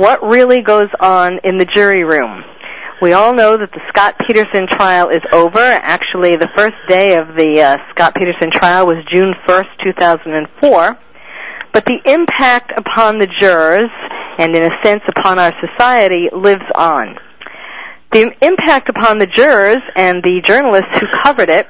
what 0.00 0.22
really 0.22 0.62
goes 0.62 0.88
on 0.98 1.38
in 1.44 1.58
the 1.58 1.66
jury 1.66 2.04
room. 2.04 2.42
We 3.02 3.12
all 3.12 3.34
know 3.34 3.58
that 3.58 3.70
the 3.70 3.80
Scott 3.90 4.16
Peterson 4.26 4.66
trial 4.66 5.10
is 5.10 5.20
over. 5.30 5.60
Actually, 5.60 6.36
the 6.36 6.48
first 6.56 6.76
day 6.88 7.18
of 7.18 7.36
the 7.36 7.60
uh, 7.60 7.76
Scott 7.90 8.14
Peterson 8.14 8.50
trial 8.50 8.86
was 8.86 8.96
June 9.12 9.34
1st, 9.46 9.68
2004. 9.84 10.98
But 11.74 11.84
the 11.84 12.00
impact 12.06 12.72
upon 12.78 13.18
the 13.18 13.26
jurors, 13.26 13.90
and 14.38 14.56
in 14.56 14.62
a 14.62 14.74
sense 14.82 15.02
upon 15.06 15.38
our 15.38 15.52
society, 15.60 16.30
lives 16.32 16.64
on. 16.74 17.18
The 18.12 18.32
impact 18.40 18.88
upon 18.88 19.18
the 19.18 19.26
jurors 19.26 19.82
and 19.96 20.22
the 20.22 20.40
journalists 20.42 20.98
who 20.98 21.06
covered 21.22 21.50
it 21.50 21.68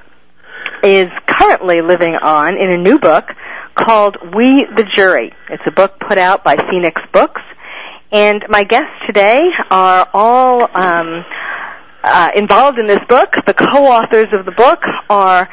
is 0.84 1.08
currently 1.26 1.82
living 1.82 2.14
on 2.14 2.56
in 2.56 2.70
a 2.70 2.78
new 2.78 3.00
book 3.00 3.26
called 3.74 4.16
We 4.36 4.66
the 4.76 4.86
Jury. 4.94 5.32
It's 5.48 5.62
a 5.66 5.72
book 5.72 5.98
put 5.98 6.16
out 6.16 6.44
by 6.44 6.56
Phoenix 6.70 7.00
Books. 7.12 7.42
And 8.12 8.44
my 8.48 8.64
guests 8.64 8.90
today 9.06 9.40
are 9.70 10.08
all 10.12 10.62
um, 10.74 11.24
uh, 12.02 12.30
involved 12.34 12.78
in 12.78 12.86
this 12.86 12.98
book. 13.08 13.34
The 13.46 13.54
co-authors 13.54 14.26
of 14.32 14.44
the 14.46 14.52
book 14.52 14.80
are 15.08 15.48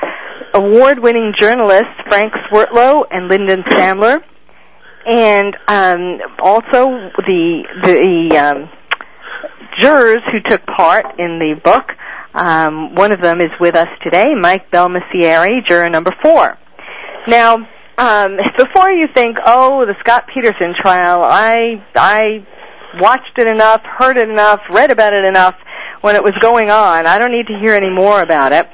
award-winning 0.55 1.33
journalists 1.38 1.94
Frank 2.09 2.33
Swertlow 2.49 3.03
and 3.11 3.27
Lyndon 3.27 3.64
Stambler, 3.69 4.23
and 5.05 5.55
um, 5.67 6.19
also 6.41 7.11
the 7.17 7.64
the 7.83 8.38
um, 8.38 8.69
jurors 9.77 10.23
who 10.31 10.39
took 10.49 10.66
part 10.66 11.05
in 11.19 11.38
the 11.38 11.61
book. 11.64 11.92
Um, 12.33 12.95
one 12.95 13.11
of 13.11 13.21
them 13.21 13.39
is 13.39 13.52
with 13.59 13.75
us 13.75 13.89
today, 14.03 14.33
Mike 14.39 14.71
Belmessieri, 14.71 15.66
juror 15.67 15.89
number 15.89 16.11
four. 16.23 16.58
Now, 17.27 17.67
um, 17.98 18.38
before 18.58 18.92
you 18.92 19.08
think, 19.14 19.38
oh, 19.45 19.86
the 19.86 19.95
Scott 20.02 20.26
Peterson 20.34 20.73
trial, 20.80 21.23
I 21.23 21.84
I 21.95 22.45
watched 23.00 23.38
it 23.38 23.48
enough, 23.48 23.81
heard 23.84 24.17
it 24.17 24.30
enough, 24.30 24.62
read 24.70 24.92
about 24.92 25.14
it 25.14 25.26
enough 25.26 25.56
when 26.02 26.16
it 26.16 26.23
was 26.23 26.34
going 26.39 26.70
on. 26.70 27.08
I 27.08 27.17
don't 27.17 27.31
need 27.31 27.48
to 27.48 27.58
hear 27.59 27.73
any 27.73 27.89
more 27.89 28.22
about 28.22 28.52
it. 28.52 28.67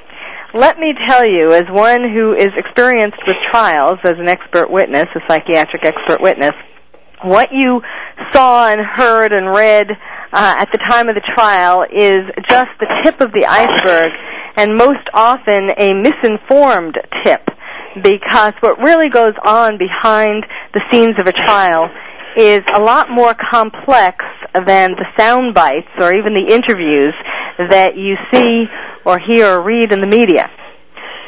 Let 0.52 0.78
me 0.78 0.94
tell 1.06 1.26
you, 1.26 1.52
as 1.52 1.64
one 1.70 2.02
who 2.02 2.34
is 2.34 2.50
experienced 2.56 3.18
with 3.26 3.36
trials, 3.50 3.98
as 4.04 4.14
an 4.18 4.28
expert 4.28 4.70
witness, 4.70 5.06
a 5.14 5.20
psychiatric 5.26 5.84
expert 5.84 6.20
witness, 6.20 6.52
what 7.22 7.50
you 7.50 7.80
saw 8.32 8.68
and 8.68 8.80
heard 8.80 9.32
and 9.32 9.48
read 9.48 9.90
uh, 9.90 10.54
at 10.58 10.68
the 10.70 10.78
time 10.88 11.08
of 11.08 11.14
the 11.14 11.22
trial 11.34 11.82
is 11.90 12.30
just 12.48 12.70
the 12.78 12.86
tip 13.02 13.20
of 13.20 13.32
the 13.32 13.46
iceberg, 13.46 14.12
and 14.56 14.76
most 14.76 15.08
often 15.14 15.70
a 15.76 15.94
misinformed 15.94 16.98
tip 17.24 17.50
because 18.02 18.54
what 18.60 18.78
really 18.78 19.08
goes 19.08 19.34
on 19.44 19.78
behind 19.78 20.44
the 20.72 20.80
scenes 20.90 21.14
of 21.18 21.26
a 21.26 21.32
trial 21.32 21.88
is 22.36 22.62
a 22.72 22.80
lot 22.80 23.10
more 23.10 23.34
complex 23.34 24.24
than 24.66 24.92
the 24.92 25.06
sound 25.16 25.54
bites 25.54 25.88
or 25.98 26.12
even 26.14 26.34
the 26.34 26.52
interviews 26.52 27.14
that 27.58 27.96
you 27.96 28.16
see 28.32 28.64
or 29.04 29.18
hear 29.18 29.46
or 29.46 29.62
read 29.62 29.92
in 29.92 30.00
the 30.00 30.06
media. 30.06 30.50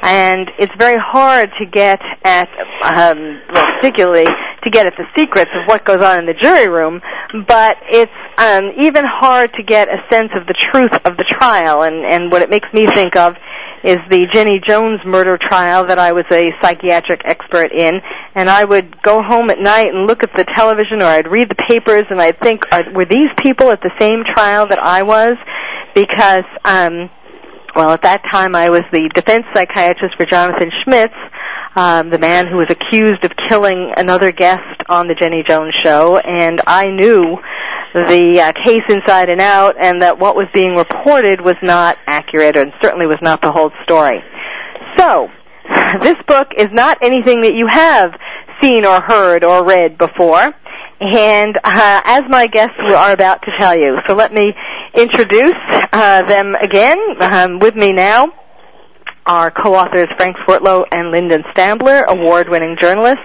And 0.02 0.50
it's 0.58 0.72
very 0.78 0.98
hard 1.00 1.50
to 1.58 1.66
get 1.66 2.00
at, 2.24 2.48
um, 2.84 3.40
well, 3.52 3.66
particularly 3.80 4.26
to 4.62 4.70
get 4.70 4.86
at 4.86 4.94
the 4.96 5.06
secrets 5.16 5.50
of 5.54 5.66
what 5.66 5.84
goes 5.84 6.02
on 6.02 6.20
in 6.20 6.26
the 6.26 6.34
jury 6.34 6.68
room, 6.68 7.00
but 7.46 7.76
it's 7.88 8.12
um, 8.38 8.72
even 8.78 9.04
hard 9.06 9.52
to 9.54 9.62
get 9.62 9.88
a 9.88 9.98
sense 10.10 10.30
of 10.34 10.46
the 10.46 10.54
truth 10.72 10.92
of 11.04 11.16
the 11.16 11.24
trial. 11.38 11.82
And, 11.82 12.04
and 12.04 12.30
what 12.30 12.42
it 12.42 12.50
makes 12.50 12.68
me 12.74 12.86
think 12.86 13.16
of 13.16 13.34
is 13.84 13.98
the 14.10 14.26
Jenny 14.32 14.60
Jones 14.66 15.00
murder 15.04 15.38
trial 15.38 15.86
that 15.86 15.98
I 15.98 16.12
was 16.12 16.24
a 16.30 16.50
psychiatric 16.62 17.22
expert 17.24 17.72
in, 17.72 18.00
and 18.34 18.48
I 18.48 18.64
would 18.64 19.00
go 19.02 19.22
home 19.22 19.50
at 19.50 19.58
night 19.58 19.88
and 19.88 20.06
look 20.06 20.22
at 20.22 20.30
the 20.36 20.44
television 20.44 21.02
or 21.02 21.06
I'd 21.06 21.28
read 21.28 21.48
the 21.48 21.62
papers 21.68 22.04
and 22.10 22.20
I'd 22.20 22.40
think, 22.40 22.62
were 22.94 23.04
these 23.04 23.30
people 23.42 23.70
at 23.70 23.80
the 23.80 23.92
same 23.98 24.24
trial 24.34 24.66
that 24.68 24.82
I 24.82 25.02
was? 25.02 25.36
Because, 25.94 26.44
um, 26.64 27.10
well, 27.74 27.90
at 27.90 28.02
that 28.02 28.22
time 28.30 28.54
I 28.54 28.70
was 28.70 28.82
the 28.92 29.10
defense 29.14 29.44
psychiatrist 29.54 30.16
for 30.16 30.26
Jonathan 30.26 30.70
Schmitz, 30.82 31.14
um, 31.76 32.10
the 32.10 32.18
man 32.18 32.46
who 32.46 32.56
was 32.56 32.68
accused 32.70 33.24
of 33.24 33.32
killing 33.48 33.92
another 33.96 34.32
guest 34.32 34.80
on 34.88 35.08
the 35.08 35.14
Jenny 35.14 35.42
Jones 35.46 35.74
show, 35.82 36.16
and 36.18 36.60
I 36.66 36.86
knew 36.86 37.38
the 38.04 38.40
uh, 38.40 38.52
case 38.62 38.84
inside 38.88 39.28
and 39.28 39.40
out, 39.40 39.76
and 39.80 40.02
that 40.02 40.18
what 40.18 40.36
was 40.36 40.46
being 40.52 40.76
reported 40.76 41.40
was 41.40 41.56
not 41.62 41.96
accurate, 42.06 42.56
and 42.56 42.72
certainly 42.82 43.06
was 43.06 43.18
not 43.22 43.40
the 43.40 43.50
whole 43.50 43.70
story. 43.84 44.22
So, 44.98 45.28
this 46.00 46.16
book 46.28 46.48
is 46.58 46.68
not 46.72 46.98
anything 47.02 47.40
that 47.40 47.54
you 47.54 47.66
have 47.66 48.12
seen 48.60 48.84
or 48.84 49.00
heard 49.00 49.44
or 49.44 49.64
read 49.64 49.96
before, 49.98 50.52
and 51.00 51.56
uh, 51.64 52.02
as 52.04 52.22
my 52.28 52.46
guests 52.46 52.76
are 52.78 53.12
about 53.12 53.42
to 53.42 53.50
tell 53.58 53.76
you. 53.76 53.96
So 54.06 54.14
let 54.14 54.32
me 54.32 54.52
introduce 54.94 55.54
uh, 55.92 56.22
them 56.28 56.54
again. 56.60 56.98
Um, 57.20 57.58
with 57.58 57.74
me 57.74 57.92
now 57.92 58.32
are 59.26 59.50
co-authors 59.50 60.08
Frank 60.16 60.36
Swertlow 60.46 60.84
and 60.92 61.10
Lyndon 61.10 61.42
Stambler, 61.54 62.04
award-winning 62.06 62.76
journalists 62.80 63.24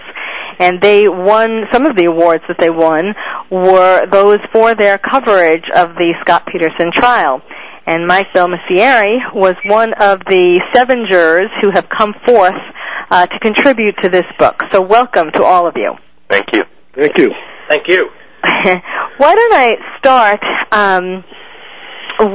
and 0.62 0.80
they 0.80 1.08
won 1.08 1.64
some 1.74 1.88
of 1.88 1.96
the 1.98 2.06
awards 2.06 2.44
that 2.48 2.58
they 2.60 2.70
won 2.70 3.16
were 3.50 4.06
those 4.12 4.38
for 4.54 4.76
their 4.76 5.00
coverage 5.00 5.66
of 5.76 5.96
the 5.96 6.14
Scott 6.22 6.46
Peterson 6.46 6.92
trial. 6.94 7.42
And 7.88 8.06
Mike 8.06 8.28
Belmessieri 8.36 9.34
was 9.34 9.56
one 9.66 9.94
of 10.00 10.20
the 10.20 10.62
seven 10.72 11.08
jurors 11.10 11.50
who 11.62 11.72
have 11.74 11.90
come 11.90 12.14
forth 12.28 12.62
uh, 13.10 13.26
to 13.26 13.40
contribute 13.40 13.96
to 14.04 14.10
this 14.10 14.26
book. 14.38 14.62
So 14.72 14.82
welcome 14.82 15.32
to 15.34 15.44
all 15.44 15.68
of 15.68 15.74
you. 15.76 15.94
Thank 16.30 16.46
you. 16.54 16.62
Thank 16.96 17.18
you. 17.18 17.32
Thank 17.68 17.88
you. 17.88 18.10
Why 18.44 19.36
don't 19.36 19.54
I 19.54 19.78
start 19.98 20.42
um, 20.72 21.24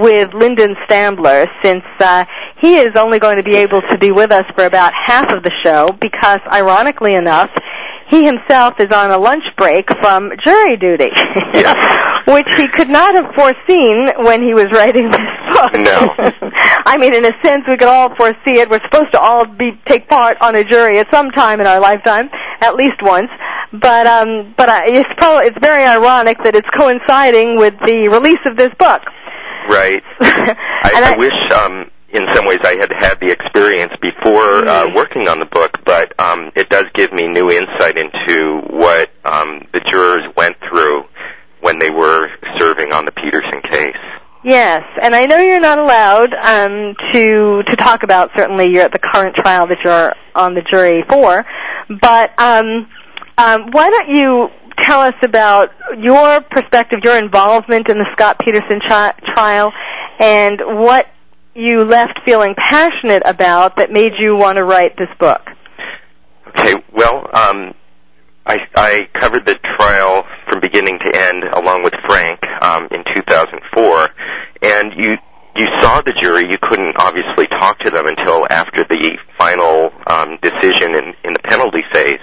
with 0.00 0.34
Lyndon 0.34 0.75
Stambler, 0.88 1.47
since 1.62 1.84
uh, 2.00 2.25
he 2.60 2.76
is 2.78 2.97
only 2.97 3.19
going 3.19 3.36
to 3.36 3.42
be 3.42 3.54
able 3.54 3.81
to 3.91 3.98
be 3.98 4.10
with 4.10 4.32
us 4.32 4.44
for 4.56 4.65
about 4.65 4.92
half 5.04 5.32
of 5.32 5.42
the 5.42 5.53
show, 5.62 5.91
because 6.00 6.41
ironically 6.53 7.15
enough, 7.15 7.50
he 8.09 8.25
himself 8.25 8.75
is 8.78 8.91
on 8.93 9.11
a 9.11 9.19
lunch 9.19 9.44
break 9.56 9.89
from 10.00 10.31
jury 10.44 10.77
duty, 10.77 11.11
which 12.28 12.49
he 12.56 12.69
could 12.69 12.89
not 12.89 13.15
have 13.15 13.34
foreseen 13.34 14.12
when 14.25 14.43
he 14.43 14.55
was 14.55 14.71
writing 14.71 15.11
this 15.11 15.31
book. 15.53 15.72
No. 15.75 16.09
I 16.87 16.97
mean, 16.99 17.15
in 17.15 17.25
a 17.25 17.33
sense, 17.43 17.65
we 17.69 17.77
could 17.77 17.89
all 17.89 18.15
foresee 18.15 18.61
it. 18.61 18.71
We're 18.71 18.83
supposed 18.84 19.12
to 19.12 19.21
all 19.21 19.47
be 19.47 19.72
take 19.87 20.09
part 20.09 20.37
on 20.41 20.55
a 20.55 20.65
jury 20.65 20.99
at 20.99 21.12
some 21.12 21.31
time 21.33 21.61
in 21.61 21.66
our 21.66 21.81
lifetime, 21.81 22.31
at 22.61 22.77
least 22.77 23.03
once. 23.03 23.31
But 23.72 24.06
um, 24.06 24.55
but 24.56 24.69
uh, 24.69 24.83
it's 24.84 25.09
probably 25.19 25.49
it's 25.49 25.59
very 25.61 25.84
ironic 25.84 26.39
that 26.45 26.55
it's 26.55 26.69
coinciding 26.77 27.56
with 27.56 27.75
the 27.84 28.09
release 28.09 28.39
of 28.47 28.56
this 28.56 28.71
book. 28.78 29.03
Right. 29.69 30.03
I, 30.21 30.56
I, 30.84 31.15
I 31.15 31.16
wish 31.19 31.34
um, 31.53 31.91
in 32.12 32.22
some 32.34 32.47
ways 32.47 32.59
I 32.65 32.77
had 32.78 32.91
had 32.99 33.19
the 33.21 33.31
experience 33.31 33.93
before 34.00 34.67
uh, 34.69 34.87
Mm-hmm. 34.87 34.97
working 34.97 35.28
on 35.28 35.39
the 35.39 35.47
book, 35.47 35.78
but 35.84 36.19
um, 36.21 36.51
it 36.54 36.69
does 36.69 36.84
give 36.95 37.13
me 37.13 37.27
new 37.27 37.51
insight 37.51 37.97
into 37.98 38.60
what 38.71 39.10
um, 39.25 39.66
the 39.72 39.80
jurors 39.91 40.22
went 40.36 40.57
through 40.69 41.04
when 41.60 41.78
they 41.78 41.91
were 41.91 42.28
serving 42.59 42.92
on 42.92 43.04
the 43.04 43.13
Peterson 43.13 43.60
case. 43.71 43.97
Yes, 44.45 44.83
and 45.03 45.15
I 45.15 45.27
know 45.27 45.39
you're 45.39 45.60
not 45.60 45.78
allowed 45.80 46.33
um, 46.34 46.95
to 47.13 47.63
to 47.69 47.77
talk 47.77 48.04
about 48.04 48.30
certainly 48.36 48.71
you're 48.71 48.84
at 48.84 48.92
the 48.92 49.01
current 49.01 49.34
trial 49.34 49.66
that 49.66 49.78
you're 49.84 50.13
on 50.36 50.54
the 50.54 50.63
jury 50.71 51.03
for, 51.09 51.45
but 52.01 52.39
um, 52.39 52.86
um, 53.39 53.71
why 53.72 53.91
don't 53.91 54.09
you 54.15 54.48
tell 54.83 55.01
us 55.01 55.15
about 55.22 55.71
your 55.98 56.41
perspective, 56.42 57.01
your 57.03 57.19
involvement 57.19 57.89
in 57.89 57.98
the 57.98 58.07
Scott 58.13 58.39
Peterson 58.39 58.78
tri- 58.86 59.19
trial, 59.34 59.72
and 60.21 60.60
what 60.78 61.07
you 61.56 61.84
left 61.84 62.20
feeling 62.24 62.54
passionate 62.56 63.22
about 63.24 63.76
that 63.76 63.91
made 63.91 64.12
you 64.18 64.36
want 64.36 64.56
to 64.56 64.64
write 64.64 64.97
this 64.97 65.08
book? 65.18 65.41
Okay, 66.48 66.74
well, 66.92 67.28
um, 67.34 67.74
I, 68.47 68.58
I 68.76 68.98
covered 69.18 69.47
the 69.47 69.58
trial 69.76 70.24
from 70.48 70.60
beginning 70.60 70.98
to 71.04 71.10
end 71.18 71.44
along 71.54 71.82
with 71.82 71.94
Frank 72.06 72.38
um, 72.62 72.88
in 72.91 73.03
2004, 73.14 74.08
and 74.62 74.92
you 74.97 75.16
you 75.56 75.64
saw 75.80 76.03
the 76.03 76.12
jury. 76.20 76.44
You 76.50 76.58
couldn't 76.60 76.94
obviously 77.00 77.47
talk 77.58 77.78
to 77.80 77.91
them 77.91 78.06
until 78.06 78.47
after 78.50 78.84
the 78.84 79.16
final 79.38 79.88
um, 80.06 80.36
decision 80.42 80.92
in, 80.92 81.16
in 81.24 81.32
the 81.32 81.41
penalty 81.48 81.80
phase. 81.92 82.20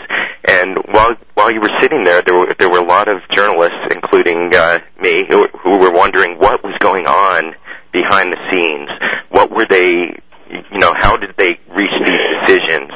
And 0.47 0.77
while 0.93 1.17
while 1.33 1.51
you 1.51 1.59
were 1.59 1.73
sitting 1.81 2.03
there, 2.03 2.21
there 2.21 2.35
were 2.35 2.53
there 2.59 2.69
were 2.69 2.79
a 2.79 2.85
lot 2.85 3.09
of 3.09 3.17
journalists, 3.33 3.81
including 3.89 4.53
uh, 4.53 4.79
me, 5.01 5.25
who 5.29 5.39
were, 5.41 5.49
behind 7.93 8.33
the 8.33 8.41
scenes? 8.51 8.89
What 9.29 9.51
were 9.51 9.65
they, 9.69 9.93
you 10.49 10.79
know, 10.79 10.93
how 10.99 11.15
did 11.17 11.31
they 11.37 11.57
reach 11.69 11.95
these 12.03 12.19
decisions? 12.41 12.91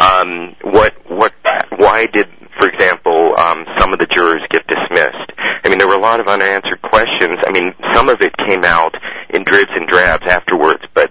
Um, 0.00 0.56
what, 0.62 0.94
what, 1.10 1.34
why 1.76 2.06
did, 2.06 2.26
for 2.58 2.68
example, 2.68 3.34
um, 3.38 3.66
some 3.78 3.92
of 3.92 3.98
the 3.98 4.06
jurors 4.06 4.42
get 4.50 4.66
dismissed? 4.66 5.30
I 5.64 5.68
mean, 5.68 5.78
there 5.78 5.88
were 5.88 5.98
a 5.98 6.00
lot 6.00 6.20
of 6.20 6.28
unanswered 6.28 6.80
questions. 6.82 7.38
I 7.46 7.50
mean, 7.52 7.74
some 7.92 8.08
of 8.08 8.22
it 8.22 8.32
came 8.46 8.64
out 8.64 8.94
in 9.30 9.42
dribs 9.44 9.72
and 9.74 9.88
drabs 9.88 10.24
afterwards, 10.30 10.82
but 10.94 11.10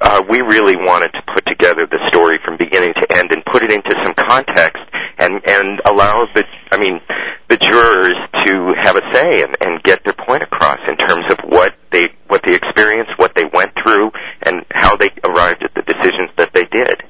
uh, 0.00 0.22
we 0.28 0.40
really 0.40 0.76
wanted 0.76 1.10
to 1.12 1.22
put 1.34 1.44
together 1.46 1.86
the 1.90 1.98
story 2.08 2.38
from 2.44 2.56
beginning 2.56 2.92
to 2.94 3.18
end 3.18 3.32
and 3.32 3.44
put 3.46 3.62
it 3.62 3.70
into 3.70 3.94
some 4.02 4.14
context 4.14 4.82
and 5.18 5.40
and 5.46 5.80
allow 5.86 6.26
the 6.34 6.44
I 6.70 6.78
mean 6.78 7.00
the 7.48 7.56
jurors 7.56 8.18
to 8.44 8.74
have 8.78 8.96
a 8.96 9.04
say 9.12 9.42
and, 9.42 9.56
and 9.60 9.82
get 9.84 10.02
their 10.04 10.14
point 10.26 10.42
across 10.42 10.78
in 10.88 10.96
terms 10.96 11.30
of 11.30 11.38
what 12.46 12.84
they 12.86 13.02
what 13.16 13.32
they 13.34 13.44
went 13.52 13.72
through, 13.82 14.10
and 14.42 14.64
how 14.72 14.96
they 14.96 15.10
arrived 15.24 15.62
at 15.62 15.74
the 15.74 15.82
decisions 15.82 16.30
that 16.36 16.52
they 16.54 16.64
did. 16.64 17.02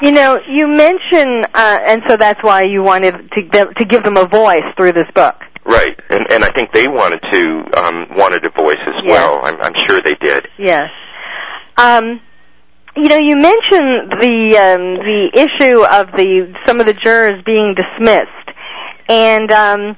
You 0.00 0.12
know, 0.12 0.38
you 0.48 0.68
mention, 0.68 1.44
uh, 1.54 1.78
and 1.84 2.02
so 2.08 2.16
that's 2.16 2.42
why 2.42 2.62
you 2.62 2.82
wanted 2.82 3.14
to 3.32 3.74
to 3.74 3.84
give 3.84 4.04
them 4.04 4.16
a 4.16 4.26
voice 4.26 4.64
through 4.76 4.92
this 4.92 5.08
book. 5.14 5.34
Right, 5.64 5.98
and 6.10 6.26
and 6.30 6.44
I 6.44 6.50
think 6.52 6.72
they 6.72 6.86
wanted 6.86 7.20
to 7.32 7.80
um, 7.82 8.06
wanted 8.16 8.44
a 8.44 8.62
voice 8.62 8.78
as 8.86 8.94
Yes. 9.04 9.18
well. 9.18 9.40
I'm, 9.42 9.60
I'm 9.60 9.74
sure 9.88 10.00
they 10.04 10.14
did. 10.22 10.46
Yes. 10.58 10.84
Um, 11.76 12.20
you 12.96 13.08
know, 13.08 13.18
you 13.18 13.36
mentioned 13.36 14.12
the 14.18 14.56
um, 14.58 14.82
the 15.04 15.30
issue 15.34 15.84
of 15.84 16.06
the 16.16 16.54
some 16.66 16.80
of 16.80 16.86
the 16.86 16.94
jurors 16.94 17.42
being 17.44 17.74
dismissed, 17.74 18.28
and 19.08 19.52
um, 19.52 19.96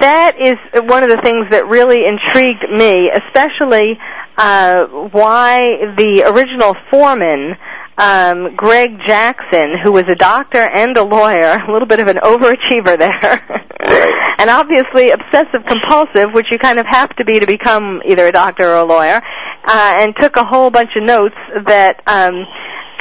that 0.00 0.36
is 0.38 0.56
one 0.88 1.02
of 1.02 1.08
the 1.08 1.20
things 1.22 1.46
that 1.50 1.66
really 1.66 2.04
intrigued 2.06 2.68
me, 2.70 3.10
especially 3.10 3.98
uh, 4.36 4.86
why 5.12 5.94
the 5.96 6.24
original 6.26 6.74
foreman. 6.90 7.56
Um, 7.98 8.56
Greg 8.56 8.98
Jackson, 9.04 9.76
who 9.84 9.92
was 9.92 10.04
a 10.08 10.14
doctor 10.14 10.58
and 10.58 10.96
a 10.96 11.04
lawyer, 11.04 11.58
a 11.68 11.70
little 11.70 11.86
bit 11.86 12.00
of 12.00 12.08
an 12.08 12.16
overachiever 12.16 12.98
there, 12.98 13.44
and 14.38 14.48
obviously 14.48 15.10
obsessive 15.10 15.60
compulsive, 15.68 16.32
which 16.32 16.46
you 16.50 16.58
kind 16.58 16.78
of 16.78 16.86
have 16.86 17.14
to 17.16 17.24
be 17.24 17.38
to 17.38 17.46
become 17.46 18.00
either 18.06 18.26
a 18.26 18.32
doctor 18.32 18.66
or 18.70 18.78
a 18.78 18.84
lawyer, 18.84 19.20
uh, 19.66 19.94
and 19.98 20.14
took 20.18 20.36
a 20.36 20.44
whole 20.44 20.70
bunch 20.70 20.90
of 20.96 21.04
notes 21.04 21.36
that 21.66 22.00
um, 22.06 22.46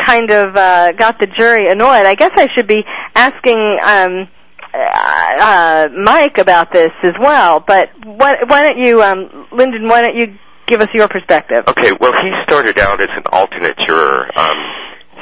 kind 0.06 0.30
of 0.30 0.56
uh, 0.58 0.92
got 0.92 1.20
the 1.20 1.28
jury 1.38 1.70
annoyed. 1.70 2.06
I 2.06 2.16
guess 2.16 2.32
I 2.36 2.50
should 2.54 2.68
be 2.68 2.84
asking 3.16 3.80
um, 3.84 4.28
uh, 4.74 4.78
uh, 4.78 5.88
Mike 6.04 6.38
about 6.38 6.72
this 6.72 6.92
as 7.04 7.14
well. 7.20 7.60
But 7.60 7.90
why, 8.04 8.36
why 8.48 8.64
don't 8.64 8.78
you, 8.78 9.02
um, 9.02 9.48
Lyndon? 9.52 9.88
Why 9.88 10.02
don't 10.02 10.16
you 10.16 10.38
give 10.68 10.82
us 10.82 10.90
your 10.94 11.08
perspective? 11.08 11.66
Okay, 11.68 11.92
well, 12.00 12.14
he 12.14 12.32
started 12.44 12.80
out 12.80 13.02
as 13.02 13.10
an 13.16 13.24
alternate 13.32 13.78
juror. 13.86 14.30
Um, 14.38 14.58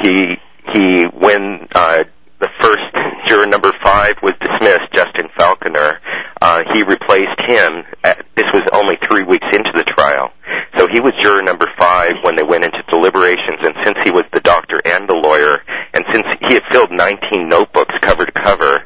he 0.04 0.36
he 0.74 1.06
when 1.18 1.68
uh, 1.74 1.98
the 2.40 2.50
first 2.62 2.82
juror 3.28 3.48
number 3.48 3.72
five 3.84 4.14
was 4.22 4.34
dismissed, 4.42 4.94
Justin 4.94 5.30
Falconer, 5.38 6.00
uh, 6.42 6.62
he 6.74 6.84
replaced 6.84 7.40
him. 7.48 7.84
At, 8.04 8.26
this 8.36 8.46
was 8.54 8.64
only 8.74 8.96
three 9.10 9.24
weeks 9.24 9.48
into 9.54 9.72
the 9.74 9.84
trial, 9.84 10.32
so 10.78 10.88
he 10.92 11.00
was 11.00 11.14
juror 11.22 11.42
number 11.42 11.68
five 11.78 12.14
when 12.24 12.36
they 12.36 12.44
went 12.44 12.64
into 12.64 12.82
deliberations. 12.90 13.60
And 13.64 13.76
since 13.84 13.98
he 14.06 14.12
was 14.12 14.24
the 14.34 14.40
doctor 14.42 14.80
and 14.86 15.10
the 15.10 15.16
lawyer, 15.16 15.60
and 15.94 16.06
since 16.12 16.26
he 16.48 16.54
had 16.54 16.64
filled 16.72 16.92
19 16.92 17.50
notebooks 17.50 17.96
cover 18.02 18.26
to 18.26 18.32
cover, 18.32 18.86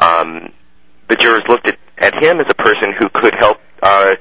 um, 0.00 0.52
the 1.08 1.16
jurors 1.16 1.42
looked 1.48 1.68
at, 1.68 1.78
at 1.98 2.14
him 2.22 2.40
as 2.40 2.46
a 2.48 2.54
person 2.54 2.92
who 2.98 3.08
could 3.14 3.34
help 3.38 3.58
uh, 3.82 4.14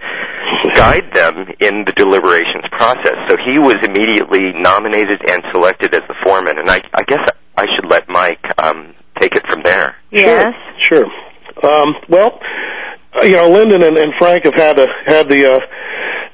guide 0.76 1.14
them 1.14 1.48
in 1.60 1.84
the 1.86 1.94
deliberations 1.96 2.66
process. 2.72 3.16
So 3.30 3.38
he 3.38 3.60
was 3.60 3.78
immediately 3.84 4.54
nominated 4.56 5.22
and 5.30 5.44
selected 5.52 5.94
as 5.94 6.02
the 6.08 6.16
foreman. 6.24 6.58
And 6.60 6.70
I, 6.70 6.82
I 6.94 7.04
guess 7.04 7.26
I 7.58 7.66
should 7.76 7.90
let 7.90 8.08
Mike 8.10 8.44
um, 8.58 8.94
take 9.20 9.36
it 9.36 9.44
from 9.50 9.62
there. 9.64 9.96
Yes. 10.12 10.54
Sure. 10.80 11.06
Um, 11.64 11.96
well, 12.08 12.40
uh, 13.16 13.24
you 13.24 13.34
know, 13.34 13.50
Lyndon 13.50 13.84
and, 13.84 13.98
and 13.98 14.14
Frank 14.18 14.46
have 14.46 14.54
had 14.56 14.80
a, 14.80 14.88
had 15.06 15.30
the 15.30 15.56
uh, 15.56 15.60
the 15.60 15.66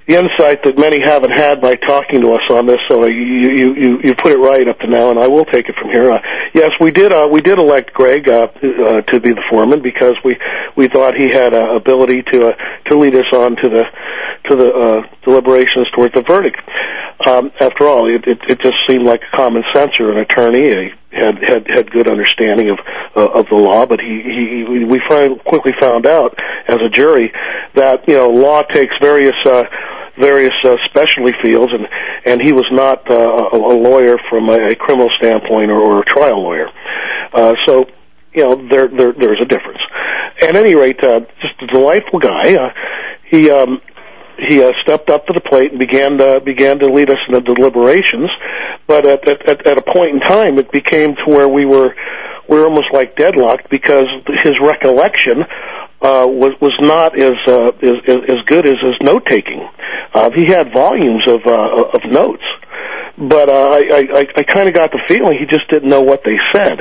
insight 0.08 0.64
that 0.64 0.78
many 0.78 1.00
haven't 1.04 1.32
had 1.32 1.62
by 1.62 1.76
talking 1.76 2.22
to 2.22 2.34
us 2.34 2.46
on 2.50 2.66
this. 2.66 2.80
So 2.88 3.06
you 3.06 3.74
you 3.74 4.00
you 4.04 4.16
put 4.16 4.32
it 4.32 4.38
right 4.38 4.68
up 4.68 4.80
to 4.80 4.88
now, 4.88 5.10
and 5.10 5.20
I 5.20 5.28
will 5.28 5.46
take 5.46 5.68
it 5.68 5.76
from 5.82 5.90
here. 5.90 6.12
Uh, 6.12 6.20
yes, 6.54 6.70
we 6.80 6.92
did 6.92 7.12
uh, 7.12 7.28
we 7.32 7.42
did 7.42 7.58
elect 7.58 7.94
Greg 7.94 8.30
uh, 8.30 8.48
uh, 8.48 9.02
to 9.02 9.20
be 9.20 9.30
the 9.30 9.44
foreman 9.50 9.82
because 9.82 10.14
we 10.24 10.38
we 10.76 10.88
thought 10.88 11.16
he 11.16 11.30
had 11.32 11.54
uh, 11.54 11.76
ability 11.76 12.24
to 12.32 12.50
uh, 12.50 12.54
to 12.90 12.98
lead 12.98 13.16
us 13.16 13.26
on 13.34 13.56
to 13.58 13.70
the 13.70 13.86
to 14.50 14.56
the 14.56 14.72
uh, 14.72 15.02
deliberations 15.24 15.88
toward 15.96 16.14
the 16.14 16.22
verdict. 16.22 16.60
Um, 17.26 17.52
after 17.60 17.88
all, 17.88 18.08
it, 18.14 18.28
it 18.28 18.40
it 18.48 18.62
just 18.62 18.78
seemed 18.88 19.06
like 19.06 19.22
a 19.22 19.36
common 19.36 19.64
sense 19.74 19.92
or 20.00 20.12
an 20.12 20.20
attorney. 20.20 20.70
He 20.70 20.92
had 21.16 21.38
had 21.42 21.68
had 21.68 21.90
good 21.90 22.08
understanding 22.08 22.70
of 22.70 22.80
uh, 23.16 23.40
of 23.40 23.48
the 23.50 23.56
law, 23.56 23.86
but 23.86 24.00
he 24.00 24.22
he 24.22 24.84
we 24.86 25.02
find, 25.08 25.44
quickly 25.46 25.72
found 25.80 26.06
out 26.06 26.38
as 26.68 26.78
a 26.86 26.90
jury 26.90 27.32
that 27.74 28.08
you 28.08 28.16
know 28.16 28.30
law 28.30 28.62
takes 28.64 28.94
various 29.02 29.36
uh, 29.46 29.64
various 30.20 30.54
uh, 30.64 30.76
specialty 30.90 31.34
fields, 31.42 31.72
and 31.74 31.88
and 32.26 32.42
he 32.42 32.54
was 32.54 32.66
not 32.72 33.10
uh, 33.10 33.50
a, 33.54 33.58
lawyer 33.58 34.18
from 34.30 34.50
a, 34.50 34.72
a 34.72 34.76
criminal 34.76 35.10
standpoint 35.18 35.70
or, 35.70 35.80
or 35.80 36.02
a 36.02 36.06
trial 36.06 36.42
lawyer. 36.42 36.70
Uh, 37.34 37.54
so 37.66 37.86
you 38.34 38.44
know 38.44 38.56
there 38.70 38.88
there 38.88 39.14
there's 39.14 39.42
a 39.42 39.46
difference. 39.46 39.80
At 40.42 40.56
any 40.56 40.76
rate, 40.76 41.04
uh, 41.04 41.22
just 41.42 41.62
a 41.62 41.68
delightful 41.68 42.20
guy. 42.20 42.56
Uh, 42.56 42.70
he 43.30 43.50
um, 43.50 43.82
he 44.38 44.62
uh, 44.62 44.72
stepped 44.84 45.10
up 45.10 45.26
to 45.28 45.34
the 45.34 45.42
plate 45.42 45.72
and 45.72 45.80
began 45.80 46.18
to, 46.18 46.42
began 46.44 46.80
to 46.80 46.88
lead 46.88 47.10
us 47.10 47.18
in 47.28 47.34
the 47.36 47.42
deliberations. 47.42 48.30
But 48.88 49.06
at, 49.06 49.28
at 49.28 49.68
at 49.68 49.78
a 49.78 49.82
point 49.82 50.12
in 50.12 50.20
time, 50.20 50.60
it 50.60 50.72
became 50.72 51.16
to 51.16 51.24
where 51.28 51.48
we 51.48 51.66
were 51.66 51.96
we 52.50 52.58
were 52.58 52.66
almost 52.66 52.94
like 52.94 53.16
deadlocked 53.16 53.70
because 53.70 54.06
his 54.44 54.54
recollection 54.62 55.44
uh, 56.02 56.26
was 56.28 56.52
was 56.62 56.76
not 56.80 57.18
as 57.20 57.34
uh, 57.48 57.72
as, 57.82 57.96
as 58.28 58.38
good 58.46 58.66
as 58.66 58.76
his 58.82 58.96
note 59.02 59.26
taking. 59.26 59.68
Uh, 60.14 60.30
he 60.36 60.46
had 60.46 60.74
volumes 60.74 61.24
of 61.28 61.42
uh, 61.46 61.84
of 61.94 62.02
notes, 62.12 62.44
but 63.18 63.50
uh, 63.50 63.70
I 63.72 63.82
I, 64.14 64.26
I 64.38 64.44
kind 64.44 64.68
of 64.68 64.76
got 64.76 64.92
the 64.92 65.02
feeling 65.08 65.38
he 65.40 65.46
just 65.46 65.70
didn't 65.70 65.90
know 65.90 66.02
what 66.02 66.24
they 66.24 66.38
said, 66.54 66.80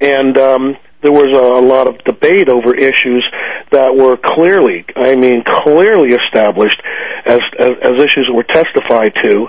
and 0.00 0.38
um, 0.38 0.76
there 1.02 1.12
was 1.12 1.28
a, 1.34 1.60
a 1.60 1.64
lot 1.64 1.88
of 1.88 1.98
debate 2.04 2.48
over 2.48 2.74
issues 2.74 3.24
that 3.70 3.94
were 3.94 4.16
clearly, 4.16 4.84
I 4.96 5.16
mean, 5.16 5.42
clearly 5.44 6.14
established 6.14 6.82
as 7.26 7.40
as, 7.58 7.70
as 7.82 7.92
issues 8.00 8.26
that 8.28 8.34
were 8.34 8.44
testified 8.44 9.12
to, 9.22 9.48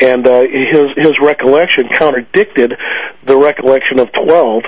and 0.00 0.26
uh, 0.26 0.42
his 0.42 0.86
his 0.96 1.12
recollection 1.20 1.88
contradicted 1.92 2.74
the 3.24 3.36
recollection 3.36 3.98
of 3.98 4.08
twelve, 4.12 4.62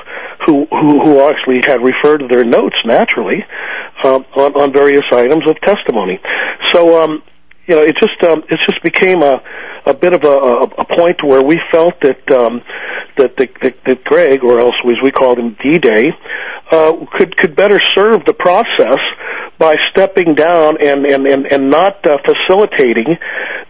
who 0.46 0.66
who, 0.70 1.00
who 1.02 1.20
actually 1.20 1.60
had 1.64 1.82
referred 1.82 2.18
to 2.18 2.28
their 2.28 2.44
notes 2.44 2.76
naturally 2.84 3.44
um, 4.04 4.24
on 4.36 4.54
on 4.54 4.72
various 4.72 5.04
items 5.12 5.48
of 5.48 5.60
testimony. 5.60 6.20
So. 6.72 7.02
um 7.02 7.22
you 7.66 7.76
know, 7.76 7.82
it 7.82 7.94
just 8.00 8.20
um, 8.24 8.42
it 8.50 8.58
just 8.68 8.82
became 8.82 9.22
a 9.22 9.40
a 9.86 9.94
bit 9.94 10.12
of 10.12 10.24
a, 10.24 10.28
a, 10.28 10.62
a 10.62 10.84
point 10.96 11.22
where 11.22 11.40
we 11.42 11.60
felt 11.70 11.94
that 12.00 12.30
um, 12.32 12.62
that, 13.20 13.36
that, 13.38 13.50
that 13.62 13.74
that 13.86 14.04
Greg, 14.04 14.42
or 14.42 14.58
else 14.64 14.74
as 14.84 14.98
we 15.02 15.10
called 15.10 15.38
him 15.38 15.56
D 15.62 15.78
Day, 15.78 16.04
uh, 16.72 16.92
could 17.16 17.36
could 17.36 17.54
better 17.54 17.78
serve 17.94 18.24
the 18.26 18.34
process 18.34 19.00
by 19.58 19.76
stepping 19.90 20.34
down 20.34 20.70
and 20.88 21.04
and 21.06 21.26
and, 21.26 21.46
and 21.46 21.70
not 21.70 21.94
uh, 22.06 22.16
facilitating 22.24 23.16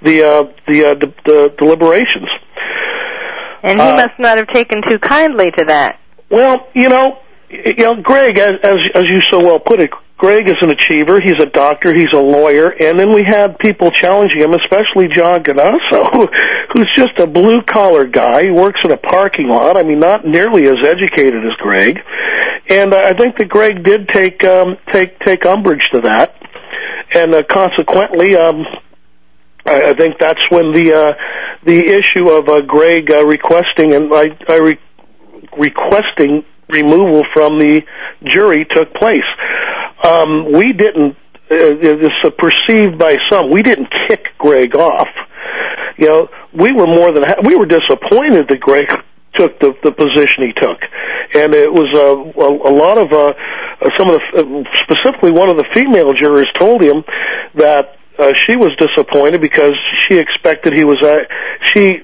the 0.02 0.16
uh, 0.22 0.42
the, 0.68 0.78
uh, 0.84 0.94
the 0.94 1.08
the 1.28 1.38
deliberations. 1.58 2.30
And 3.62 3.78
he 3.78 3.86
Uh, 3.86 3.96
must 3.96 4.18
not 4.18 4.38
have 4.38 4.48
taken 4.48 4.78
too 4.88 4.98
kindly 4.98 5.50
to 5.58 5.64
that. 5.66 5.98
Well, 6.30 6.56
you 6.74 6.88
know, 6.88 7.18
you 7.50 7.84
know, 7.84 7.94
Greg, 8.02 8.38
as 8.38 8.54
as, 8.62 8.78
as 8.94 9.04
you 9.12 9.20
so 9.30 9.38
well 9.38 9.60
put 9.60 9.80
it, 9.80 9.90
Greg 10.20 10.50
is 10.50 10.56
an 10.60 10.68
achiever. 10.68 11.18
He's 11.18 11.40
a 11.40 11.46
doctor. 11.46 11.94
He's 11.94 12.12
a 12.12 12.20
lawyer. 12.20 12.74
And 12.78 12.98
then 12.98 13.10
we 13.10 13.24
had 13.24 13.58
people 13.58 13.90
challenging 13.90 14.40
him, 14.40 14.52
especially 14.52 15.08
John 15.08 15.42
Guinasso, 15.42 16.28
who's 16.74 16.88
just 16.94 17.18
a 17.18 17.26
blue 17.26 17.62
collar 17.62 18.04
guy. 18.04 18.42
He 18.42 18.50
works 18.50 18.80
in 18.84 18.90
a 18.90 18.98
parking 18.98 19.48
lot. 19.48 19.78
I 19.78 19.82
mean, 19.82 19.98
not 19.98 20.26
nearly 20.26 20.68
as 20.68 20.76
educated 20.84 21.42
as 21.42 21.56
Greg. 21.56 22.00
And 22.68 22.94
I 22.94 23.14
think 23.14 23.38
that 23.38 23.48
Greg 23.48 23.82
did 23.82 24.08
take 24.08 24.44
um, 24.44 24.76
take 24.92 25.18
take 25.20 25.46
umbrage 25.46 25.88
to 25.94 26.02
that, 26.02 26.36
and 27.14 27.34
uh, 27.34 27.42
consequently. 27.42 28.36
Um, 28.36 28.64
I, 29.66 29.90
I 29.90 29.94
think 29.94 30.18
that's 30.20 30.42
when 30.50 30.72
the 30.72 30.92
uh, 30.94 31.12
the 31.64 31.78
issue 31.78 32.30
of 32.30 32.48
uh, 32.48 32.60
Greg 32.60 33.10
uh, 33.10 33.26
requesting 33.26 33.94
and 33.94 34.12
I, 34.14 34.36
I 34.48 34.56
re- 34.58 34.80
requesting 35.58 36.44
removal 36.68 37.24
from 37.32 37.58
the 37.58 37.82
jury 38.24 38.66
took 38.70 38.94
place. 38.94 39.26
Um, 40.04 40.52
we 40.52 40.72
didn't. 40.72 41.16
Uh, 41.50 41.76
is 41.80 42.32
perceived 42.38 42.96
by 42.96 43.18
some. 43.28 43.50
We 43.50 43.62
didn't 43.62 43.88
kick 44.08 44.26
Greg 44.38 44.76
off. 44.76 45.08
You 45.98 46.06
know, 46.06 46.28
we 46.52 46.72
were 46.72 46.86
more 46.86 47.12
than 47.12 47.24
ha- 47.24 47.40
we 47.42 47.56
were 47.56 47.66
disappointed 47.66 48.46
that 48.48 48.60
Greg 48.60 48.86
took 49.34 49.58
the, 49.58 49.74
the 49.82 49.90
position 49.90 50.44
he 50.46 50.52
took, 50.52 50.78
and 51.34 51.52
it 51.52 51.72
was 51.72 51.90
uh, 51.92 52.40
a, 52.40 52.70
a 52.70 52.72
lot 52.72 52.98
of 52.98 53.12
uh, 53.12 53.32
some 53.98 54.08
of 54.10 54.20
the 54.20 54.38
uh, 54.38 54.64
specifically 54.84 55.32
one 55.32 55.48
of 55.48 55.56
the 55.56 55.66
female 55.74 56.12
jurors 56.12 56.48
told 56.54 56.82
him 56.82 57.02
that 57.54 57.96
uh, 58.18 58.32
she 58.46 58.54
was 58.56 58.70
disappointed 58.78 59.40
because 59.40 59.74
she 60.06 60.18
expected 60.18 60.72
he 60.72 60.84
was 60.84 61.02
uh, 61.02 61.16
she 61.62 61.98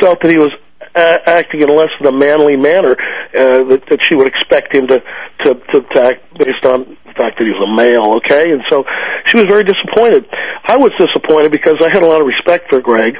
felt 0.00 0.20
that 0.22 0.30
he 0.30 0.38
was 0.38 0.50
acting 0.94 1.60
in 1.60 1.68
less 1.68 1.90
than 2.00 2.14
a 2.14 2.16
manly 2.16 2.56
manner 2.56 2.92
uh, 2.92 3.64
that, 3.70 3.82
that 3.90 3.98
she 4.02 4.14
would 4.14 4.26
expect 4.26 4.74
him 4.74 4.86
to, 4.88 5.00
to 5.44 5.54
to 5.72 5.82
to 5.82 6.02
act 6.02 6.22
based 6.38 6.64
on 6.64 6.96
the 7.06 7.14
fact 7.14 7.38
that 7.38 7.44
he 7.44 7.50
was 7.50 7.62
a 7.66 7.72
male. 7.74 8.16
Okay, 8.18 8.50
and 8.50 8.62
so 8.68 8.84
she 9.24 9.36
was 9.36 9.46
very 9.46 9.64
disappointed. 9.64 10.26
I 10.64 10.76
was 10.76 10.90
disappointed 10.98 11.52
because 11.52 11.78
I 11.80 11.92
had 11.92 12.02
a 12.02 12.06
lot 12.06 12.20
of 12.20 12.26
respect 12.26 12.70
for 12.70 12.80
Greg, 12.80 13.14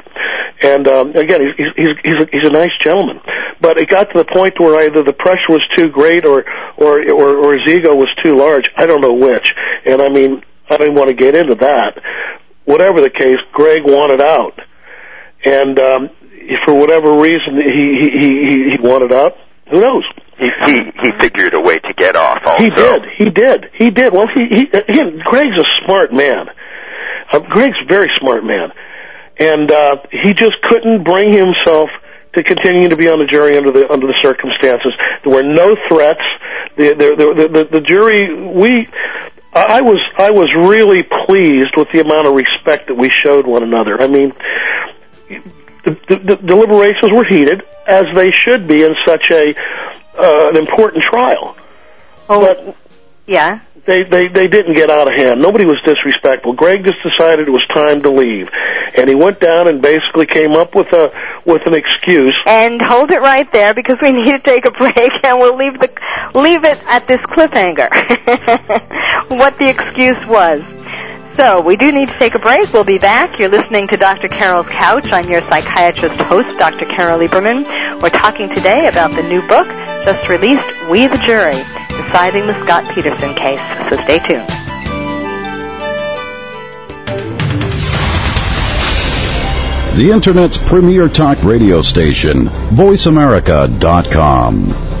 and 0.61 0.87
um, 0.87 1.09
again, 1.15 1.41
he's 1.57 1.67
he's 1.75 1.95
he's 2.03 2.21
a, 2.21 2.27
he's 2.31 2.47
a 2.47 2.51
nice 2.51 2.75
gentleman. 2.81 3.19
But 3.59 3.79
it 3.79 3.89
got 3.89 4.11
to 4.11 4.17
the 4.17 4.25
point 4.25 4.59
where 4.59 4.81
either 4.85 5.03
the 5.03 5.13
pressure 5.13 5.49
was 5.49 5.65
too 5.75 5.89
great 5.89 6.25
or 6.25 6.43
or 6.77 7.01
or, 7.11 7.37
or 7.37 7.57
his 7.57 7.67
ego 7.67 7.95
was 7.95 8.09
too 8.23 8.35
large. 8.35 8.69
I 8.77 8.85
don't 8.85 9.01
know 9.01 9.13
which. 9.13 9.53
And 9.85 10.01
I 10.01 10.09
mean, 10.09 10.41
I 10.69 10.77
didn't 10.77 10.95
want 10.95 11.09
to 11.09 11.15
get 11.15 11.35
into 11.35 11.55
that. 11.55 12.01
Whatever 12.65 13.01
the 13.01 13.09
case, 13.09 13.37
Greg 13.53 13.81
wanted 13.83 14.21
out, 14.21 14.59
and 15.43 15.79
um, 15.79 16.09
for 16.65 16.73
whatever 16.73 17.17
reason 17.19 17.55
he 17.55 17.97
he 17.99 18.09
he, 18.19 18.69
he 18.71 18.77
wanted 18.79 19.13
out. 19.13 19.35
Who 19.69 19.79
knows? 19.79 20.03
He, 20.37 20.49
he 20.65 20.73
he 21.01 21.11
figured 21.19 21.53
a 21.53 21.61
way 21.61 21.77
to 21.77 21.93
get 21.95 22.15
off. 22.15 22.39
Also. 22.45 22.63
He 22.63 22.69
did. 22.69 23.01
He 23.17 23.29
did. 23.29 23.65
He 23.77 23.91
did. 23.91 24.13
Well, 24.13 24.27
he 24.33 24.47
he 24.49 24.61
again. 24.67 25.21
Greg's 25.23 25.57
a 25.57 25.85
smart 25.85 26.13
man. 26.13 26.47
Uh, 27.31 27.39
Greg's 27.39 27.77
a 27.83 27.87
very 27.87 28.09
smart 28.19 28.43
man, 28.43 28.71
and 29.39 29.71
uh, 29.71 29.95
he 30.11 30.33
just 30.33 30.61
couldn't 30.63 31.03
bring 31.03 31.31
himself 31.31 31.89
to 32.33 32.43
continue 32.43 32.89
to 32.89 32.95
be 32.97 33.07
on 33.07 33.19
the 33.19 33.25
jury 33.25 33.57
under 33.57 33.71
the 33.71 33.89
under 33.91 34.07
the 34.07 34.15
circumstances. 34.21 34.93
There 35.23 35.33
were 35.33 35.43
no 35.43 35.75
threats. 35.87 36.21
The 36.77 36.93
the 36.93 37.15
the, 37.15 37.47
the, 37.47 37.79
the 37.79 37.81
jury 37.81 38.33
we. 38.51 38.87
I 39.53 39.81
was 39.81 39.99
I 40.17 40.31
was 40.31 40.47
really 40.55 41.03
pleased 41.27 41.75
with 41.75 41.89
the 41.91 41.99
amount 41.99 42.25
of 42.25 42.33
respect 42.33 42.87
that 42.87 42.95
we 42.95 43.09
showed 43.09 43.45
one 43.45 43.63
another. 43.63 44.01
I 44.01 44.07
mean, 44.07 44.31
the, 45.83 45.91
the, 46.09 46.15
the 46.17 46.35
deliberations 46.35 47.11
were 47.11 47.25
heated, 47.25 47.63
as 47.87 48.05
they 48.13 48.31
should 48.31 48.67
be 48.67 48.83
in 48.83 48.95
such 49.05 49.31
a 49.31 49.53
uh, 50.17 50.49
an 50.49 50.57
important 50.57 51.03
trial. 51.03 51.55
Oh, 52.29 52.41
But 52.41 52.75
yeah. 53.27 53.61
they, 53.85 54.03
they 54.03 54.27
they 54.27 54.47
didn't 54.47 54.73
get 54.73 54.89
out 54.91 55.11
of 55.11 55.17
hand. 55.17 55.41
Nobody 55.41 55.65
was 55.65 55.77
disrespectful. 55.85 56.53
Greg 56.53 56.83
just 56.85 56.97
decided 57.03 57.47
it 57.47 57.51
was 57.51 57.65
time 57.73 58.01
to 58.03 58.09
leave, 58.09 58.49
and 58.95 59.09
he 59.09 59.15
went 59.15 59.39
down 59.39 59.67
and 59.67 59.81
basically 59.81 60.25
came 60.27 60.51
up 60.51 60.75
with 60.75 60.87
a 60.93 61.11
with 61.45 61.61
an 61.65 61.73
excuse. 61.73 62.35
And 62.45 62.81
hold 62.81 63.11
it 63.11 63.21
right 63.21 63.51
there 63.53 63.73
because 63.73 63.97
we 64.01 64.11
need 64.23 64.31
to 64.31 64.39
take 64.39 64.65
a 64.65 64.71
break, 64.71 65.11
and 65.23 65.39
we'll 65.39 65.57
leave 65.57 65.79
the 65.79 65.89
leave 66.35 66.63
it 66.63 66.81
at 66.87 67.07
this 67.07 67.21
cliffhanger. 67.21 67.89
what 69.29 69.57
the 69.57 69.69
excuse 69.69 70.23
was. 70.27 70.61
So 71.37 71.61
we 71.61 71.77
do 71.77 71.91
need 71.91 72.09
to 72.09 72.19
take 72.19 72.35
a 72.35 72.39
break. 72.39 72.71
We'll 72.73 72.83
be 72.83 72.97
back. 72.97 73.39
You're 73.39 73.49
listening 73.49 73.87
to 73.87 73.97
Dr. 73.97 74.27
Carol's 74.27 74.67
Couch. 74.67 75.11
I'm 75.11 75.29
your 75.29 75.41
psychiatrist 75.41 76.21
host, 76.23 76.49
Dr. 76.59 76.85
Carol 76.85 77.19
Lieberman. 77.19 78.01
We're 78.01 78.09
talking 78.09 78.49
today 78.49 78.87
about 78.87 79.11
the 79.11 79.23
new 79.23 79.41
book 79.47 79.67
just 80.05 80.27
released, 80.27 80.89
We 80.89 81.07
the 81.07 81.17
Jury, 81.25 81.55
deciding 82.03 82.47
the 82.47 82.61
Scott 82.63 82.93
Peterson 82.93 83.33
case. 83.33 83.59
So 83.89 83.95
stay 84.03 84.19
tuned. 84.19 84.49
The 89.97 90.11
Internet's 90.11 90.57
premier 90.57 91.07
talk 91.07 91.41
radio 91.43 91.81
station, 91.81 92.45
VoiceAmerica.com. 92.45 95.00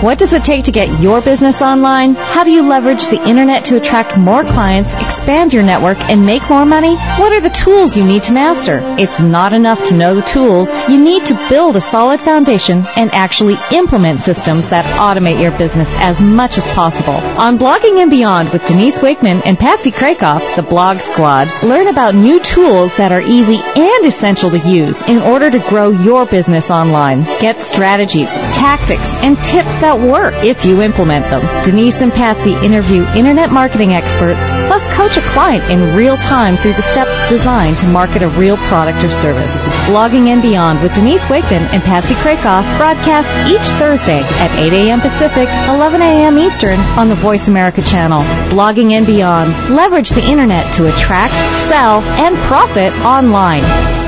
What 0.00 0.18
does 0.18 0.32
it 0.32 0.44
take 0.44 0.66
to 0.66 0.70
get 0.70 1.00
your 1.00 1.20
business 1.20 1.60
online? 1.60 2.14
How 2.14 2.44
do 2.44 2.52
you 2.52 2.62
leverage 2.62 3.08
the 3.08 3.20
internet 3.20 3.64
to 3.64 3.76
attract 3.76 4.16
more 4.16 4.44
clients, 4.44 4.94
expand 4.94 5.52
your 5.52 5.64
network, 5.64 5.98
and 5.98 6.24
make 6.24 6.48
more 6.48 6.64
money? 6.64 6.94
What 6.94 7.32
are 7.32 7.40
the 7.40 7.50
tools 7.50 7.96
you 7.96 8.04
need 8.04 8.22
to 8.24 8.32
master? 8.32 8.78
It's 8.96 9.18
not 9.18 9.52
enough 9.52 9.86
to 9.86 9.96
know 9.96 10.14
the 10.14 10.22
tools. 10.22 10.72
You 10.88 11.02
need 11.02 11.26
to 11.26 11.48
build 11.48 11.74
a 11.74 11.80
solid 11.80 12.20
foundation 12.20 12.84
and 12.94 13.12
actually 13.12 13.56
implement 13.72 14.20
systems 14.20 14.70
that 14.70 14.84
automate 15.00 15.42
your 15.42 15.50
business 15.58 15.92
as 15.96 16.20
much 16.20 16.58
as 16.58 16.66
possible. 16.68 17.14
On 17.14 17.58
Blogging 17.58 18.00
and 18.00 18.08
Beyond 18.08 18.52
with 18.52 18.66
Denise 18.66 19.02
Wakeman 19.02 19.42
and 19.44 19.58
Patsy 19.58 19.90
Krakoff, 19.90 20.54
the 20.54 20.62
Blog 20.62 21.00
Squad, 21.00 21.48
learn 21.64 21.88
about 21.88 22.14
new 22.14 22.38
tools 22.38 22.96
that 22.98 23.10
are 23.10 23.20
easy 23.20 23.56
and 23.56 24.04
essential 24.04 24.52
to 24.52 24.58
use 24.58 25.02
in 25.02 25.18
order 25.18 25.50
to 25.50 25.58
grow 25.58 25.90
your 25.90 26.24
business 26.24 26.70
online. 26.70 27.24
Get 27.40 27.58
strategies, 27.58 28.30
tactics, 28.30 29.12
and 29.14 29.36
tips 29.38 29.74
that 29.80 29.87
work 29.96 30.34
if 30.44 30.64
you 30.64 30.82
implement 30.82 31.24
them. 31.30 31.42
Denise 31.64 32.00
and 32.00 32.12
Patsy 32.12 32.52
interview 32.52 33.06
internet 33.16 33.50
marketing 33.50 33.94
experts, 33.94 34.40
plus 34.66 34.86
coach 34.94 35.16
a 35.16 35.22
client 35.30 35.64
in 35.70 35.96
real 35.96 36.16
time 36.16 36.56
through 36.56 36.74
the 36.74 36.82
steps 36.82 37.28
designed 37.30 37.78
to 37.78 37.86
market 37.86 38.22
a 38.22 38.28
real 38.28 38.56
product 38.68 39.02
or 39.04 39.10
service. 39.10 39.56
Blogging 39.86 40.28
and 40.28 40.42
Beyond 40.42 40.82
with 40.82 40.94
Denise 40.94 41.28
Wakeman 41.30 41.62
and 41.72 41.82
Patsy 41.82 42.14
Krakoff 42.14 42.64
broadcasts 42.76 43.32
each 43.48 43.66
Thursday 43.78 44.20
at 44.20 44.58
8 44.58 44.72
a.m. 44.72 45.00
Pacific, 45.00 45.48
11 45.68 46.02
a.m. 46.02 46.38
Eastern 46.38 46.80
on 46.98 47.08
the 47.08 47.14
Voice 47.14 47.48
America 47.48 47.82
channel. 47.82 48.22
Blogging 48.50 48.92
and 48.92 49.06
Beyond. 49.06 49.74
Leverage 49.74 50.10
the 50.10 50.24
internet 50.24 50.74
to 50.74 50.86
attract, 50.86 51.34
sell, 51.68 52.00
and 52.18 52.36
profit 52.48 52.92
online. 53.04 54.07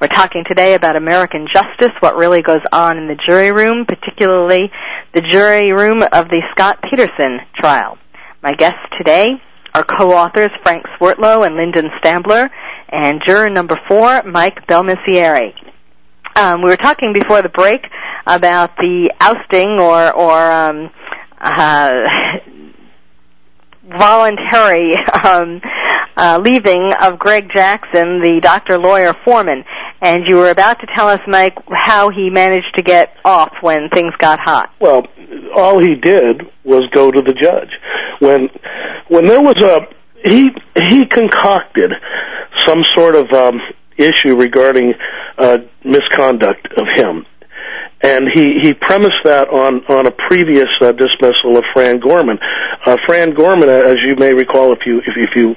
We're 0.00 0.08
talking 0.08 0.44
today 0.48 0.72
about 0.72 0.96
American 0.96 1.46
justice, 1.52 1.92
what 2.00 2.16
really 2.16 2.40
goes 2.40 2.62
on 2.72 2.96
in 2.96 3.06
the 3.06 3.18
jury 3.28 3.52
room, 3.52 3.84
particularly 3.84 4.70
the 5.12 5.20
jury 5.20 5.72
room 5.72 6.02
of 6.02 6.30
the 6.30 6.40
Scott 6.52 6.78
Peterson 6.88 7.40
trial. 7.60 7.98
My 8.42 8.54
guests 8.54 8.80
today 8.96 9.26
are 9.74 9.84
co-authors 9.84 10.52
Frank 10.62 10.86
Swertlow 10.98 11.46
and 11.46 11.54
Lyndon 11.54 11.90
Stambler, 12.02 12.48
and 12.88 13.20
juror 13.26 13.50
number 13.50 13.78
four, 13.88 14.22
Mike 14.22 14.66
Belmessieri. 14.66 15.52
Um, 16.34 16.62
we 16.62 16.70
were 16.70 16.78
talking 16.78 17.12
before 17.12 17.42
the 17.42 17.50
break 17.50 17.82
about 18.26 18.78
the 18.78 19.12
ousting 19.20 19.78
or 19.78 20.10
or 20.12 20.50
um, 20.50 20.90
uh, 21.38 21.90
voluntary 23.98 24.94
um, 25.24 25.60
uh, 26.16 26.38
leaving 26.42 26.92
of 27.00 27.18
Greg 27.18 27.50
Jackson, 27.52 28.20
the 28.20 28.40
doctor 28.42 28.78
lawyer 28.78 29.14
foreman. 29.24 29.64
And 30.02 30.26
you 30.26 30.36
were 30.36 30.50
about 30.50 30.80
to 30.80 30.86
tell 30.86 31.08
us, 31.08 31.20
Mike, 31.26 31.56
how 31.70 32.08
he 32.08 32.30
managed 32.30 32.74
to 32.76 32.82
get 32.82 33.14
off 33.24 33.52
when 33.60 33.90
things 33.90 34.14
got 34.18 34.40
hot. 34.40 34.72
Well, 34.80 35.06
all 35.54 35.80
he 35.80 35.94
did 35.94 36.42
was 36.64 36.88
go 36.92 37.10
to 37.10 37.20
the 37.20 37.34
judge. 37.34 37.70
When 38.20 38.48
when 39.08 39.26
there 39.26 39.40
was 39.42 39.56
a 39.62 39.86
he 40.24 40.50
he 40.88 41.06
concocted 41.06 41.92
some 42.58 42.82
sort 42.94 43.14
of 43.14 43.30
um, 43.32 43.60
issue 43.96 44.36
regarding 44.36 44.94
uh, 45.38 45.58
misconduct 45.84 46.68
of 46.76 46.86
him, 46.94 47.26
and 48.02 48.26
he 48.32 48.58
he 48.60 48.74
premised 48.74 49.22
that 49.24 49.48
on 49.48 49.84
on 49.86 50.06
a 50.06 50.10
previous 50.10 50.68
uh, 50.80 50.92
dismissal 50.92 51.56
of 51.56 51.64
Fran 51.74 52.00
Gorman. 52.00 52.38
Uh, 52.86 52.96
Fran 53.06 53.34
Gorman, 53.34 53.68
uh, 53.68 53.72
as 53.72 53.96
you 54.06 54.16
may 54.16 54.32
recall, 54.32 54.72
if 54.72 54.80
you 54.86 54.98
if, 54.98 55.14
if 55.16 55.36
you 55.36 55.56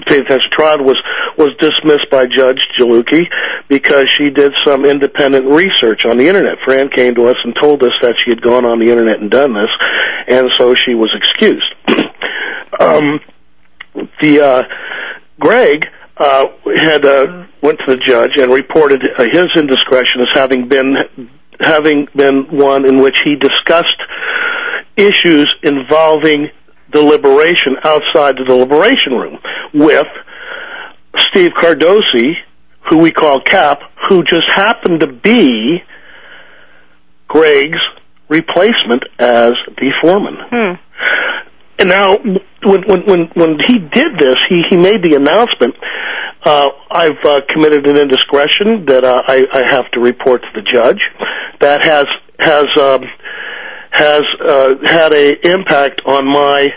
attention 0.00 0.40
to 0.40 0.48
trial, 0.50 0.78
was 0.78 1.00
was 1.36 1.50
dismissed 1.58 2.10
by 2.10 2.26
Judge 2.26 2.60
Delucchi 2.78 3.26
because 3.68 4.06
she 4.16 4.30
did 4.30 4.52
some 4.64 4.84
independent 4.84 5.46
research 5.46 6.02
on 6.04 6.16
the 6.16 6.28
internet. 6.28 6.58
Fran 6.64 6.88
came 6.90 7.14
to 7.14 7.26
us 7.26 7.36
and 7.44 7.54
told 7.60 7.82
us 7.82 7.92
that 8.02 8.14
she 8.22 8.30
had 8.30 8.40
gone 8.40 8.64
on 8.64 8.78
the 8.78 8.90
internet 8.90 9.20
and 9.20 9.30
done 9.30 9.54
this, 9.54 9.70
and 10.28 10.48
so 10.56 10.74
she 10.74 10.94
was 10.94 11.10
excused. 11.14 11.74
um, 12.80 13.20
the 14.20 14.40
uh, 14.40 14.62
Greg 15.40 15.86
uh, 16.16 16.44
had 16.76 17.04
uh, 17.04 17.46
went 17.62 17.78
to 17.80 17.96
the 17.96 18.02
judge 18.04 18.32
and 18.36 18.52
reported 18.52 19.02
uh, 19.18 19.24
his 19.24 19.46
indiscretion 19.56 20.20
as 20.20 20.28
having 20.34 20.68
been 20.68 20.96
having 21.60 22.06
been 22.14 22.46
one 22.50 22.86
in 22.86 23.00
which 23.00 23.18
he 23.24 23.36
discussed 23.36 24.00
issues 24.96 25.54
involving 25.62 26.48
deliberation 26.94 27.76
outside 27.84 28.36
the 28.36 28.44
deliberation 28.46 29.12
room 29.12 29.38
with 29.74 30.06
Steve 31.16 31.50
Cardosi, 31.52 32.32
who 32.88 32.98
we 32.98 33.10
call 33.10 33.40
Cap, 33.40 33.80
who 34.08 34.22
just 34.22 34.48
happened 34.48 35.00
to 35.00 35.08
be 35.08 35.82
Greg's 37.28 37.80
replacement 38.28 39.02
as 39.18 39.52
the 39.76 39.92
foreman. 40.00 40.36
Hmm. 40.50 40.74
And 41.78 41.88
now, 41.88 42.16
when 42.62 42.82
when 42.86 43.02
when 43.06 43.30
when 43.34 43.58
he 43.66 43.78
did 43.78 44.16
this, 44.16 44.36
he 44.48 44.62
he 44.70 44.76
made 44.76 45.02
the 45.02 45.16
announcement. 45.16 45.74
Uh, 46.44 46.68
I've 46.90 47.24
uh, 47.24 47.40
committed 47.52 47.86
an 47.86 47.96
indiscretion 47.96 48.84
that 48.86 49.02
uh, 49.02 49.22
I, 49.26 49.46
I 49.52 49.66
have 49.74 49.90
to 49.92 50.00
report 50.00 50.42
to 50.42 50.48
the 50.54 50.62
judge. 50.62 51.00
That 51.60 51.82
has 51.82 52.06
has 52.38 52.66
um, 52.78 53.02
has 53.90 54.22
uh, 54.44 54.74
had 54.84 55.12
a 55.12 55.50
impact 55.50 56.02
on 56.06 56.26
my 56.26 56.70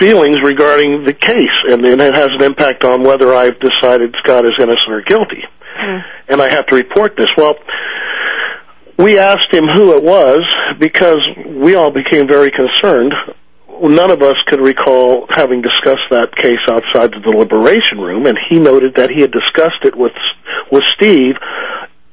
feelings 0.00 0.38
regarding 0.42 1.04
the 1.04 1.12
case, 1.12 1.46
and, 1.68 1.84
and 1.84 2.00
it 2.00 2.14
has 2.14 2.30
an 2.32 2.42
impact 2.42 2.84
on 2.84 3.02
whether 3.02 3.34
I've 3.34 3.60
decided 3.60 4.14
Scott 4.24 4.44
is 4.44 4.52
innocent 4.58 4.90
or 4.90 5.02
guilty. 5.02 5.44
Hmm. 5.76 5.98
And 6.28 6.42
I 6.42 6.50
have 6.50 6.66
to 6.68 6.74
report 6.74 7.16
this. 7.16 7.30
Well, 7.36 7.54
we 8.98 9.18
asked 9.18 9.52
him 9.52 9.66
who 9.66 9.96
it 9.96 10.02
was 10.02 10.40
because 10.78 11.20
we 11.46 11.74
all 11.74 11.90
became 11.90 12.26
very 12.26 12.50
concerned. 12.50 13.12
None 13.82 14.10
of 14.10 14.22
us 14.22 14.36
could 14.48 14.60
recall 14.60 15.26
having 15.30 15.62
discussed 15.62 16.08
that 16.10 16.34
case 16.36 16.58
outside 16.68 17.12
the 17.12 17.20
deliberation 17.20 17.98
room, 17.98 18.26
and 18.26 18.38
he 18.48 18.58
noted 18.58 18.96
that 18.96 19.10
he 19.10 19.20
had 19.22 19.32
discussed 19.32 19.84
it 19.84 19.96
with 19.96 20.12
with 20.70 20.84
Steve 20.94 21.34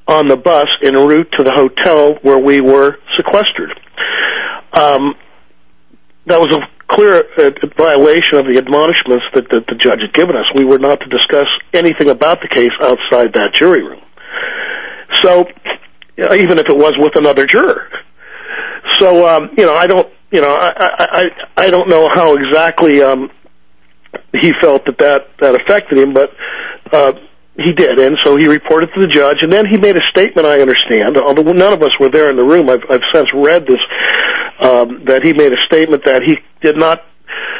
on 0.07 0.27
the 0.27 0.37
bus 0.37 0.67
en 0.81 0.93
route 0.93 1.29
to 1.37 1.43
the 1.43 1.51
hotel 1.51 2.15
where 2.21 2.39
we 2.39 2.61
were 2.61 2.97
sequestered. 3.17 3.77
Um, 4.73 5.15
that 6.27 6.39
was 6.39 6.51
a 6.53 6.93
clear 6.93 7.23
uh, 7.37 7.51
violation 7.77 8.37
of 8.37 8.45
the 8.45 8.57
admonishments 8.57 9.25
that, 9.33 9.49
the 9.49 9.75
judge 9.75 9.99
had 10.01 10.13
given 10.13 10.35
us. 10.35 10.45
We 10.53 10.65
were 10.65 10.79
not 10.79 10.99
to 10.99 11.07
discuss 11.07 11.47
anything 11.73 12.09
about 12.09 12.41
the 12.41 12.47
case 12.47 12.71
outside 12.81 13.33
that 13.33 13.53
jury 13.53 13.83
room. 13.83 14.01
So, 15.23 15.45
know, 16.17 16.33
even 16.33 16.59
if 16.59 16.67
it 16.67 16.75
was 16.75 16.93
with 16.97 17.15
another 17.15 17.45
juror. 17.45 17.89
So, 18.99 19.27
um, 19.27 19.51
you 19.57 19.65
know, 19.65 19.75
I 19.75 19.87
don't, 19.87 20.11
you 20.31 20.41
know, 20.41 20.53
I, 20.53 20.71
I, 20.77 20.89
I, 20.99 21.25
I 21.65 21.69
don't 21.69 21.89
know 21.89 22.09
how 22.09 22.35
exactly 22.35 23.01
um, 23.01 23.31
he 24.33 24.53
felt 24.61 24.85
that 24.85 24.97
that, 24.97 25.27
that 25.39 25.55
affected 25.55 25.97
him, 25.97 26.13
but 26.13 26.31
uh, 26.91 27.13
he 27.57 27.73
did, 27.73 27.99
and 27.99 28.17
so 28.23 28.35
he 28.35 28.47
reported 28.47 28.89
to 28.93 29.01
the 29.01 29.07
judge, 29.07 29.37
and 29.41 29.51
then 29.51 29.65
he 29.65 29.77
made 29.77 29.97
a 29.97 30.05
statement. 30.05 30.45
I 30.45 30.61
understand, 30.61 31.17
although 31.17 31.51
none 31.53 31.73
of 31.73 31.81
us 31.81 31.97
were 31.99 32.09
there 32.09 32.29
in 32.29 32.37
the 32.37 32.43
room. 32.43 32.69
I've, 32.69 32.83
I've 32.89 33.01
since 33.13 33.33
read 33.33 33.65
this 33.65 33.79
um, 34.61 35.05
that 35.05 35.23
he 35.23 35.33
made 35.33 35.53
a 35.53 35.61
statement 35.65 36.05
that 36.05 36.23
he 36.23 36.37
did 36.61 36.77
not 36.77 37.03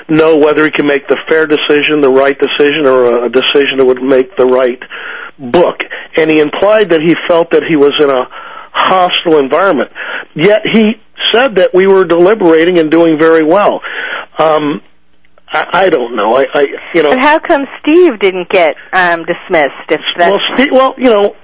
know 0.09 0.37
whether 0.37 0.63
he 0.65 0.71
can 0.71 0.85
make 0.85 1.07
the 1.07 1.17
fair 1.27 1.47
decision, 1.47 1.99
the 2.01 2.11
right 2.11 2.37
decision, 2.37 2.85
or 2.85 3.25
a 3.25 3.29
decision 3.29 3.77
that 3.77 3.85
would 3.85 4.01
make 4.01 4.35
the 4.37 4.45
right 4.45 4.79
book, 5.51 5.81
and 6.17 6.29
he 6.29 6.39
implied 6.39 6.89
that 6.89 7.01
he 7.01 7.15
felt 7.27 7.51
that 7.51 7.63
he 7.67 7.75
was 7.75 7.93
in 7.99 8.09
a 8.09 8.27
hostile 8.73 9.39
environment. 9.39 9.91
Yet 10.35 10.61
he 10.71 11.01
said 11.31 11.55
that 11.55 11.73
we 11.73 11.87
were 11.87 12.05
deliberating 12.05 12.77
and 12.77 12.91
doing 12.91 13.17
very 13.17 13.43
well. 13.43 13.81
Um, 14.37 14.81
I, 15.49 15.65
I 15.73 15.89
don't 15.89 16.15
know. 16.15 16.35
I, 16.35 16.45
I 16.53 16.65
you 16.93 17.03
know. 17.03 17.09
But 17.09 17.19
how 17.19 17.39
come 17.39 17.65
Steve 17.81 18.19
didn't 18.19 18.49
get 18.49 18.75
um, 18.93 19.25
dismissed? 19.25 19.73
If 19.89 20.01
that's 20.17 20.31
Well, 20.31 20.39
Steve, 20.55 20.71
well, 20.71 20.95
you 20.97 21.09
know, 21.09 21.35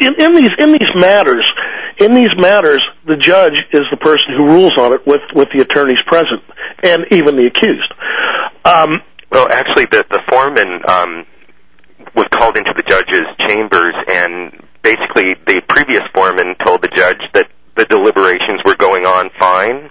in, 0.00 0.14
in 0.20 0.34
these 0.34 0.50
in 0.58 0.72
these 0.72 0.90
matters, 0.94 1.44
in 1.98 2.14
these 2.14 2.30
matters, 2.36 2.82
the 3.06 3.16
judge 3.16 3.58
is 3.72 3.82
the 3.90 3.96
person 3.96 4.34
who 4.36 4.46
rules 4.46 4.72
on 4.78 4.92
it 4.92 5.06
with 5.06 5.22
with 5.34 5.48
the 5.54 5.60
attorneys 5.60 6.02
present 6.06 6.42
and 6.82 7.06
even 7.10 7.36
the 7.36 7.46
accused. 7.46 7.92
Um, 8.64 9.00
Well, 9.30 9.48
actually, 9.50 9.86
the 9.86 10.04
the 10.10 10.22
foreman 10.30 10.80
um, 10.88 11.26
was 12.14 12.26
called 12.36 12.56
into 12.56 12.72
the 12.76 12.82
judge's 12.82 13.26
chambers, 13.46 13.94
and 14.08 14.62
basically, 14.82 15.36
the 15.46 15.62
previous 15.68 16.02
foreman 16.14 16.54
told 16.64 16.82
the 16.82 16.90
judge 16.94 17.20
that 17.34 17.48
the 17.76 17.84
deliberations 17.86 18.60
were 18.64 18.76
going 18.76 19.06
on 19.06 19.30
fine, 19.38 19.90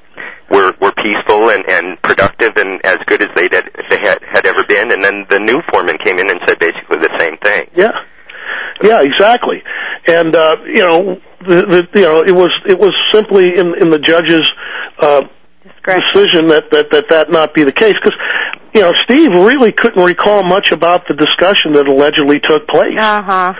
were 0.51 0.73
were 0.81 0.93
peaceful 0.93 1.49
and 1.49 1.63
and 1.69 2.01
productive, 2.01 2.53
and 2.57 2.83
as 2.85 2.97
good 3.07 3.21
as 3.21 3.29
they 3.35 3.47
did 3.47 3.65
they 3.89 3.99
had 4.01 4.19
had 4.31 4.45
ever 4.45 4.63
been. 4.63 4.91
And 4.91 5.03
then 5.03 5.25
the 5.29 5.39
new 5.39 5.61
foreman 5.71 5.97
came 6.03 6.17
in 6.19 6.29
and 6.29 6.39
said 6.47 6.59
basically 6.59 6.97
the 6.97 7.13
same 7.19 7.37
thing. 7.43 7.69
yeah, 7.75 7.91
yeah, 8.81 9.01
exactly. 9.01 9.61
And 10.07 10.35
uh, 10.35 10.55
you 10.65 10.81
know, 10.81 11.21
the, 11.41 11.87
the 11.93 11.99
you 11.99 12.05
know, 12.05 12.21
it 12.23 12.33
was 12.35 12.51
it 12.67 12.77
was 12.77 12.95
simply 13.13 13.57
in 13.57 13.75
in 13.79 13.89
the 13.89 13.99
judge's 13.99 14.49
uh, 14.99 15.21
decision 15.85 16.47
that 16.47 16.65
that 16.71 16.91
that 16.91 17.05
that 17.09 17.31
not 17.31 17.53
be 17.53 17.63
the 17.63 17.71
case 17.71 17.93
because. 18.01 18.17
You 18.71 18.81
know, 18.81 18.93
Steve 19.03 19.31
really 19.31 19.71
couldn't 19.71 20.03
recall 20.03 20.43
much 20.43 20.71
about 20.71 21.07
the 21.07 21.15
discussion 21.15 21.71
that 21.73 21.87
allegedly 21.87 22.39
took 22.39 22.67
place. 22.67 22.99
Uh 22.99 23.23
huh. 23.23 23.53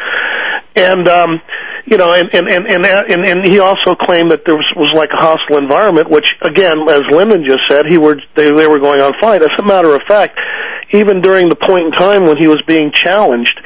and 0.75 1.07
um 1.07 1.41
you 1.89 1.97
know 1.97 2.13
and 2.13 2.33
and 2.33 2.47
and 2.47 2.67
and 2.67 2.85
uh, 2.85 3.03
and, 3.09 3.25
and 3.25 3.43
he 3.43 3.59
also 3.59 3.95
claimed 3.95 4.31
that 4.31 4.45
there 4.45 4.55
was 4.55 4.71
was 4.75 4.93
like 4.93 5.09
a 5.11 5.17
hostile 5.17 5.57
environment 5.57 6.09
which 6.09 6.35
again 6.41 6.77
as 6.89 7.01
Lyndon 7.09 7.45
just 7.45 7.61
said 7.67 7.85
he 7.87 7.97
were 7.97 8.21
they 8.35 8.51
they 8.51 8.67
were 8.67 8.79
going 8.79 9.01
on 9.01 9.13
fine 9.19 9.41
as 9.41 9.49
a 9.57 9.63
matter 9.63 9.95
of 9.95 10.01
fact 10.07 10.37
even 10.91 11.21
during 11.21 11.49
the 11.49 11.55
point 11.55 11.85
in 11.85 11.91
time 11.91 12.25
when 12.25 12.37
he 12.37 12.47
was 12.47 12.61
being 12.67 12.91
challenged 12.91 13.59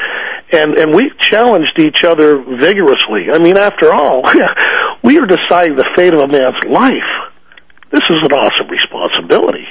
and 0.51 0.75
and 0.77 0.93
we 0.93 1.11
challenged 1.19 1.77
each 1.79 2.03
other 2.03 2.37
vigorously. 2.37 3.27
I 3.31 3.39
mean 3.39 3.57
after 3.57 3.93
all 3.93 4.23
we 5.03 5.17
are 5.19 5.25
deciding 5.25 5.75
the 5.75 5.89
fate 5.95 6.13
of 6.13 6.21
a 6.21 6.27
man's 6.27 6.63
life. 6.67 7.11
This 7.91 8.03
is 8.09 8.19
an 8.23 8.31
awesome 8.31 8.67
responsibility. 8.69 9.67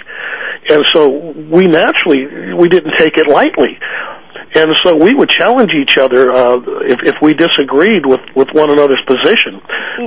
And 0.68 0.84
so 0.92 1.08
we 1.50 1.66
naturally 1.66 2.54
we 2.54 2.68
didn't 2.68 2.96
take 2.96 3.16
it 3.16 3.26
lightly 3.26 3.78
and 4.54 4.70
so 4.82 4.94
we 4.96 5.14
would 5.14 5.28
challenge 5.28 5.72
each 5.74 5.96
other 5.98 6.30
uh, 6.30 6.58
if, 6.82 6.98
if 7.02 7.14
we 7.22 7.34
disagreed 7.34 8.04
with, 8.04 8.20
with 8.36 8.48
one 8.52 8.70
another's 8.70 9.02
position. 9.06 9.60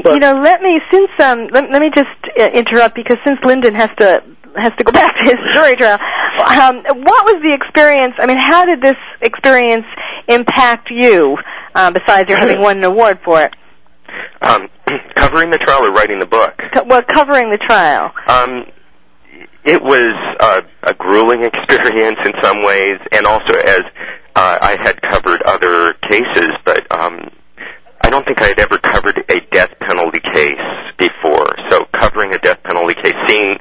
But 0.04 0.14
you 0.14 0.20
know, 0.20 0.34
let 0.34 0.62
me 0.62 0.80
since 0.92 1.10
um 1.20 1.48
let, 1.52 1.72
let 1.72 1.82
me 1.82 1.90
just 1.96 2.10
uh, 2.40 2.50
interrupt 2.54 2.96
because 2.96 3.18
since 3.26 3.40
Lyndon 3.44 3.74
has 3.76 3.90
to 4.00 4.24
has 4.58 4.72
to 4.78 4.84
go 4.84 4.92
back 5.02 5.16
to 5.20 5.24
his 5.24 5.36
jury 5.54 5.76
trial. 5.76 6.00
Um, 6.38 6.84
what 7.04 7.26
was 7.26 7.42
the 7.44 7.54
experience? 7.54 8.14
I 8.20 8.26
mean, 8.26 8.38
how 8.40 8.66
did 8.66 8.82
this 8.82 8.98
experience 9.22 9.86
impact 10.28 10.90
you? 10.92 11.38
Um, 11.76 11.94
besides 11.94 12.30
your 12.30 12.40
having 12.40 12.62
won 12.62 12.78
an 12.78 12.84
award 12.84 13.20
for 13.24 13.42
it, 13.42 13.54
Um, 14.42 14.68
covering 15.18 15.50
the 15.52 15.58
trial 15.58 15.86
or 15.86 15.92
writing 15.92 16.20
the 16.20 16.26
book? 16.26 16.54
Co- 16.74 16.84
well, 16.86 17.02
covering 17.08 17.50
the 17.52 17.58
trial. 17.58 18.12
Um, 18.28 18.66
it 19.66 19.82
was 19.82 20.10
uh, 20.40 20.62
a 20.84 20.94
grueling 20.94 21.44
experience 21.52 22.20
in 22.26 22.32
some 22.42 22.62
ways, 22.62 22.96
and 23.12 23.26
also 23.26 23.54
as 23.56 23.80
uh, 23.80 24.25
I 24.36 24.78
had 24.82 25.02
covered 25.02 25.42
other 25.44 25.94
cases, 26.10 26.50
but 26.66 26.86
um, 26.92 27.30
I 28.04 28.10
don't 28.10 28.26
think 28.26 28.42
I 28.42 28.48
had 28.48 28.60
ever 28.60 28.78
covered 28.78 29.18
a 29.30 29.40
death 29.52 29.72
penalty 29.80 30.22
case 30.34 30.68
before. 31.00 31.48
So 31.70 31.86
covering 32.00 32.34
a 32.34 32.40
death 32.40 32.62
penalty 32.64 32.96
case, 33.02 33.16
seeing, 33.28 33.56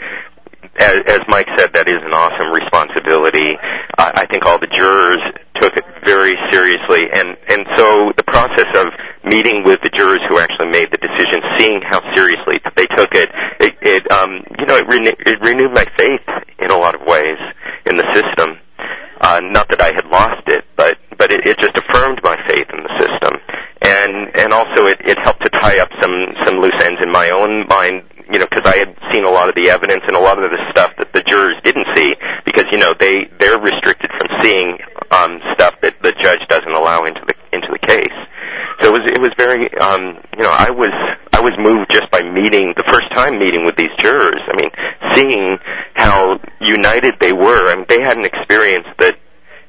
as, 0.81 1.21
Mike 1.29 1.49
said, 1.57 1.73
that 1.75 1.89
is 1.89 2.03
an 2.03 2.13
awesome 2.13 2.51
responsibility. 2.51 3.55
Uh, 3.99 4.13
I 4.15 4.27
think 4.27 4.47
all 4.47 4.59
the 4.59 4.71
jurors 4.77 5.23
took 5.63 5.77
it 5.77 5.85
very 6.05 6.35
seriously, 6.51 7.07
and 7.15 7.39
and 7.49 7.63
so 7.77 8.13
the 8.17 8.25
process 8.27 8.67
of 8.75 8.87
meeting 9.25 9.63
with 9.65 9.81
the 9.83 9.91
jurors 9.95 10.21
who 10.29 10.39
actually 10.39 10.69
made 10.69 10.91
the 10.91 10.99
decision, 10.99 11.41
seeing 11.57 11.81
how 11.89 12.03
seriously 12.15 12.59
they 12.77 12.87
took 12.99 13.15
it, 13.15 13.31
um, 14.13 14.43
you 14.59 14.67
know, 14.67 14.77
it 14.77 15.41
renewed 15.41 15.73
my 15.75 15.85
faith 15.97 16.27
in 16.59 16.71
a 16.71 16.77
lot 16.77 16.95
of 16.95 17.03
ways 17.07 17.39
in 17.87 17.97
the 17.97 18.07
system. 18.13 18.59
Uh, 19.25 19.41
not 19.41 19.65
that 19.73 19.81
I 19.81 19.89
had 19.97 20.05
lost 20.13 20.45
it, 20.53 20.69
but 20.77 21.01
but 21.17 21.33
it, 21.33 21.41
it 21.49 21.57
just 21.57 21.73
affirmed 21.81 22.21
my 22.21 22.37
faith 22.45 22.69
in 22.69 22.85
the 22.85 22.93
system, 23.01 23.33
and 23.81 24.29
and 24.37 24.53
also 24.53 24.85
it, 24.85 25.01
it 25.01 25.17
helped 25.25 25.41
to 25.41 25.51
tie 25.65 25.81
up 25.81 25.89
some 25.97 26.13
some 26.45 26.61
loose 26.61 26.77
ends 26.85 27.01
in 27.01 27.09
my 27.09 27.33
own 27.33 27.65
mind. 27.65 28.05
You 28.29 28.41
know, 28.41 28.45
because 28.45 28.69
I 28.69 28.77
had 28.77 28.93
seen 29.13 29.25
a 29.25 29.33
lot 29.33 29.49
of 29.49 29.55
the 29.57 29.73
evidence 29.73 30.05
and 30.05 30.17
a 30.17 30.21
lot 30.21 30.37
of 30.37 30.49
the 30.53 30.61
stuff 30.73 30.93
that 31.01 31.09
the 31.17 31.25
jurors 31.25 31.57
didn't 31.65 31.89
see, 31.97 32.13
because 32.45 32.69
you 32.69 32.77
know 32.77 32.93
they 33.01 33.25
they're 33.41 33.57
restricted 33.57 34.13
from 34.13 34.29
seeing 34.45 34.77
um, 35.09 35.41
stuff 35.57 35.73
that 35.81 35.97
the 36.05 36.13
judge 36.21 36.45
doesn't 36.53 36.77
allow 36.77 37.09
into 37.09 37.25
the 37.25 37.33
into 37.57 37.69
the 37.73 37.81
case. 37.81 38.19
So 38.85 38.93
it 38.93 38.93
was 38.93 39.09
it 39.09 39.21
was 39.25 39.33
very 39.41 39.73
um, 39.81 40.21
you 40.37 40.45
know 40.45 40.53
I 40.53 40.69
was 40.69 40.93
I 41.33 41.41
was 41.41 41.57
moved 41.57 41.89
just 41.91 42.11
by 42.11 42.23
meeting 42.23 42.75
the 42.77 42.85
first 42.93 43.09
time 43.17 43.39
meeting 43.39 43.65
with 43.65 43.77
these 43.77 43.93
jurors. 43.99 44.43
I 44.45 44.55
mean, 44.61 44.71
seeing 45.17 45.59
how 45.95 46.39
united 46.61 47.15
they 47.21 47.33
were. 47.33 47.73
I 47.73 47.77
mean, 47.77 47.87
they 47.89 48.03
had 48.03 48.19
an 48.19 48.25
experience 48.25 48.84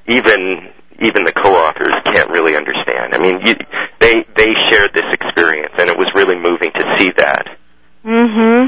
even 0.07 0.71
even 1.01 1.25
the 1.25 1.33
co-authors 1.33 1.93
can't 2.05 2.29
really 2.29 2.55
understand. 2.55 3.13
I 3.13 3.19
mean, 3.19 3.39
you, 3.43 3.55
they 3.99 4.25
they 4.35 4.49
shared 4.69 4.91
this 4.93 5.05
experience, 5.11 5.73
and 5.77 5.89
it 5.89 5.97
was 5.97 6.07
really 6.15 6.35
moving 6.35 6.71
to 6.71 6.95
see 6.97 7.11
that. 7.17 7.57
Mm-hmm. 8.05 8.67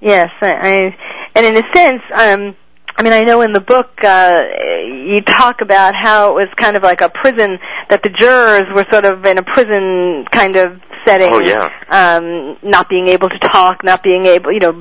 Yes, 0.00 0.30
I, 0.40 0.52
I 0.54 0.96
and 1.34 1.46
in 1.46 1.56
a 1.56 1.74
sense, 1.74 2.02
um, 2.14 2.56
I 2.96 3.02
mean, 3.02 3.12
I 3.12 3.22
know 3.22 3.42
in 3.42 3.52
the 3.52 3.60
book 3.60 3.90
uh, 4.02 4.32
you 4.86 5.20
talk 5.20 5.60
about 5.60 5.94
how 5.94 6.30
it 6.30 6.34
was 6.34 6.48
kind 6.56 6.76
of 6.76 6.82
like 6.82 7.02
a 7.02 7.10
prison 7.10 7.58
that 7.90 8.02
the 8.02 8.08
jurors 8.08 8.64
were 8.74 8.86
sort 8.90 9.04
of 9.04 9.24
in 9.24 9.38
a 9.38 9.42
prison 9.42 10.24
kind 10.30 10.56
of 10.56 10.80
setting. 11.06 11.28
Oh, 11.30 11.40
yeah. 11.40 11.68
Um, 11.90 12.56
not 12.62 12.88
being 12.88 13.08
able 13.08 13.28
to 13.28 13.38
talk, 13.38 13.84
not 13.84 14.02
being 14.02 14.24
able, 14.24 14.50
you 14.50 14.60
know, 14.60 14.72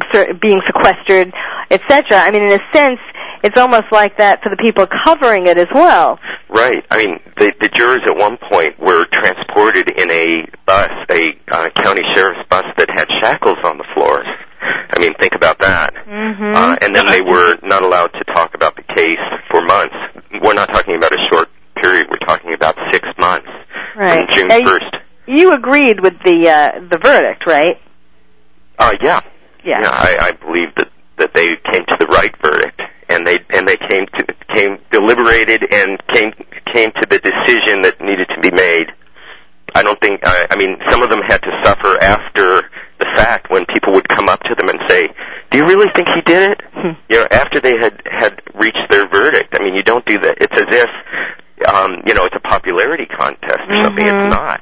being 0.42 0.62
sequestered, 0.66 1.34
etc. 1.70 2.18
I 2.18 2.32
mean, 2.32 2.44
in 2.44 2.54
a 2.54 2.64
sense, 2.74 3.00
it's 3.44 3.60
almost 3.60 3.92
like 3.92 4.18
that 4.18 4.42
for 4.42 4.50
the 4.50 4.58
people 4.58 4.88
covering 5.06 5.48
it 5.48 5.58
as 5.58 5.68
well. 5.74 6.20
Right. 6.50 6.86
I 6.92 7.04
mean, 7.04 7.20
the, 7.38 7.52
the 7.60 7.70
jurors 7.70 8.04
at 8.08 8.18
one 8.18 8.38
point 8.38 8.80
were 8.80 9.06
transported 9.22 9.92
in 9.92 10.12
a 10.12 10.46
bus, 10.66 10.90
a 11.12 11.30
uh, 11.52 11.70
county 11.84 12.04
sheriff's 12.14 12.48
bus 12.50 12.66
that 12.78 12.90
had 12.96 13.08
shackles 13.22 13.58
on 13.64 13.78
the 13.78 13.86
floors. 13.94 14.28
I 14.62 15.00
mean, 15.00 15.14
think 15.20 15.34
about 15.36 15.60
that. 15.60 15.94
Mm-hmm. 15.94 16.56
Uh, 16.56 16.76
and 16.82 16.96
then 16.96 17.06
they 17.08 17.22
were 17.22 17.58
not 17.64 17.84
allowed 17.84 18.14
to 18.14 18.24
talk 18.34 18.56
about 18.56 18.76
the 18.76 18.84
case 18.96 19.22
for 19.52 19.62
months. 19.64 19.96
We're 20.42 20.54
not 20.54 20.72
talking 20.72 20.96
about 20.96 21.12
a 21.12 21.22
short 21.32 21.50
period. 21.82 22.08
We're 22.10 22.26
talking 22.28 22.54
about 22.54 22.76
six 22.92 23.08
months 23.20 23.50
right. 23.96 24.30
June 24.30 24.50
first. 24.66 24.96
You 25.28 25.54
agreed 25.54 26.00
with 26.02 26.14
the 26.24 26.50
uh, 26.50 26.80
the 26.90 27.00
verdict, 27.02 27.48
right? 27.48 27.82
Uh, 28.78 28.94
yeah. 29.02 29.22
Yeah. 29.64 29.82
Yeah, 29.82 29.90
I, 29.92 30.18
I 30.22 30.32
believe 30.34 30.76
that 30.78 30.90
that 31.18 31.34
they 31.34 31.48
came 31.72 31.86
to 31.86 31.98
the 31.98 32.06
right 32.08 32.34
verdict, 32.44 32.82
and 33.16 33.26
they 33.26 33.40
and 33.56 33.68
they 33.68 33.78
came 33.78 34.06
to 34.20 34.22
came 34.54 34.78
deliberated 34.92 35.64
and 35.72 35.98
came 36.12 36.32
came 36.74 36.92
to 36.92 37.06
the 37.10 37.20
decision 37.24 37.82
that 37.82 37.96
needed 38.02 38.28
to 38.28 38.40
be 38.44 38.52
made. 38.52 38.92
I 39.74 39.84
don't 39.84 40.00
think. 40.02 40.20
I, 40.24 40.46
I 40.52 40.56
mean, 40.58 40.78
some 40.90 41.02
of 41.02 41.10
them 41.10 41.20
had 41.28 41.40
to 41.40 41.52
suffer 41.64 41.98
after 42.04 42.68
the 43.00 43.08
fact 43.16 43.50
when 43.50 43.66
people 43.74 43.94
would 43.94 44.08
come 44.08 44.28
up 44.30 44.42
to 44.44 44.56
them 44.56 44.70
and 44.70 44.80
say, 44.90 45.08
"Do 45.52 45.58
you 45.58 45.66
really 45.66 45.88
think 45.96 46.08
he 46.14 46.22
did 46.22 46.52
it?" 46.52 46.60
You 47.10 47.18
know, 47.20 47.26
after 47.32 47.60
they 47.60 47.76
had 47.80 48.02
had 48.06 48.42
reached 48.54 48.86
their 48.92 49.08
verdict. 49.10 49.56
I 49.58 49.64
mean, 49.64 49.74
you 49.74 49.84
don't 49.84 50.06
do 50.06 50.20
that. 50.22 50.38
It's 50.40 50.54
as 50.54 50.70
if, 50.70 50.90
um, 51.74 52.04
you 52.06 52.14
know, 52.14 52.24
it's 52.26 52.36
a 52.36 52.46
popularity 52.48 53.06
contest 53.06 53.64
or 53.68 53.84
something. 53.84 54.06
Mhm. 54.06 54.28
It's 54.28 54.36
not. 54.36 54.62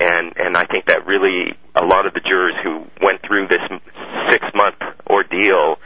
And 0.00 0.32
and 0.36 0.56
I 0.56 0.64
think 0.66 0.86
that 0.86 1.06
really 1.06 1.54
a 1.76 1.84
lot 1.84 2.06
of 2.06 2.14
the 2.14 2.20
jurors 2.20 2.54
who 2.64 2.86
went 3.02 3.20
through 3.26 3.48
this 3.48 3.60
six 4.30 4.44
month 4.54 4.80
ordeal 5.10 5.76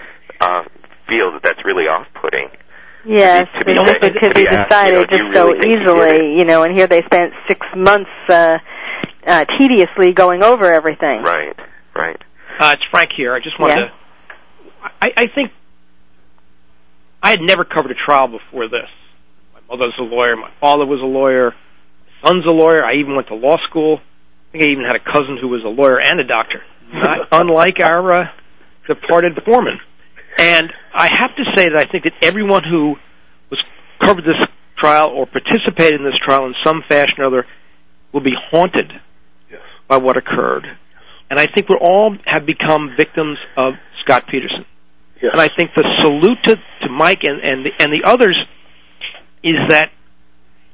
uh, 0.40 0.62
feel 1.08 1.32
that 1.32 1.42
that's 1.42 1.64
really 1.64 1.84
off 1.84 2.06
putting. 2.20 2.48
Yes, 3.06 3.46
to 3.58 3.64
be 3.66 3.72
because 3.74 3.88
said- 3.88 4.04
it 4.04 4.12
could 4.20 4.30
to 4.30 4.34
be 4.34 4.44
be 4.44 4.48
asked, 4.48 4.70
decided 4.70 4.94
you 4.94 5.00
know, 5.00 5.06
do 5.06 5.18
just 5.18 5.34
so 5.36 5.46
really 5.48 5.60
think 5.60 5.64
he 5.64 5.76
did 5.76 5.82
easily, 5.82 6.38
you 6.38 6.44
know, 6.44 6.62
and 6.62 6.74
here 6.74 6.86
they 6.86 7.02
spent 7.02 7.32
six 7.46 7.60
months 7.76 8.10
uh, 8.30 8.58
uh, 9.26 9.44
tediously 9.58 10.12
going 10.14 10.42
over 10.42 10.72
everything. 10.72 11.22
Right, 11.22 11.54
right. 11.94 12.16
Uh, 12.58 12.70
it's 12.74 12.82
Frank 12.90 13.10
here. 13.16 13.34
I 13.34 13.40
just 13.40 13.58
wanted 13.60 13.76
Yeah. 13.78 13.86
to. 13.86 14.90
I, 15.02 15.12
I 15.16 15.26
think 15.28 15.50
I 17.22 17.30
had 17.30 17.40
never 17.40 17.64
covered 17.64 17.90
a 17.90 17.94
trial 17.94 18.28
before 18.28 18.68
this. 18.68 18.88
My 19.54 19.60
mother's 19.76 19.94
a 19.98 20.02
lawyer. 20.02 20.36
My 20.36 20.50
father 20.60 20.84
was 20.86 21.00
a 21.00 21.06
lawyer. 21.06 21.50
My 22.22 22.28
son's 22.30 22.44
a 22.46 22.50
lawyer. 22.50 22.84
I 22.84 22.94
even 22.96 23.16
went 23.16 23.28
to 23.28 23.34
law 23.34 23.56
school. 23.68 23.98
I 23.98 24.52
think 24.52 24.64
I 24.64 24.66
even 24.68 24.84
had 24.84 24.96
a 24.96 25.00
cousin 25.12 25.38
who 25.40 25.48
was 25.48 25.62
a 25.64 25.68
lawyer 25.68 26.00
and 26.00 26.20
a 26.20 26.24
doctor, 26.24 26.62
not 26.92 27.28
unlike 27.32 27.80
our 27.80 28.22
uh, 28.22 28.24
departed 28.86 29.38
foreman. 29.44 29.78
And 30.38 30.72
I 30.92 31.10
have 31.18 31.34
to 31.36 31.44
say 31.56 31.68
that 31.68 31.76
I 31.76 31.84
think 31.84 32.04
that 32.04 32.14
everyone 32.22 32.62
who 32.64 32.96
was 33.50 33.62
covered 34.00 34.24
this 34.24 34.46
trial 34.78 35.10
or 35.10 35.26
participated 35.26 36.00
in 36.00 36.04
this 36.04 36.18
trial 36.24 36.46
in 36.46 36.54
some 36.64 36.82
fashion 36.88 37.14
or 37.18 37.26
other 37.26 37.46
will 38.12 38.22
be 38.22 38.34
haunted 38.50 38.92
by 39.88 39.96
what 39.96 40.16
occurred. 40.16 40.66
And 41.30 41.38
I 41.38 41.46
think 41.46 41.68
we 41.68 41.76
all 41.76 42.16
have 42.26 42.46
become 42.46 42.94
victims 42.96 43.38
of 43.56 43.74
Scott 44.02 44.26
Peterson. 44.28 44.64
Yes. 45.22 45.30
And 45.32 45.40
I 45.40 45.48
think 45.48 45.70
the 45.74 45.84
salute 46.00 46.38
to, 46.44 46.56
to 46.56 46.88
Mike 46.90 47.24
and, 47.24 47.40
and 47.42 47.64
the, 47.64 47.70
and 47.82 47.92
the 47.92 48.06
others 48.06 48.36
is 49.42 49.56
that 49.68 49.90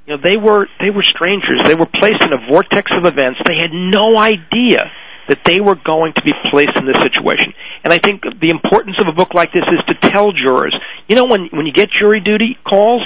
you 0.06 0.16
know 0.16 0.22
they 0.22 0.36
were 0.36 0.66
they 0.80 0.90
were 0.90 1.02
strangers. 1.02 1.60
They 1.64 1.74
were 1.74 1.86
placed 1.86 2.22
in 2.22 2.32
a 2.32 2.48
vortex 2.48 2.90
of 2.96 3.04
events. 3.04 3.38
They 3.46 3.58
had 3.60 3.70
no 3.72 4.16
idea 4.16 4.90
that 5.28 5.44
they 5.44 5.60
were 5.60 5.74
going 5.74 6.12
to 6.14 6.22
be 6.22 6.32
placed 6.50 6.76
in 6.76 6.86
this 6.86 6.96
situation. 6.96 7.52
And 7.84 7.92
I 7.92 7.98
think 7.98 8.22
the 8.22 8.50
importance 8.50 8.96
of 9.00 9.06
a 9.06 9.12
book 9.12 9.34
like 9.34 9.52
this 9.52 9.64
is 9.72 9.94
to 9.94 10.10
tell 10.10 10.32
jurors, 10.32 10.74
you 11.08 11.16
know, 11.16 11.24
when 11.24 11.48
when 11.52 11.66
you 11.66 11.72
get 11.72 11.90
jury 11.98 12.20
duty 12.20 12.58
calls, 12.68 13.02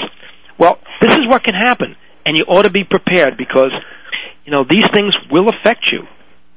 well, 0.59 0.79
this 1.01 1.13
is 1.13 1.27
what 1.27 1.45
can 1.45 1.55
happen, 1.55 1.97
and 2.25 2.37
you 2.37 2.45
ought 2.45 2.63
to 2.63 2.71
be 2.71 2.85
prepared 2.85 3.37
because 3.37 3.73
you 4.45 4.53
know 4.53 4.65
these 4.69 4.89
things 4.93 5.15
will 5.31 5.49
affect 5.49 5.91
you. 5.93 6.03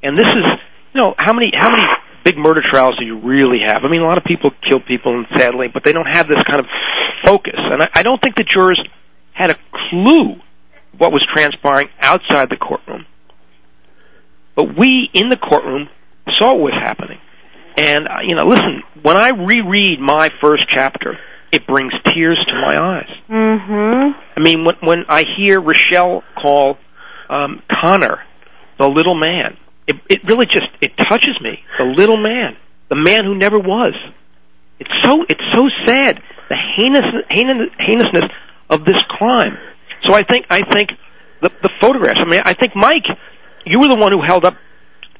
And 0.03 0.17
this 0.17 0.27
is, 0.27 0.45
you 0.93 1.01
know, 1.01 1.15
how 1.17 1.33
many 1.33 1.51
how 1.55 1.69
many 1.69 1.83
big 2.23 2.37
murder 2.37 2.61
trials 2.69 2.97
do 2.99 3.05
you 3.05 3.19
really 3.19 3.59
have? 3.65 3.83
I 3.83 3.89
mean, 3.89 4.01
a 4.01 4.05
lot 4.05 4.17
of 4.17 4.23
people 4.23 4.51
kill 4.67 4.79
people, 4.79 5.17
and 5.17 5.25
sadly, 5.37 5.67
but 5.73 5.83
they 5.83 5.93
don't 5.93 6.07
have 6.09 6.27
this 6.27 6.43
kind 6.43 6.59
of 6.59 6.67
focus. 7.25 7.55
And 7.57 7.83
I, 7.83 7.89
I 7.93 8.03
don't 8.03 8.21
think 8.21 8.35
the 8.35 8.43
jurors 8.43 8.81
had 9.33 9.51
a 9.51 9.55
clue 9.89 10.35
what 10.97 11.11
was 11.11 11.25
transpiring 11.33 11.89
outside 12.01 12.49
the 12.49 12.57
courtroom. 12.57 13.05
But 14.57 14.77
we 14.77 15.09
in 15.13 15.29
the 15.29 15.37
courtroom 15.37 15.87
saw 16.37 16.53
what 16.53 16.59
was 16.59 16.73
happening. 16.73 17.19
And 17.77 18.07
uh, 18.07 18.19
you 18.25 18.35
know, 18.35 18.45
listen, 18.45 18.83
when 19.03 19.15
I 19.15 19.29
reread 19.29 20.01
my 20.01 20.29
first 20.41 20.63
chapter, 20.73 21.17
it 21.51 21.65
brings 21.65 21.93
tears 22.05 22.43
to 22.47 22.53
my 22.55 22.77
eyes. 22.77 23.09
Mm-hmm. 23.29 24.19
I 24.35 24.39
mean, 24.41 24.65
when 24.65 24.75
when 24.81 25.05
I 25.07 25.25
hear 25.37 25.61
Rochelle 25.61 26.23
call 26.41 26.77
um, 27.29 27.61
Connor 27.69 28.19
the 28.79 28.87
little 28.87 29.15
man, 29.15 29.57
it 29.85 29.95
it 30.09 30.23
really 30.25 30.47
just 30.47 30.67
it 30.81 30.97
touches 30.97 31.39
me. 31.39 31.59
The 31.77 31.85
little 31.85 32.17
man, 32.17 32.57
the 32.89 32.95
man 32.95 33.23
who 33.23 33.35
never 33.35 33.59
was. 33.59 33.93
It's 34.79 34.91
so 35.03 35.23
it's 35.29 35.43
so 35.53 35.69
sad 35.85 36.21
the 36.49 36.55
heinous, 36.77 37.05
heinous 37.29 37.69
heinousness 37.77 38.31
of 38.69 38.85
this 38.85 39.01
crime. 39.09 39.57
So 40.03 40.13
I 40.13 40.23
think 40.23 40.47
I 40.49 40.63
think 40.63 40.91
the 41.41 41.49
the 41.61 41.69
photographs. 41.79 42.19
I 42.19 42.25
mean, 42.25 42.41
I 42.43 42.53
think 42.53 42.75
Mike, 42.75 43.05
you 43.69 43.79
were 43.79 43.87
the 43.87 43.95
one 43.95 44.11
who 44.11 44.21
held 44.21 44.45
up 44.45 44.55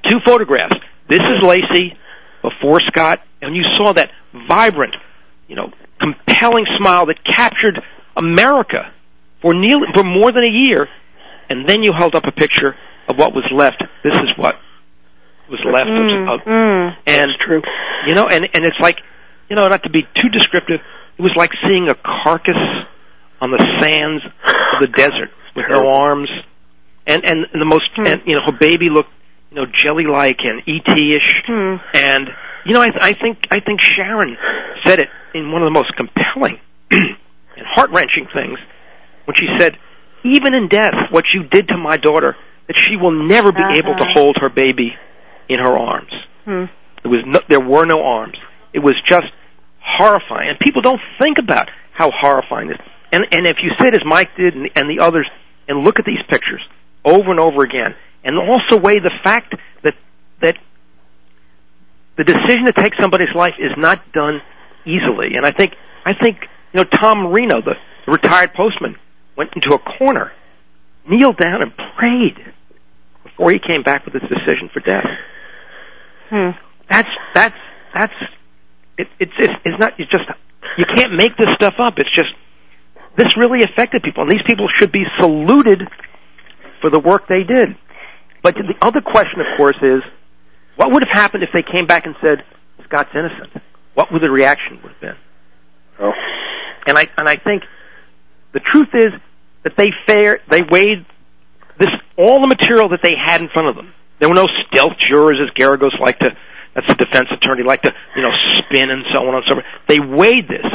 two 0.09 0.17
photographs. 0.25 0.75
This 1.09 1.19
is 1.19 1.41
Laci 1.43 1.95
before 2.41 2.79
Scott, 2.81 3.21
and 3.41 3.55
you 3.55 3.63
saw 3.77 3.93
that 3.93 4.11
vibrant, 4.47 4.95
you 5.47 5.55
know, 5.55 5.71
compelling 5.99 6.65
smile 6.79 7.05
that 7.07 7.17
captured 7.23 7.79
America 8.15 8.91
for 9.41 9.53
nearly, 9.53 9.87
for 9.93 10.03
more 10.03 10.31
than 10.31 10.43
a 10.43 10.51
year, 10.51 10.87
and 11.49 11.67
then 11.67 11.83
you 11.83 11.93
held 11.93 12.15
up 12.15 12.23
a 12.25 12.31
picture 12.31 12.75
of 13.09 13.17
what 13.17 13.33
was 13.33 13.45
left. 13.53 13.83
This 14.03 14.15
is 14.15 14.29
what 14.37 14.55
was 15.49 15.59
left 15.65 15.87
Mm, 15.87 16.33
of, 16.33 16.41
of 16.41 16.45
mm. 16.45 16.95
and 17.07 17.31
true. 17.45 17.61
you 18.05 18.13
know, 18.15 18.27
and 18.27 18.47
and 18.53 18.65
it's 18.65 18.79
like, 18.81 18.99
you 19.49 19.55
know, 19.55 19.67
not 19.69 19.83
to 19.83 19.89
be 19.89 20.01
too 20.01 20.29
descriptive, 20.31 20.81
it 21.17 21.21
was 21.21 21.31
like 21.35 21.51
seeing 21.65 21.87
a 21.87 21.95
carcass 21.95 22.57
on 23.39 23.51
the 23.51 23.65
sands 23.79 24.23
of 24.25 24.81
the 24.81 24.87
desert 24.87 25.29
with 25.55 25.65
no 25.69 25.87
arms, 25.87 26.29
and 27.07 27.23
and, 27.29 27.45
the 27.53 27.65
most, 27.65 27.89
Hmm. 27.95 28.05
and 28.07 28.21
you 28.25 28.35
know, 28.35 28.41
her 28.45 28.51
baby 28.57 28.89
looked, 28.89 29.11
you 29.51 29.55
know, 29.57 29.65
jelly-like 29.65 30.39
and 30.43 30.61
ET-ish, 30.67 31.43
Hmm. 31.47 31.75
and 31.93 32.29
you 32.65 32.73
know, 32.73 32.81
I, 32.81 32.91
I 33.01 33.13
think 33.13 33.47
I 33.49 33.59
think 33.61 33.79
Sharon 33.81 34.37
said 34.85 34.99
it 34.99 35.09
in 35.33 35.51
one 35.51 35.61
of 35.63 35.67
the 35.67 35.71
most 35.79 35.93
compelling 35.95 36.59
and 36.91 37.65
heart-wrenching 37.75 38.27
things 38.33 38.59
when 39.25 39.35
she 39.35 39.47
said, 39.57 39.77
"Even 40.23 40.53
in 40.53 40.67
death, 40.67 40.93
what 41.11 41.25
you 41.33 41.43
did 41.43 41.69
to 41.69 41.77
my 41.77 41.97
daughter, 41.97 42.35
that 42.67 42.75
she 42.77 42.95
will 42.97 43.11
never 43.27 43.51
be 43.51 43.63
able 43.63 43.95
to 43.95 44.03
Uh-huh. 44.03 44.13
hold 44.19 44.37
her 44.41 44.49
baby 44.49 44.95
in 45.49 45.59
her 45.59 45.77
arms." 45.77 46.11
Hmm. 46.45 46.65
There 47.03 47.11
was 47.11 47.23
no, 47.25 47.39
there 47.47 47.61
were 47.61 47.85
no 47.85 48.03
arms. 48.03 48.37
It 48.73 48.79
was 48.79 48.95
just 49.07 49.27
horrifying, 49.79 50.49
and 50.49 50.59
people 50.59 50.81
don't 50.81 50.99
think 51.19 51.37
about 51.37 51.69
how 51.93 52.11
horrifying 52.11 52.67
this. 52.67 52.79
And 53.13 53.25
and 53.31 53.47
if 53.47 53.57
you 53.63 53.71
sit 53.79 53.93
as 53.93 54.01
Mike 54.05 54.35
did 54.35 54.55
and, 54.55 54.69
and 54.75 54.89
the 54.89 54.99
others 55.03 55.27
and 55.69 55.79
look 55.83 55.99
at 55.99 56.05
these 56.05 56.21
pictures 56.29 56.61
over 57.07 57.31
and 57.31 57.39
over 57.39 57.63
again, 57.63 57.95
and 58.23 58.37
also 58.37 58.77
weigh 58.77 58.99
the 58.99 59.13
fact 59.23 59.55
that 59.83 59.95
that 60.41 60.57
the 62.17 62.23
decision 62.23 62.65
to 62.65 62.73
take 62.73 62.93
somebody's 62.99 63.33
life 63.35 63.53
is 63.59 63.71
not 63.77 64.11
done 64.11 64.41
easily. 64.85 65.35
And 65.35 65.45
I 65.45 65.51
think 65.51 65.73
I 66.05 66.13
think 66.13 66.37
you 66.73 66.81
know 66.81 66.83
Tom 66.83 67.23
Marino, 67.23 67.61
the, 67.61 67.73
the 68.05 68.11
retired 68.11 68.53
postman, 68.53 68.95
went 69.37 69.51
into 69.55 69.73
a 69.73 69.79
corner, 69.97 70.31
kneeled 71.09 71.37
down, 71.37 71.61
and 71.61 71.71
prayed 71.97 72.53
before 73.23 73.51
he 73.51 73.59
came 73.59 73.83
back 73.83 74.05
with 74.05 74.13
his 74.13 74.23
decision 74.23 74.69
for 74.73 74.79
death 74.79 75.05
Hmm. 76.29 76.49
that's 76.89 77.07
that's 77.33 77.55
that's 77.93 78.13
it, 78.97 79.07
it's 79.17 79.31
it's 79.39 79.53
it's 79.63 79.79
not 79.79 79.93
it's 79.97 80.11
just 80.11 80.25
you 80.77 80.83
can't 80.95 81.13
make 81.13 81.37
this 81.37 81.47
stuff 81.55 81.75
up. 81.79 81.93
It's 81.97 82.13
just 82.13 82.29
this 83.15 83.37
really 83.37 83.63
affected 83.63 84.03
people, 84.03 84.23
and 84.23 84.31
these 84.31 84.43
people 84.45 84.67
should 84.75 84.91
be 84.91 85.03
saluted 85.19 85.83
for 86.81 86.89
the 86.89 86.99
work 86.99 87.27
they 87.27 87.43
did. 87.43 87.75
But 88.43 88.55
the 88.55 88.75
other 88.81 89.01
question, 89.01 89.41
of 89.41 89.57
course, 89.57 89.77
is 89.81 90.01
what 90.75 90.91
would 90.91 91.03
have 91.03 91.13
happened 91.13 91.43
if 91.43 91.49
they 91.53 91.63
came 91.63 91.85
back 91.85 92.05
and 92.05 92.15
said 92.23 92.43
Scott's 92.85 93.09
innocent? 93.13 93.61
What 93.95 94.11
would 94.11 94.21
the 94.21 94.29
reaction 94.29 94.79
would 94.83 94.91
have 94.91 95.01
been? 95.01 95.15
Oh. 95.99 96.11
And 96.87 96.97
I 96.97 97.07
and 97.17 97.27
I 97.27 97.35
think 97.37 97.63
the 98.53 98.59
truth 98.59 98.89
is 98.93 99.11
that 99.63 99.73
they 99.77 99.89
fair 100.05 100.39
they 100.49 100.61
weighed 100.61 101.05
this 101.79 101.89
all 102.17 102.41
the 102.41 102.47
material 102.47 102.89
that 102.89 103.01
they 103.03 103.15
had 103.21 103.41
in 103.41 103.49
front 103.49 103.67
of 103.67 103.75
them. 103.75 103.93
There 104.19 104.29
were 104.29 104.35
no 104.35 104.47
stealth 104.67 104.93
jurors, 105.07 105.37
as 105.41 105.53
Geragos 105.55 105.99
liked 105.99 106.21
to. 106.21 106.29
That's 106.73 106.87
the 106.87 106.95
defense 106.95 107.27
attorney 107.31 107.63
like 107.63 107.81
to 107.81 107.93
you 108.15 108.21
know 108.21 108.31
spin 108.59 108.89
and 108.91 109.03
so 109.11 109.19
on 109.27 109.35
and 109.35 109.43
so 109.47 109.55
forth. 109.55 109.65
They 109.87 109.99
weighed 109.99 110.47
this, 110.47 110.65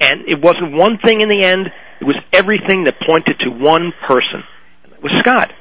And 0.00 0.22
it 0.26 0.40
wasn't 0.42 0.72
one 0.72 0.98
thing 0.98 1.20
in 1.20 1.28
the 1.28 1.44
end. 1.44 1.68
It 2.00 2.04
was 2.04 2.16
everything 2.32 2.84
that 2.84 2.96
pointed 3.06 3.38
to 3.40 3.50
one 3.50 3.92
person. 4.08 4.42
Was 5.02 5.12
Scott. 5.20 5.52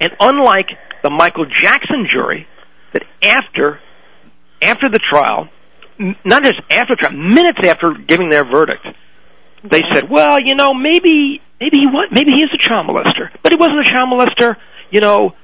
And 0.00 0.12
unlike 0.20 0.68
the 1.02 1.10
Michael 1.10 1.46
Jackson 1.46 2.06
jury, 2.10 2.46
that 2.92 3.02
after 3.22 3.80
after 4.60 4.88
the 4.88 4.98
trial, 4.98 5.48
not 6.24 6.42
just 6.42 6.60
after 6.70 6.96
trial, 6.96 7.12
minutes 7.12 7.58
after 7.64 7.94
giving 7.94 8.28
their 8.28 8.44
verdict, 8.44 8.86
they 9.64 9.82
said, 9.92 10.08
"Well, 10.08 10.40
you 10.40 10.54
know, 10.54 10.74
maybe 10.74 11.40
maybe 11.60 11.78
he 11.78 11.86
was, 11.86 12.08
maybe 12.12 12.32
he 12.32 12.42
is 12.42 12.50
a 12.52 12.58
child 12.58 12.86
molester, 12.88 13.30
but 13.42 13.52
he 13.52 13.58
wasn't 13.58 13.86
a 13.86 13.90
child 13.90 14.08
molester, 14.08 14.56
you 14.90 15.00
know, 15.00 15.34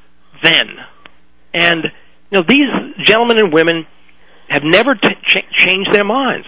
then." 0.43 0.69
And 1.53 1.85
you 2.31 2.39
know, 2.39 2.43
these 2.43 2.69
gentlemen 3.05 3.39
and 3.39 3.53
women 3.53 3.87
have 4.49 4.63
never 4.65 4.95
t- 4.95 5.15
ch- 5.23 5.47
changed 5.53 5.93
their 5.93 6.05
minds. 6.05 6.47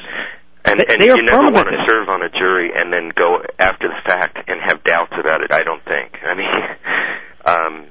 And, 0.67 0.81
They- 0.81 0.87
and 0.91 1.01
they 1.01 1.07
you 1.07 1.23
never 1.23 1.51
want 1.51 1.69
to 1.69 1.79
serve 1.87 2.09
on 2.09 2.23
a 2.23 2.29
jury 2.31 2.71
and 2.75 2.93
then 2.93 3.11
go 3.15 3.39
after 3.59 3.89
the 3.89 4.01
fact 4.07 4.39
and 4.49 4.61
have 4.67 4.83
doubts 4.85 5.13
about 5.19 5.41
it. 5.43 5.53
I 5.55 5.63
don't 5.63 5.83
think. 5.85 6.19
I 6.27 6.35
mean, 6.35 6.47
um, 7.47 7.87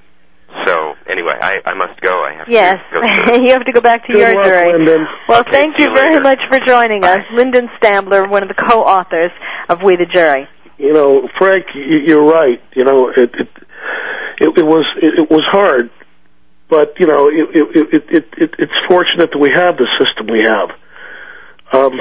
so 0.66 0.94
anyway, 1.10 1.36
I, 1.42 1.52
I 1.66 1.74
must 1.74 2.00
go. 2.02 2.12
I 2.24 2.34
have 2.38 2.48
Yes, 2.50 2.80
to 2.94 3.00
go. 3.02 3.08
serve. 3.32 3.42
you 3.44 3.52
have 3.52 3.66
to 3.66 3.72
go 3.72 3.82
back 3.82 4.06
to 4.08 4.12
Good 4.14 4.20
your 4.20 4.36
luck, 4.36 4.46
jury. 4.46 4.74
Lyndon. 4.74 5.08
Well, 5.30 5.42
Okay, 5.42 5.52
thank 5.52 5.80
you 5.80 5.88
you 5.88 5.94
very 5.94 6.20
much 6.20 6.40
for 6.50 6.60
joining 6.66 7.04
us, 7.04 7.20
Lyndon 7.34 7.70
Stambler, 7.82 8.30
one 8.30 8.44
of 8.44 8.50
the 8.50 8.56
co-authors 8.56 9.32
of 9.70 9.82
We 9.82 9.96
the 9.96 10.06
Jury. 10.06 10.48
you 10.78 10.92
know, 10.94 11.28
Frank, 11.38 11.66
you're 11.74 12.24
right. 12.26 12.62
You 12.76 12.84
know, 12.84 13.10
it 13.10 13.32
it 13.34 13.50
it, 14.42 14.58
it 14.60 14.66
was 14.66 14.86
it, 15.02 15.20
it 15.20 15.30
was 15.32 15.44
hard, 15.50 15.90
but 16.70 16.94
you 17.00 17.08
know, 17.08 17.28
it, 17.30 17.56
it 17.56 17.94
it 17.94 18.04
it 18.10 18.26
it 18.38 18.56
it's 18.60 18.74
fortunate 18.88 19.32
that 19.32 19.40
we 19.40 19.50
have 19.52 19.78
the 19.78 19.88
system 20.00 20.28
we 20.32 20.44
have. 20.44 20.70
Um, 21.74 21.94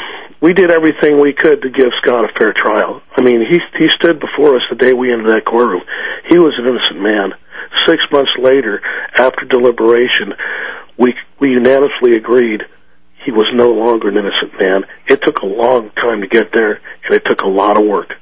we 0.44 0.52
did 0.52 0.70
everything 0.70 1.18
we 1.18 1.32
could 1.32 1.62
to 1.62 1.70
give 1.70 1.88
Scott 2.02 2.28
a 2.28 2.38
fair 2.38 2.52
trial. 2.52 3.00
I 3.16 3.22
mean, 3.22 3.40
he 3.48 3.60
he 3.78 3.88
stood 3.88 4.20
before 4.20 4.54
us 4.54 4.62
the 4.68 4.76
day 4.76 4.92
we 4.92 5.10
entered 5.10 5.34
that 5.34 5.46
courtroom. 5.46 5.80
He 6.28 6.36
was 6.36 6.52
an 6.58 6.66
innocent 6.66 7.00
man. 7.00 7.32
Six 7.86 8.02
months 8.12 8.32
later, 8.38 8.82
after 9.16 9.46
deliberation, 9.46 10.34
we 10.98 11.14
we 11.40 11.52
unanimously 11.52 12.12
agreed 12.12 12.60
he 13.24 13.32
was 13.32 13.46
no 13.54 13.70
longer 13.70 14.08
an 14.08 14.18
innocent 14.18 14.52
man. 14.60 14.84
It 15.08 15.22
took 15.22 15.38
a 15.38 15.46
long 15.46 15.88
time 15.92 16.20
to 16.20 16.26
get 16.26 16.52
there, 16.52 16.74
and 17.04 17.14
it 17.14 17.24
took 17.24 17.40
a 17.40 17.48
lot 17.48 17.78
of 17.78 17.86
work. 17.86 18.12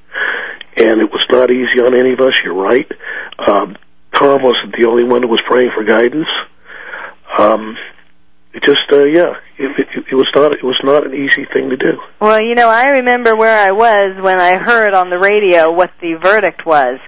And 0.77 1.01
it 1.01 1.11
was 1.11 1.27
not 1.29 1.51
easy 1.51 1.81
on 1.81 1.93
any 1.93 2.13
of 2.13 2.21
us. 2.21 2.35
You're 2.45 2.55
right. 2.55 2.91
Um, 3.45 3.77
Tom 4.15 4.45
wasn't 4.45 4.77
the 4.79 4.87
only 4.87 5.03
one 5.03 5.23
who 5.23 5.29
was 5.29 5.43
praying 5.49 5.73
for 5.75 5.83
guidance. 5.83 6.29
Um, 7.37 7.77
it 8.55 8.62
just, 8.65 8.93
uh, 8.93 9.05
yeah, 9.05 9.35
it, 9.59 9.71
it, 9.79 10.05
it 10.12 10.15
was 10.15 10.29
not. 10.35 10.53
It 10.53 10.62
was 10.62 10.79
not 10.85 11.07
an 11.07 11.15
easy 11.15 11.47
thing 11.55 11.71
to 11.71 11.77
do. 11.77 11.93
Well, 12.21 12.41
you 12.41 12.55
know, 12.55 12.69
I 12.69 12.88
remember 12.88 13.35
where 13.35 13.59
I 13.59 13.71
was 13.71 14.23
when 14.23 14.38
I 14.38 14.59
heard 14.59 14.93
on 14.93 15.09
the 15.09 15.19
radio 15.19 15.71
what 15.73 15.91
the 16.01 16.15
verdict 16.23 16.67
was, 16.67 16.99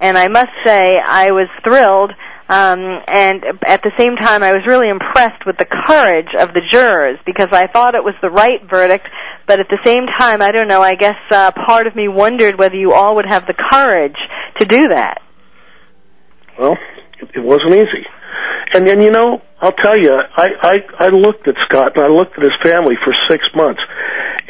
and 0.00 0.16
I 0.16 0.28
must 0.28 0.50
say 0.64 0.98
I 0.98 1.32
was 1.32 1.48
thrilled. 1.62 2.12
Um, 2.46 3.00
and 3.08 3.42
at 3.66 3.82
the 3.82 3.92
same 3.98 4.16
time, 4.16 4.42
I 4.42 4.52
was 4.52 4.66
really 4.66 4.90
impressed 4.90 5.46
with 5.46 5.56
the 5.56 5.64
courage 5.64 6.28
of 6.38 6.52
the 6.52 6.60
jurors 6.70 7.18
because 7.24 7.48
I 7.52 7.66
thought 7.66 7.94
it 7.94 8.04
was 8.04 8.14
the 8.20 8.30
right 8.30 8.60
verdict. 8.68 9.06
But 9.46 9.60
at 9.60 9.68
the 9.68 9.78
same 9.84 10.06
time, 10.18 10.42
I 10.42 10.52
don't 10.52 10.68
know. 10.68 10.82
I 10.82 10.94
guess 10.94 11.16
uh, 11.30 11.52
part 11.52 11.86
of 11.86 11.96
me 11.96 12.08
wondered 12.08 12.58
whether 12.58 12.76
you 12.76 12.92
all 12.92 13.16
would 13.16 13.26
have 13.26 13.46
the 13.46 13.54
courage 13.54 14.16
to 14.58 14.66
do 14.66 14.88
that. 14.88 15.22
Well, 16.58 16.76
it, 17.20 17.30
it 17.36 17.42
wasn't 17.42 17.72
easy. 17.72 18.06
And 18.72 18.86
then 18.86 19.00
you 19.00 19.10
know, 19.10 19.42
I'll 19.60 19.72
tell 19.72 19.98
you, 19.98 20.12
I, 20.12 20.50
I 20.62 21.06
I 21.06 21.08
looked 21.08 21.48
at 21.48 21.54
Scott 21.66 21.96
and 21.96 22.04
I 22.04 22.08
looked 22.08 22.36
at 22.36 22.42
his 22.44 22.52
family 22.62 22.96
for 23.04 23.14
six 23.28 23.44
months, 23.54 23.80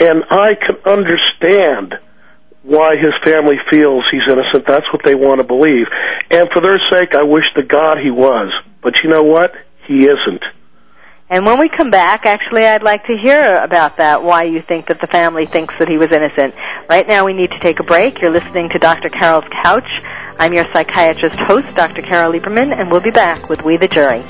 and 0.00 0.24
I 0.30 0.54
can 0.54 0.76
understand 0.86 1.94
why 2.62 2.96
his 2.96 3.12
family 3.22 3.56
feels 3.70 4.04
he's 4.10 4.26
innocent. 4.26 4.66
That's 4.66 4.90
what 4.92 5.04
they 5.04 5.14
want 5.14 5.40
to 5.40 5.46
believe, 5.46 5.86
and 6.30 6.48
for 6.52 6.60
their 6.60 6.80
sake, 6.90 7.14
I 7.14 7.22
wish 7.22 7.46
to 7.56 7.62
God 7.62 7.98
he 7.98 8.10
was. 8.10 8.52
But 8.82 9.02
you 9.02 9.10
know 9.10 9.22
what? 9.22 9.52
He 9.86 10.04
isn't. 10.06 10.44
And 11.30 11.46
when 11.46 11.58
we 11.58 11.70
come 11.70 11.90
back, 11.90 12.26
actually, 12.26 12.66
I'd 12.66 12.82
like 12.82 13.06
to 13.06 13.16
hear 13.16 13.56
about 13.56 13.96
that, 13.96 14.22
why 14.22 14.42
you 14.44 14.60
think 14.60 14.88
that 14.88 15.00
the 15.00 15.06
family 15.06 15.46
thinks 15.46 15.78
that 15.78 15.88
he 15.88 15.96
was 15.96 16.12
innocent. 16.12 16.54
Right 16.88 17.08
now, 17.08 17.24
we 17.24 17.32
need 17.32 17.50
to 17.50 17.58
take 17.60 17.80
a 17.80 17.82
break. 17.82 18.20
You're 18.20 18.30
listening 18.30 18.68
to 18.70 18.78
Dr. 18.78 19.08
Carol's 19.08 19.48
Couch. 19.62 19.88
I'm 20.38 20.52
your 20.52 20.66
psychiatrist 20.72 21.36
host, 21.36 21.74
Dr. 21.74 22.02
Carol 22.02 22.32
Lieberman, 22.32 22.78
and 22.78 22.90
we'll 22.90 23.00
be 23.00 23.10
back 23.10 23.48
with 23.48 23.64
We 23.64 23.78
the 23.78 23.88
Jury. 23.88 24.22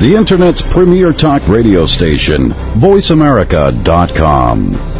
The 0.00 0.14
Internet's 0.16 0.62
premier 0.62 1.12
talk 1.12 1.46
radio 1.46 1.84
station, 1.84 2.48
VoiceAmerica.com. 2.48 4.99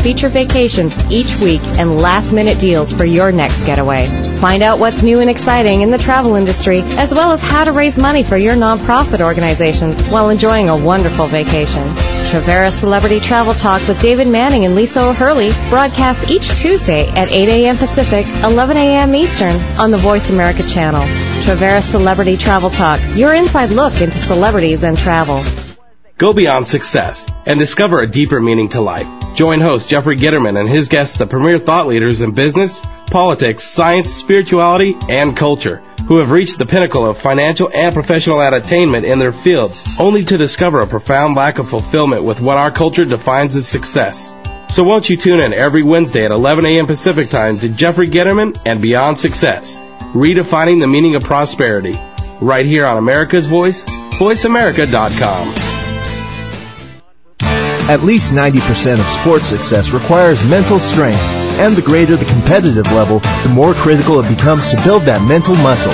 feature 0.00 0.28
vacations 0.28 0.92
each 1.10 1.38
week 1.38 1.60
and 1.78 1.96
last-minute 1.96 2.58
deals 2.58 2.92
for 2.92 3.04
your 3.04 3.32
next 3.32 3.64
getaway. 3.64 4.08
Find 4.38 4.62
out 4.62 4.78
what's 4.78 5.02
new 5.02 5.20
and 5.20 5.30
exciting 5.30 5.82
in 5.82 5.90
the 5.90 5.98
travel 5.98 6.34
industry, 6.34 6.80
as 6.82 7.14
well 7.14 7.32
as 7.32 7.42
how 7.42 7.64
to 7.64 7.72
raise 7.72 7.98
money 7.98 8.22
for 8.22 8.36
your 8.36 8.54
nonprofit 8.54 9.20
organizations 9.20 10.02
while 10.04 10.30
enjoying 10.30 10.68
a 10.68 10.76
wonderful 10.76 11.26
vacation. 11.26 11.82
Traveris 12.32 12.80
Celebrity 12.80 13.20
Travel 13.20 13.52
Talk 13.52 13.86
with 13.86 14.00
David 14.00 14.26
Manning 14.26 14.64
and 14.64 14.74
Lisa 14.74 15.06
O'Hurley 15.06 15.50
broadcasts 15.68 16.30
each 16.30 16.48
Tuesday 16.48 17.06
at 17.08 17.30
8 17.30 17.48
a.m. 17.48 17.76
Pacific, 17.76 18.26
11 18.42 18.76
a.m. 18.78 19.14
Eastern 19.14 19.54
on 19.78 19.90
the 19.90 19.98
Voice 19.98 20.30
America 20.30 20.62
channel. 20.62 21.02
Traveris 21.44 21.90
Celebrity 21.90 22.38
Travel 22.38 22.70
Talk, 22.70 23.00
your 23.14 23.34
inside 23.34 23.72
look 23.72 24.00
into 24.00 24.16
celebrities 24.16 24.82
and 24.82 24.96
travel. 24.96 25.44
Go 26.22 26.32
beyond 26.32 26.68
success 26.68 27.26
and 27.46 27.58
discover 27.58 28.00
a 28.00 28.08
deeper 28.08 28.38
meaning 28.38 28.68
to 28.68 28.80
life. 28.80 29.08
Join 29.34 29.60
host 29.60 29.88
Jeffrey 29.88 30.14
Gitterman 30.14 30.56
and 30.56 30.68
his 30.68 30.86
guests, 30.86 31.16
the 31.16 31.26
premier 31.26 31.58
thought 31.58 31.88
leaders 31.88 32.20
in 32.20 32.30
business, 32.30 32.80
politics, 33.08 33.64
science, 33.64 34.14
spirituality, 34.14 34.96
and 35.08 35.36
culture, 35.36 35.82
who 36.06 36.18
have 36.20 36.30
reached 36.30 36.58
the 36.58 36.64
pinnacle 36.64 37.04
of 37.04 37.18
financial 37.18 37.72
and 37.74 37.92
professional 37.92 38.40
attainment 38.40 39.04
in 39.04 39.18
their 39.18 39.32
fields, 39.32 39.82
only 39.98 40.24
to 40.24 40.38
discover 40.38 40.80
a 40.80 40.86
profound 40.86 41.34
lack 41.34 41.58
of 41.58 41.68
fulfillment 41.68 42.22
with 42.22 42.40
what 42.40 42.56
our 42.56 42.70
culture 42.70 43.04
defines 43.04 43.56
as 43.56 43.66
success. 43.66 44.32
So 44.68 44.84
won't 44.84 45.10
you 45.10 45.16
tune 45.16 45.40
in 45.40 45.52
every 45.52 45.82
Wednesday 45.82 46.24
at 46.24 46.30
11 46.30 46.64
a.m. 46.66 46.86
Pacific 46.86 47.30
Time 47.30 47.58
to 47.58 47.68
Jeffrey 47.68 48.06
Gitterman 48.06 48.62
and 48.64 48.80
Beyond 48.80 49.18
Success, 49.18 49.76
redefining 50.14 50.78
the 50.78 50.86
meaning 50.86 51.16
of 51.16 51.24
prosperity, 51.24 51.98
right 52.40 52.64
here 52.64 52.86
on 52.86 52.96
America's 52.96 53.46
Voice, 53.46 53.82
VoiceAmerica.com. 53.82 55.71
At 57.90 58.02
least 58.02 58.32
90% 58.32 59.00
of 59.00 59.06
sports 59.20 59.46
success 59.46 59.90
requires 59.90 60.48
mental 60.48 60.78
strength, 60.78 61.18
and 61.58 61.74
the 61.74 61.82
greater 61.82 62.16
the 62.16 62.24
competitive 62.24 62.86
level, 62.92 63.18
the 63.18 63.50
more 63.52 63.74
critical 63.74 64.20
it 64.20 64.28
becomes 64.28 64.68
to 64.70 64.80
build 64.84 65.02
that 65.02 65.20
mental 65.26 65.56
muscle. 65.56 65.92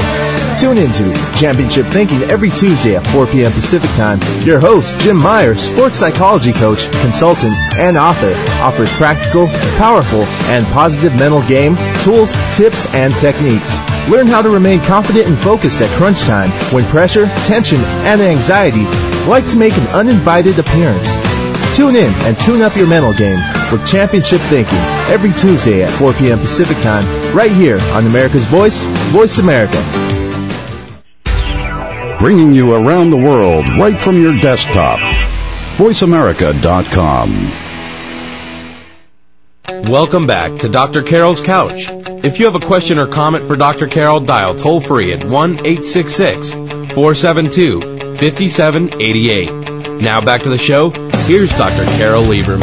Tune 0.61 0.77
into 0.77 1.15
Championship 1.39 1.87
Thinking 1.87 2.23
every 2.31 2.51
Tuesday 2.51 2.97
at 2.97 3.07
4 3.07 3.27
p.m. 3.29 3.53
Pacific 3.53 3.91
Time. 3.91 4.21
Your 4.45 4.61
host, 4.61 4.99
Jim 5.01 5.17
Meyer, 5.17 5.55
sports 5.55 5.99
psychology 5.99 6.53
coach, 6.53 6.91
consultant, 7.01 7.55
and 7.79 7.97
author, 7.97 8.35
offers 8.61 8.93
practical, 8.97 9.47
powerful, 9.79 10.23
and 10.53 10.67
positive 10.67 11.15
mental 11.15 11.47
game, 11.47 11.77
tools, 12.03 12.35
tips, 12.55 12.93
and 12.95 13.17
techniques. 13.17 13.79
Learn 14.11 14.27
how 14.27 14.43
to 14.43 14.51
remain 14.51 14.81
confident 14.81 15.27
and 15.27 15.39
focused 15.39 15.81
at 15.81 15.91
crunch 15.97 16.21
time 16.23 16.51
when 16.73 16.85
pressure, 16.87 17.27
tension, 17.47 17.81
and 18.05 18.21
anxiety 18.21 18.85
like 19.27 19.47
to 19.49 19.57
make 19.57 19.77
an 19.77 19.87
uninvited 19.89 20.59
appearance. 20.59 21.28
Tune 21.75 21.97
in 21.97 22.13
and 22.25 22.39
tune 22.41 22.63
up 22.63 22.77
your 22.77 22.89
mental 22.89 23.13
game 23.15 23.39
with 23.71 23.87
Championship 23.87 24.41
Thinking 24.43 24.79
every 25.09 25.33
Tuesday 25.33 25.83
at 25.83 25.91
4 25.91 26.13
p.m. 26.15 26.39
Pacific 26.39 26.77
Time, 26.83 27.05
right 27.35 27.51
here 27.51 27.79
on 27.93 28.07
America's 28.07 28.45
Voice, 28.47 28.85
Voice 29.13 29.39
America. 29.39 29.79
Bringing 32.19 32.53
you 32.53 32.75
around 32.75 33.11
the 33.11 33.17
world 33.17 33.69
right 33.79 33.99
from 34.01 34.21
your 34.21 34.41
desktop. 34.41 34.99
VoiceAmerica.com. 35.77 37.69
Welcome 39.89 40.27
back 40.27 40.61
to 40.61 40.69
Dr. 40.69 41.03
Carol's 41.03 41.41
Couch. 41.41 41.89
If 42.25 42.41
you 42.41 42.47
have 42.47 42.61
a 42.61 42.67
question 42.67 42.99
or 42.99 43.07
comment 43.07 43.45
for 43.45 43.55
Dr. 43.55 43.87
Carol, 43.87 44.21
dial 44.21 44.57
toll 44.57 44.81
free 44.81 45.13
at 45.13 45.23
1 45.23 45.51
866 45.65 46.53
472 46.53 47.81
5788. 48.19 50.03
Now 50.03 50.21
back 50.21 50.43
to 50.43 50.49
the 50.49 50.59
show. 50.59 50.91
Here's 51.29 51.51
Dr. 51.51 51.85
Carol 51.99 52.23
Lieberman. 52.23 52.63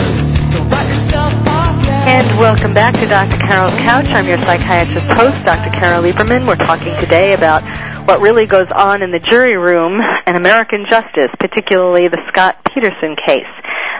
And 2.08 2.40
welcome 2.40 2.74
back 2.74 2.96
to 2.96 3.06
Dr. 3.06 3.38
Carol's 3.38 3.76
Couch. 3.76 4.08
I'm 4.08 4.26
your 4.26 4.40
psychiatrist 4.40 5.06
host, 5.06 5.46
Dr. 5.46 5.70
Carol 5.70 6.02
Lieberman. 6.02 6.48
We're 6.48 6.56
talking 6.56 7.00
today 7.00 7.36
about 7.36 7.62
what 8.08 8.22
really 8.22 8.48
goes 8.48 8.66
on 8.76 9.04
in 9.04 9.12
the 9.12 9.20
jury 9.20 9.56
room 9.56 10.02
in 10.26 10.36
American 10.36 10.88
justice, 10.90 11.30
particularly 11.40 12.08
the 12.08 12.18
Scott 12.30 12.58
Peterson 12.74 13.16
case. 13.28 13.46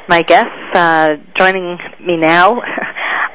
My 0.10 0.24
guests 0.24 0.74
uh, 0.74 1.18
joining 1.38 1.78
me 2.04 2.18
now 2.18 2.60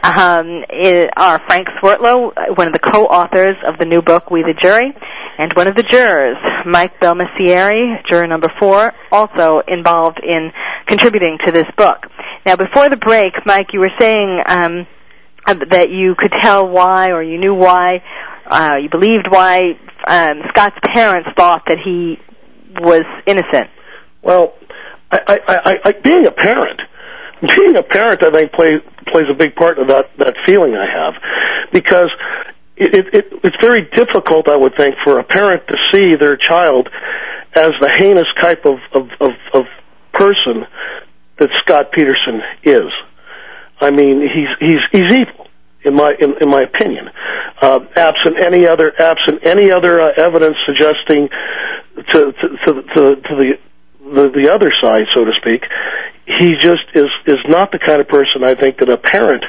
um, 0.02 0.64
is, 0.72 1.06
are 1.16 1.40
Frank 1.46 1.68
Swertlow, 1.82 2.56
one 2.56 2.66
of 2.66 2.72
the 2.72 2.78
co-authors 2.78 3.56
of 3.66 3.78
the 3.78 3.84
new 3.84 4.02
book 4.02 4.30
We 4.30 4.42
the 4.42 4.54
Jury, 4.60 4.92
and 5.38 5.52
one 5.54 5.66
of 5.66 5.76
the 5.76 5.82
jurors, 5.82 6.36
Mike 6.66 7.00
Belmessieri, 7.00 8.04
juror 8.08 8.26
number 8.26 8.48
four, 8.58 8.92
also 9.10 9.62
involved 9.68 10.20
in 10.22 10.52
contributing 10.86 11.38
to 11.44 11.52
this 11.52 11.66
book. 11.76 12.06
Now, 12.44 12.56
before 12.56 12.88
the 12.88 12.96
break, 12.96 13.32
Mike, 13.46 13.68
you 13.72 13.80
were 13.80 13.92
saying 13.98 14.40
um, 14.46 14.86
that 15.46 15.90
you 15.90 16.14
could 16.18 16.32
tell 16.32 16.68
why, 16.68 17.10
or 17.10 17.22
you 17.22 17.38
knew 17.38 17.54
why, 17.54 18.02
uh, 18.46 18.76
you 18.82 18.88
believed 18.90 19.26
why 19.30 19.78
um, 20.06 20.42
Scott's 20.48 20.76
parents 20.82 21.28
thought 21.36 21.62
that 21.68 21.78
he 21.84 22.18
was 22.80 23.04
innocent. 23.26 23.68
Well, 24.22 24.54
I, 25.10 25.18
I, 25.26 25.38
I, 25.48 25.74
I, 25.84 25.92
being 25.92 26.26
a 26.26 26.30
parent, 26.30 26.80
being 27.40 27.76
a 27.76 27.83
parent, 27.83 28.22
I 28.22 28.31
think 28.31 28.53
plays 28.53 28.81
plays 29.09 29.24
a 29.31 29.35
big 29.35 29.55
part 29.55 29.79
of 29.79 29.88
that 29.88 30.11
that 30.18 30.37
feeling 30.46 30.74
I 30.74 30.87
have, 30.87 31.14
because 31.72 32.11
it, 32.76 32.94
it, 32.94 33.14
it 33.14 33.40
it's 33.44 33.57
very 33.61 33.88
difficult, 33.92 34.48
I 34.48 34.57
would 34.57 34.76
think, 34.76 34.94
for 35.05 35.18
a 35.18 35.24
parent 35.24 35.62
to 35.68 35.76
see 35.92 36.16
their 36.16 36.37
child 36.37 36.88
as 37.55 37.70
the 37.81 37.90
heinous 37.96 38.29
type 38.40 38.64
of 38.64 38.79
of, 38.92 39.09
of, 39.20 39.33
of 39.55 39.64
person 40.12 40.66
that 41.38 41.50
Scott 41.62 41.92
Peterson 41.92 42.42
is. 42.62 42.90
I 43.81 43.90
mean, 43.90 44.20
he's 44.22 44.48
he's 44.61 44.81
he's 44.92 45.12
evil 45.12 45.48
in 45.85 45.94
my 45.94 46.12
in, 46.20 46.35
in 46.40 46.48
my 46.48 46.62
opinion. 46.62 47.09
Uh, 47.62 47.81
absent 47.96 48.38
any 48.38 48.66
other 48.66 48.92
absent 48.98 49.46
any 49.46 49.70
other 49.70 50.00
uh, 50.00 50.11
evidence 50.18 50.57
suggesting 50.66 51.29
to 52.12 52.33
to 52.33 52.48
to, 52.66 52.83
to, 52.94 53.16
to 53.16 53.37
the 53.37 53.59
the 54.12 54.31
the 54.35 54.51
other 54.53 54.70
side, 54.83 55.05
so 55.14 55.25
to 55.25 55.33
speak, 55.40 55.62
he 56.27 56.55
just 56.55 56.85
is 56.94 57.11
is 57.27 57.38
not 57.49 57.73
the 57.73 57.79
kind 57.79 58.01
of 58.01 58.09
person 58.09 58.44
I 58.44 58.55
think 58.55 58.79
that 58.79 58.88
a 58.88 58.99
parent 58.99 59.44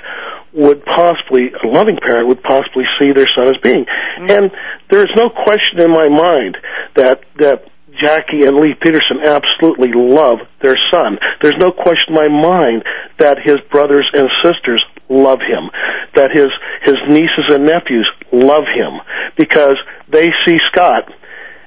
would 0.54 0.84
possibly 0.86 1.52
a 1.64 1.68
loving 1.68 1.98
parent 1.98 2.28
would 2.28 2.44
possibly 2.44 2.84
see 3.00 3.12
their 3.12 3.28
son 3.36 3.48
as 3.48 3.58
being. 3.64 3.86
Mm-hmm. 3.86 4.32
And 4.32 4.52
there 4.90 5.00
is 5.00 5.12
no 5.16 5.30
question 5.30 5.80
in 5.80 5.92
my 5.92 6.10
mind 6.10 6.58
that 6.96 7.22
that 7.40 7.68
Jackie 8.02 8.46
and 8.46 8.58
Lee 8.58 8.74
Peterson 8.80 9.20
absolutely 9.24 9.92
love 9.94 10.40
their 10.62 10.78
son. 10.92 11.18
There's 11.42 11.58
no 11.60 11.72
question 11.72 12.10
in 12.10 12.16
my 12.16 12.28
mind 12.28 12.84
that 13.20 13.38
his 13.44 13.58
brothers 13.70 14.10
and 14.14 14.30
sisters 14.44 14.84
love 15.10 15.40
him, 15.40 15.70
that 16.16 16.32
his 16.32 16.48
his 16.82 16.96
nieces 17.08 17.46
and 17.50 17.66
nephews 17.66 18.10
love 18.32 18.64
him 18.74 19.00
because 19.38 19.76
they 20.10 20.30
see 20.46 20.58
Scott 20.66 21.12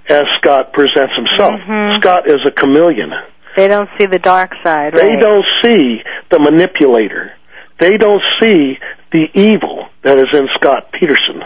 as 0.08 0.24
Scott 0.38 0.72
presents 0.72 1.12
himself. 1.16 1.52
Mm-hmm. 1.60 2.00
Scott 2.00 2.28
is 2.28 2.38
a 2.46 2.50
chameleon. 2.50 3.10
They 3.56 3.68
don't 3.68 3.88
see 3.98 4.06
the 4.06 4.18
dark 4.18 4.52
side. 4.64 4.94
Right? 4.94 5.02
They 5.02 5.08
right? 5.10 5.20
don't 5.20 5.44
see 5.62 5.98
the 6.30 6.38
manipulator. 6.40 7.32
They 7.78 7.96
don't 7.96 8.22
see 8.40 8.78
the 9.12 9.26
evil 9.34 9.86
that 10.02 10.18
is 10.18 10.26
in 10.32 10.48
Scott 10.54 10.90
Peterson. 10.92 11.42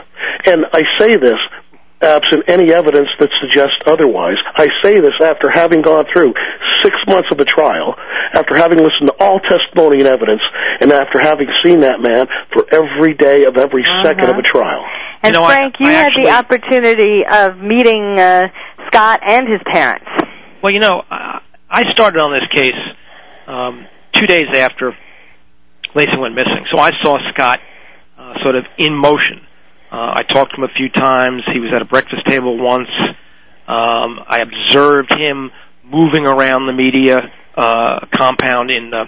And 0.46 0.64
I 0.72 0.84
say 0.98 1.16
this 1.16 1.38
absent 2.00 2.44
any 2.48 2.72
evidence 2.72 3.08
that 3.18 3.28
suggests 3.40 3.76
otherwise. 3.86 4.36
I 4.54 4.68
say 4.82 5.00
this 5.00 5.14
after 5.22 5.50
having 5.50 5.82
gone 5.82 6.04
through 6.12 6.32
six 6.82 6.94
months 7.08 7.28
of 7.32 7.40
a 7.40 7.44
trial, 7.44 7.94
after 8.34 8.54
having 8.56 8.78
listened 8.78 9.08
to 9.08 9.14
all 9.18 9.40
testimony 9.40 9.98
and 9.98 10.06
evidence, 10.06 10.40
and 10.80 10.92
after 10.92 11.18
having 11.18 11.48
seen 11.64 11.80
that 11.80 11.98
man 12.00 12.26
for 12.52 12.64
every 12.72 13.14
day 13.14 13.44
of 13.46 13.56
every 13.56 13.82
Uh-huh. 13.82 14.02
second 14.04 14.30
of 14.30 14.36
a 14.38 14.42
trial. 14.42 14.84
And 15.22 15.34
You 15.34 15.40
know, 15.40 15.44
I- 15.46 15.52
Frank, 15.54 15.74
you 15.80 15.88
I 15.88 15.92
had 15.92 16.06
actually- 16.06 16.24
the 16.24 16.30
opportunity 16.30 17.26
of 17.26 17.58
meeting 17.58 18.18
uh, 18.18 18.48
Scott 18.86 19.20
and 19.24 19.48
his 19.48 19.60
parents. 19.70 20.06
Well, 20.62 20.72
you 20.72 20.80
know, 20.80 21.02
I 21.10 21.40
I 21.70 21.84
started 21.92 22.20
on 22.20 22.32
this 22.32 22.48
case 22.54 22.74
um, 23.46 23.86
two 24.12 24.26
days 24.26 24.46
after 24.54 24.96
Laci 25.94 26.18
went 26.18 26.34
missing, 26.34 26.64
so 26.72 26.78
I 26.78 26.92
saw 27.02 27.18
Scott 27.32 27.60
uh, 28.18 28.34
sort 28.42 28.54
of 28.54 28.64
in 28.78 28.94
motion. 28.94 29.40
Uh, 29.92 30.14
I 30.16 30.22
talked 30.22 30.54
to 30.54 30.56
him 30.62 30.64
a 30.64 30.72
few 30.76 30.88
times. 30.88 31.42
He 31.52 31.60
was 31.60 31.70
at 31.74 31.82
a 31.82 31.84
breakfast 31.84 32.26
table 32.26 32.58
once. 32.58 32.88
Um, 33.66 34.20
I 34.26 34.40
observed 34.40 35.14
him 35.18 35.50
moving 35.84 36.26
around 36.26 36.66
the 36.66 36.72
media 36.72 37.30
uh, 37.56 38.00
compound 38.14 38.70
in 38.70 38.92
uh, 38.94 39.04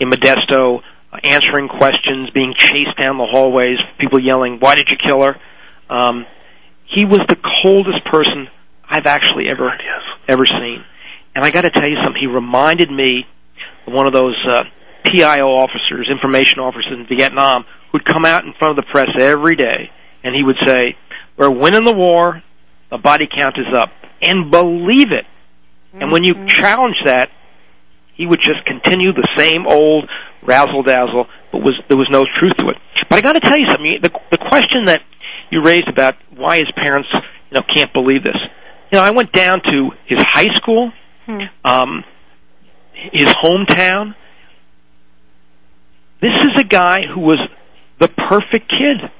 in 0.00 0.10
Modesto, 0.10 0.80
uh, 1.12 1.18
answering 1.24 1.68
questions, 1.68 2.30
being 2.30 2.54
chased 2.56 2.96
down 2.98 3.18
the 3.18 3.26
hallways, 3.30 3.78
people 3.98 4.18
yelling, 4.20 4.58
"Why 4.60 4.74
did 4.76 4.88
you 4.88 4.96
kill 4.96 5.22
her?" 5.22 5.36
Um, 5.88 6.26
he 6.86 7.04
was 7.04 7.20
the 7.28 7.36
coldest 7.62 8.04
person 8.06 8.48
I've 8.88 9.06
actually 9.06 9.48
ever 9.48 9.70
ever 10.26 10.46
seen. 10.46 10.84
And 11.34 11.44
I 11.44 11.50
got 11.50 11.62
to 11.62 11.70
tell 11.70 11.88
you 11.88 11.96
something. 12.04 12.20
He 12.20 12.26
reminded 12.26 12.90
me 12.90 13.26
of 13.86 13.92
one 13.92 14.06
of 14.06 14.12
those 14.12 14.36
uh, 14.50 14.64
PIO 15.04 15.46
officers, 15.46 16.08
information 16.10 16.58
officers 16.58 16.92
in 16.92 17.06
Vietnam, 17.06 17.64
who'd 17.92 18.04
come 18.04 18.24
out 18.24 18.44
in 18.44 18.52
front 18.58 18.78
of 18.78 18.84
the 18.84 18.90
press 18.90 19.08
every 19.18 19.56
day, 19.56 19.90
and 20.24 20.34
he 20.34 20.42
would 20.42 20.56
say, 20.64 20.96
"We're 21.36 21.50
winning 21.50 21.84
the 21.84 21.94
war. 21.94 22.42
The 22.90 22.98
body 22.98 23.28
count 23.32 23.56
is 23.58 23.72
up," 23.74 23.90
and 24.22 24.50
believe 24.50 25.12
it. 25.12 25.26
And 25.92 26.12
when 26.12 26.22
you 26.22 26.34
challenge 26.48 26.96
that, 27.04 27.30
he 28.14 28.26
would 28.26 28.40
just 28.40 28.64
continue 28.66 29.12
the 29.12 29.26
same 29.36 29.66
old 29.66 30.08
razzle 30.42 30.82
dazzle, 30.82 31.26
but 31.52 31.62
was 31.62 31.80
there 31.88 31.96
was 31.96 32.08
no 32.10 32.24
truth 32.38 32.56
to 32.58 32.68
it. 32.68 32.76
But 33.08 33.18
I 33.18 33.20
got 33.20 33.34
to 33.34 33.40
tell 33.40 33.58
you 33.58 33.66
something. 33.66 34.00
The 34.02 34.10
the 34.30 34.38
question 34.38 34.86
that 34.86 35.02
you 35.50 35.62
raised 35.62 35.88
about 35.88 36.16
why 36.34 36.58
his 36.58 36.70
parents, 36.76 37.08
you 37.12 37.54
know, 37.54 37.62
can't 37.62 37.92
believe 37.92 38.22
this. 38.24 38.36
You 38.90 38.98
know, 38.98 39.04
I 39.04 39.10
went 39.10 39.32
down 39.32 39.60
to 39.62 39.90
his 40.06 40.18
high 40.20 40.48
school, 40.56 40.92
um, 41.64 42.04
his 43.12 43.26
hometown. 43.26 44.14
This 46.20 46.32
is 46.42 46.60
a 46.60 46.64
guy 46.64 47.02
who 47.06 47.20
was 47.20 47.38
the 48.00 48.08
perfect 48.08 48.70
kid. 48.70 49.10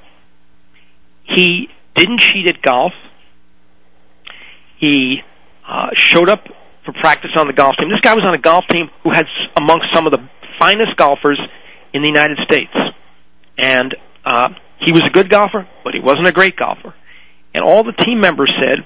He 1.24 1.68
didn't 1.94 2.20
cheat 2.20 2.46
at 2.46 2.62
golf. 2.62 2.92
He 4.78 5.18
uh, 5.68 5.88
showed 5.94 6.28
up 6.28 6.44
for 6.84 6.92
practice 6.92 7.32
on 7.36 7.46
the 7.46 7.52
golf 7.52 7.76
team. 7.78 7.90
This 7.90 8.00
guy 8.00 8.14
was 8.14 8.24
on 8.24 8.34
a 8.34 8.40
golf 8.40 8.64
team 8.70 8.88
who 9.02 9.10
had 9.10 9.26
amongst 9.56 9.86
some 9.92 10.06
of 10.06 10.12
the 10.12 10.28
finest 10.58 10.96
golfers 10.96 11.38
in 11.92 12.02
the 12.02 12.08
United 12.08 12.38
States, 12.44 12.72
and 13.58 13.94
uh, 14.24 14.48
he 14.80 14.92
was 14.92 15.02
a 15.04 15.10
good 15.10 15.28
golfer, 15.28 15.66
but 15.84 15.94
he 15.94 16.00
wasn't 16.00 16.26
a 16.26 16.32
great 16.32 16.56
golfer. 16.56 16.94
And 17.54 17.64
all 17.64 17.82
the 17.82 17.92
team 17.92 18.20
members 18.20 18.52
said 18.58 18.84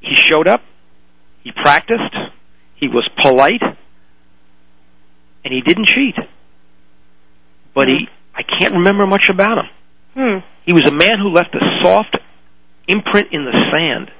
he 0.00 0.14
showed 0.14 0.48
up, 0.48 0.62
he 1.42 1.52
practiced, 1.52 2.14
he 2.76 2.88
was 2.88 3.08
polite, 3.22 3.62
and 3.62 5.54
he 5.54 5.60
didn't 5.60 5.86
cheat. 5.86 6.16
But 7.74 7.88
he, 7.88 8.08
I 8.34 8.42
can't 8.42 8.74
remember 8.74 9.06
much 9.06 9.28
about 9.28 9.58
him. 9.58 9.64
Hmm. 10.14 10.38
He 10.64 10.72
was 10.72 10.86
a 10.86 10.94
man 10.94 11.18
who 11.18 11.28
left 11.28 11.54
a 11.54 11.60
soft 11.82 12.16
imprint 12.88 13.28
in 13.32 13.44
the 13.44 13.70
sand. 13.72 14.10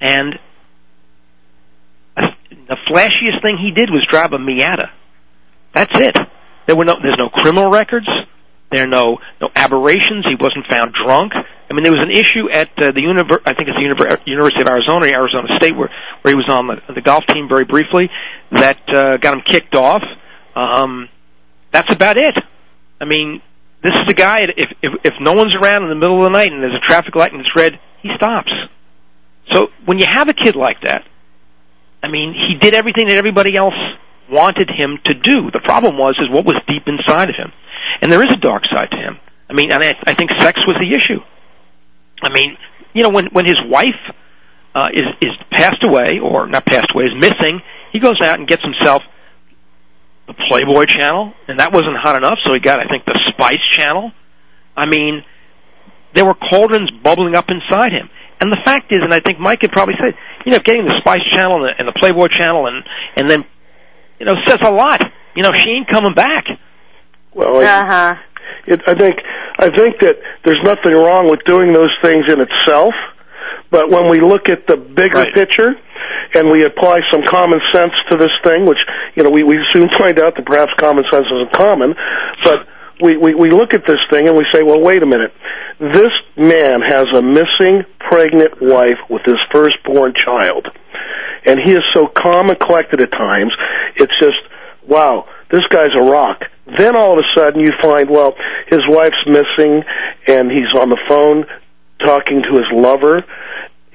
And 0.00 0.38
the 2.16 2.76
flashiest 2.88 3.42
thing 3.42 3.58
he 3.58 3.70
did 3.70 3.90
was 3.90 4.06
drive 4.10 4.32
a 4.32 4.38
Miata. 4.38 4.90
That's 5.74 5.98
it. 5.98 6.16
There 6.70 6.76
were 6.76 6.84
no, 6.84 6.94
there's 7.02 7.18
no 7.18 7.28
criminal 7.30 7.68
records. 7.68 8.06
There 8.70 8.84
are 8.84 8.86
no 8.86 9.18
no 9.40 9.48
aberrations. 9.56 10.24
He 10.28 10.36
wasn't 10.36 10.66
found 10.70 10.94
drunk. 10.94 11.32
I 11.34 11.74
mean, 11.74 11.82
there 11.82 11.90
was 11.90 12.00
an 12.00 12.10
issue 12.10 12.48
at 12.48 12.68
uh, 12.78 12.92
the 12.92 13.02
univer- 13.02 13.42
I 13.44 13.54
think 13.54 13.68
it's 13.68 13.76
the 13.76 13.92
Univer- 13.92 14.24
University 14.24 14.62
of 14.62 14.68
Arizona, 14.68 15.06
Arizona 15.06 15.48
State, 15.56 15.76
where 15.76 15.90
where 16.22 16.30
he 16.30 16.36
was 16.36 16.48
on 16.48 16.68
the, 16.68 16.94
the 16.94 17.00
golf 17.00 17.26
team 17.26 17.48
very 17.48 17.64
briefly. 17.64 18.08
That 18.52 18.78
uh, 18.88 19.16
got 19.16 19.34
him 19.34 19.42
kicked 19.44 19.74
off. 19.74 20.04
Um, 20.54 21.08
that's 21.72 21.92
about 21.92 22.16
it. 22.16 22.36
I 23.00 23.04
mean, 23.04 23.42
this 23.82 23.94
is 23.94 24.08
a 24.08 24.14
guy. 24.14 24.42
If 24.56 24.70
if 24.80 24.92
if 25.02 25.14
no 25.20 25.32
one's 25.32 25.56
around 25.56 25.82
in 25.82 25.88
the 25.88 25.96
middle 25.96 26.20
of 26.20 26.26
the 26.26 26.30
night 26.30 26.52
and 26.52 26.62
there's 26.62 26.78
a 26.80 26.86
traffic 26.86 27.16
light 27.16 27.32
and 27.32 27.40
it's 27.40 27.50
red, 27.56 27.80
he 28.00 28.10
stops. 28.14 28.52
So 29.50 29.70
when 29.86 29.98
you 29.98 30.06
have 30.06 30.28
a 30.28 30.34
kid 30.34 30.54
like 30.54 30.82
that, 30.82 31.02
I 32.00 32.06
mean, 32.06 32.32
he 32.32 32.54
did 32.60 32.74
everything 32.74 33.08
that 33.08 33.16
everybody 33.16 33.56
else 33.56 33.74
wanted 34.30 34.70
him 34.70 34.98
to 35.04 35.14
do. 35.14 35.50
The 35.50 35.60
problem 35.64 35.98
was 35.98 36.18
is 36.20 36.30
what 36.30 36.44
was 36.44 36.56
deep 36.68 36.84
inside 36.86 37.30
of 37.30 37.36
him, 37.36 37.52
and 38.00 38.10
there 38.10 38.24
is 38.24 38.32
a 38.32 38.36
dark 38.36 38.64
side 38.72 38.90
to 38.90 38.96
him. 38.96 39.18
I 39.48 39.54
mean, 39.54 39.72
I, 39.72 39.96
I 40.06 40.14
think 40.14 40.30
sex 40.38 40.60
was 40.66 40.76
the 40.80 40.94
issue. 40.94 41.20
I 42.22 42.32
mean, 42.32 42.56
you 42.92 43.02
know, 43.02 43.10
when 43.10 43.26
when 43.26 43.46
his 43.46 43.58
wife 43.66 44.00
uh, 44.74 44.88
is 44.92 45.04
is 45.20 45.32
passed 45.50 45.82
away 45.84 46.18
or 46.18 46.46
not 46.46 46.64
passed 46.66 46.88
away 46.94 47.04
is 47.04 47.14
missing, 47.14 47.60
he 47.92 47.98
goes 47.98 48.20
out 48.22 48.38
and 48.38 48.46
gets 48.46 48.62
himself 48.62 49.02
the 50.26 50.34
Playboy 50.48 50.86
channel, 50.86 51.32
and 51.48 51.58
that 51.58 51.72
wasn't 51.72 51.96
hot 51.96 52.16
enough, 52.16 52.38
so 52.46 52.52
he 52.52 52.60
got, 52.60 52.78
I 52.78 52.86
think, 52.86 53.04
the 53.04 53.18
Spice 53.28 53.58
channel. 53.72 54.12
I 54.76 54.86
mean, 54.86 55.24
there 56.14 56.24
were 56.24 56.34
cauldrons 56.34 56.90
bubbling 57.02 57.34
up 57.34 57.46
inside 57.48 57.92
him. 57.92 58.08
And 58.40 58.50
the 58.50 58.60
fact 58.64 58.92
is, 58.92 59.00
and 59.02 59.12
I 59.12 59.20
think 59.20 59.38
Mike 59.38 59.60
could 59.60 59.72
probably 59.72 59.94
say, 60.00 60.16
you 60.46 60.52
know, 60.52 60.60
getting 60.60 60.84
the 60.84 60.96
Spice 61.00 61.24
channel 61.30 61.56
and 61.56 61.64
the, 61.64 61.72
and 61.78 61.88
the 61.88 61.92
Playboy 61.98 62.28
channel, 62.28 62.66
and 62.66 62.84
and 63.16 63.28
then, 63.28 63.44
you 64.20 64.26
know, 64.26 64.34
says 64.46 64.58
a 64.62 64.70
lot. 64.70 65.00
You 65.34 65.42
know, 65.42 65.52
she 65.54 65.70
ain't 65.70 65.88
coming 65.88 66.14
back. 66.14 66.46
Well, 67.34 67.56
I, 67.60 67.64
Uh-huh. 67.64 68.14
it, 68.66 68.80
I 68.86 68.94
think 68.94 69.16
I 69.58 69.68
think 69.76 70.00
that 70.00 70.18
there's 70.44 70.62
nothing 70.64 70.92
wrong 70.94 71.28
with 71.30 71.40
doing 71.44 71.72
those 71.72 71.90
things 72.02 72.30
in 72.30 72.40
itself, 72.40 72.94
but 73.70 73.90
when 73.90 74.08
we 74.10 74.20
look 74.20 74.48
at 74.48 74.66
the 74.66 74.76
bigger 74.76 75.18
Right. 75.18 75.34
picture 75.34 75.74
and 76.34 76.50
we 76.50 76.64
apply 76.64 77.00
some 77.10 77.22
common 77.22 77.60
sense 77.72 77.92
to 78.10 78.16
this 78.16 78.30
thing, 78.44 78.66
which 78.66 78.78
you 79.14 79.22
know 79.22 79.30
we 79.30 79.42
we 79.42 79.58
soon 79.72 79.88
find 79.98 80.18
out 80.18 80.34
that 80.36 80.46
perhaps 80.46 80.72
common 80.78 81.04
sense 81.10 81.26
isn't 81.26 81.52
common, 81.52 81.94
but 82.44 82.66
we, 83.02 83.16
we, 83.16 83.34
we 83.34 83.50
look 83.50 83.72
at 83.72 83.86
this 83.86 83.96
thing 84.10 84.28
and 84.28 84.36
we 84.36 84.44
say, 84.52 84.62
well, 84.62 84.78
wait 84.78 85.02
a 85.02 85.06
minute. 85.06 85.32
This 85.80 86.12
man 86.36 86.82
has 86.82 87.06
a 87.14 87.22
missing 87.22 87.82
pregnant 87.98 88.60
wife 88.60 88.98
with 89.08 89.22
his 89.24 89.36
firstborn 89.50 90.12
child. 90.14 90.68
And 91.46 91.58
he 91.64 91.72
is 91.72 91.82
so 91.94 92.06
calm 92.06 92.50
and 92.50 92.58
collected 92.58 93.00
at 93.00 93.10
times. 93.12 93.56
It's 93.96 94.12
just, 94.20 94.36
wow, 94.86 95.26
this 95.50 95.62
guy's 95.70 95.90
a 95.96 96.02
rock. 96.02 96.44
Then 96.78 96.94
all 96.96 97.18
of 97.18 97.24
a 97.24 97.38
sudden 97.38 97.60
you 97.62 97.72
find, 97.82 98.08
well, 98.10 98.34
his 98.68 98.80
wife's 98.88 99.16
missing 99.26 99.82
and 100.28 100.50
he's 100.50 100.68
on 100.78 100.88
the 100.90 100.98
phone 101.08 101.44
talking 102.04 102.42
to 102.42 102.50
his 102.52 102.66
lover 102.72 103.24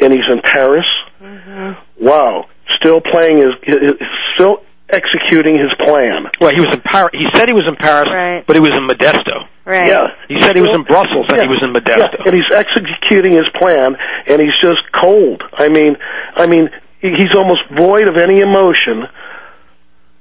and 0.01 0.11
he's 0.11 0.27
in 0.31 0.41
Paris. 0.43 0.85
Mm-hmm. 1.21 2.03
Wow. 2.05 2.45
Still 2.77 2.99
playing 2.99 3.37
his, 3.37 3.47
his 3.63 3.93
still 4.33 4.57
executing 4.89 5.55
his 5.55 5.71
plan. 5.83 6.25
Well, 6.41 6.53
he 6.53 6.59
was 6.59 6.73
in 6.73 6.81
Paris. 6.81 7.11
He 7.13 7.25
said 7.37 7.47
he 7.47 7.53
was 7.53 7.65
in 7.67 7.75
Paris, 7.75 8.07
Right. 8.11 8.43
but 8.45 8.55
he 8.55 8.59
was 8.59 8.71
in 8.75 8.85
Modesto. 8.87 9.47
Right. 9.65 9.87
Yeah. 9.87 10.07
He 10.27 10.39
said 10.41 10.55
he 10.55 10.61
was 10.61 10.75
in 10.75 10.83
Brussels, 10.83 11.25
and 11.31 11.41
he 11.41 11.47
was 11.47 11.59
in 11.63 11.73
Modesto. 11.73 12.13
Yeah, 12.19 12.25
and 12.27 12.33
he's 12.35 12.51
executing 12.53 13.31
his 13.31 13.45
plan, 13.55 13.95
and 14.27 14.39
he's 14.41 14.53
just 14.61 14.81
cold. 14.93 15.41
I 15.53 15.69
mean, 15.69 15.95
I 16.35 16.45
mean, 16.45 16.67
he- 16.67 16.79
he's 17.15 17.35
almost 17.35 17.61
void 17.77 18.07
of 18.07 18.17
any 18.17 18.41
emotion. 18.41 19.03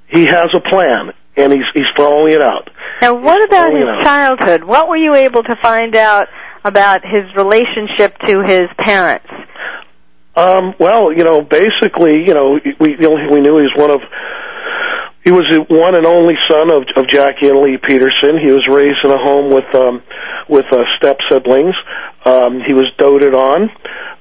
He 0.07 0.25
has 0.25 0.47
a 0.53 0.59
plan, 0.69 1.11
and 1.37 1.51
he's 1.53 1.63
he's 1.73 1.89
following 1.97 2.33
it 2.33 2.41
out. 2.41 2.69
Now, 3.01 3.13
what 3.15 3.43
about 3.43 3.73
Oh, 3.73 3.77
his 3.77 4.05
childhood? 4.05 4.63
What 4.63 4.87
were 4.87 4.97
you 4.97 5.15
able 5.15 5.43
to 5.43 5.55
find 5.61 5.95
out 5.95 6.27
about 6.63 7.01
his 7.05 7.23
relationship 7.35 8.17
to 8.27 8.41
his 8.43 8.67
parents? 8.85 9.27
Um, 10.37 10.73
well, 10.79 11.11
you 11.11 11.23
know, 11.23 11.41
basically, 11.41 12.23
you 12.25 12.33
know, 12.33 12.59
we 12.79 12.95
the 12.95 13.07
only 13.07 13.27
we 13.33 13.39
knew 13.41 13.57
he 13.57 13.63
was 13.63 13.73
one 13.75 13.89
of 13.91 14.01
he 15.25 15.31
was 15.31 15.49
the 15.49 15.65
one 15.73 15.95
and 15.95 16.05
only 16.05 16.35
son 16.47 16.69
of 16.69 16.83
of 16.95 17.09
Jackie 17.09 17.49
and 17.49 17.59
Lee 17.59 17.77
Peterson. 17.77 18.37
He 18.37 18.51
was 18.53 18.67
raised 18.69 19.01
in 19.03 19.09
a 19.09 19.17
home 19.17 19.51
with 19.51 19.73
um 19.73 20.03
with 20.47 20.65
uh, 20.71 20.83
step 20.97 21.17
siblings. 21.27 21.73
Um, 22.25 22.61
he 22.65 22.73
was 22.73 22.85
doted 22.97 23.33
on. 23.33 23.69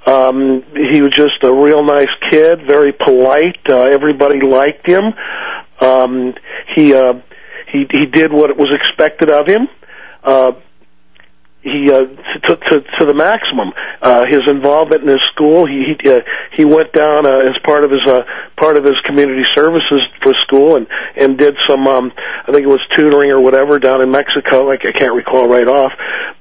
Um, 0.07 0.63
he 0.91 1.03
was 1.03 1.11
just 1.11 1.43
a 1.43 1.55
real 1.55 1.85
nice 1.85 2.09
kid, 2.31 2.67
very 2.67 2.93
polite. 2.93 3.61
Uh, 3.69 3.83
everybody 3.83 4.41
liked 4.41 4.87
him. 4.87 5.13
Um, 5.81 6.35
he 6.75 6.95
uh, 6.95 7.21
he 7.71 7.85
he 7.91 8.07
did 8.07 8.33
what 8.33 8.57
was 8.57 8.75
expected 8.75 9.29
of 9.29 9.47
him. 9.47 9.69
Uh, 10.23 10.53
he 11.65 11.91
uh, 11.91 12.05
to, 12.47 12.57
to 12.57 12.81
to 12.99 13.05
the 13.07 13.15
maximum. 13.15 13.73
Uh, 14.03 14.27
his 14.27 14.43
involvement 14.47 15.03
in 15.03 15.09
his 15.09 15.23
school, 15.33 15.67
he 15.67 15.97
he, 15.97 16.11
uh, 16.11 16.21
he 16.53 16.65
went 16.65 16.93
down 16.93 17.25
uh, 17.25 17.39
as 17.39 17.59
part 17.65 17.85
of 17.85 17.91
his 17.91 18.05
uh, 18.07 18.23
part 18.61 18.77
of 18.77 18.85
his 18.85 19.01
community 19.05 19.43
services 19.57 20.03
for 20.23 20.35
school 20.47 20.77
and 20.77 20.87
and 21.17 21.39
did 21.39 21.57
some 21.67 21.87
um, 21.87 22.13
I 22.47 22.53
think 22.53 22.65
it 22.65 22.69
was 22.69 22.85
tutoring 22.95 23.33
or 23.33 23.41
whatever 23.41 23.79
down 23.79 24.03
in 24.03 24.11
Mexico. 24.11 24.71
I, 24.71 24.75
I 24.75 24.93
can't 24.93 25.15
recall 25.15 25.49
right 25.49 25.67
off, 25.67 25.93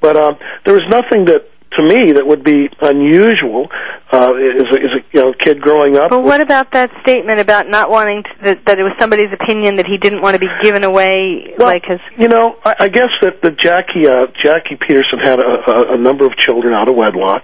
but 0.02 0.18
um, 0.18 0.38
there 0.66 0.74
was 0.74 0.84
nothing 0.90 1.26
that 1.26 1.48
to 1.78 1.84
me 1.84 2.12
that 2.14 2.26
would 2.26 2.44
be 2.44 2.70
unusual 2.82 3.68
uh, 4.12 4.32
as 4.34 4.68
a, 4.72 4.76
as 4.76 4.92
a 4.98 5.02
you 5.12 5.22
know 5.24 5.34
kid 5.34 5.62
growing 5.62 5.96
up. 5.98 6.10
But 6.10 6.24
what 6.24 6.42
about 6.42 6.72
that 6.74 6.92
statement 7.02 7.40
about 7.40 7.68
not 7.68 7.90
wanting 7.90 8.24
to, 8.24 8.30
that, 8.44 8.66
that 8.68 8.80
it 8.80 8.84
was 8.84 8.94
somebody's 9.00 9.32
opinion 9.34 9.76
that 9.78 9.86
he 9.88 9.98
didn't 9.98 10.22
want 10.22 10.36
to 10.36 10.40
be 10.40 10.50
given 10.62 10.84
away, 10.84 11.54
Well, 11.58 11.68
like 11.68 11.84
his? 11.86 12.00
You 12.18 12.28
know, 12.28 12.58
I, 12.64 12.76
I 12.82 12.88
guess 12.90 13.10
that 13.22 13.42
the 13.42 13.52
Jackie 13.52 14.08
uh, 14.08 14.28
Jackie 14.42 14.78
Peterson 14.80 15.20
had 15.20 15.40
a, 15.40 15.72
a, 15.72 15.94
a 15.96 15.98
number 15.98 16.26
of 16.26 16.36
children 16.38 16.74
out 16.74 16.88
of 16.88 16.96
wedlock, 16.96 17.44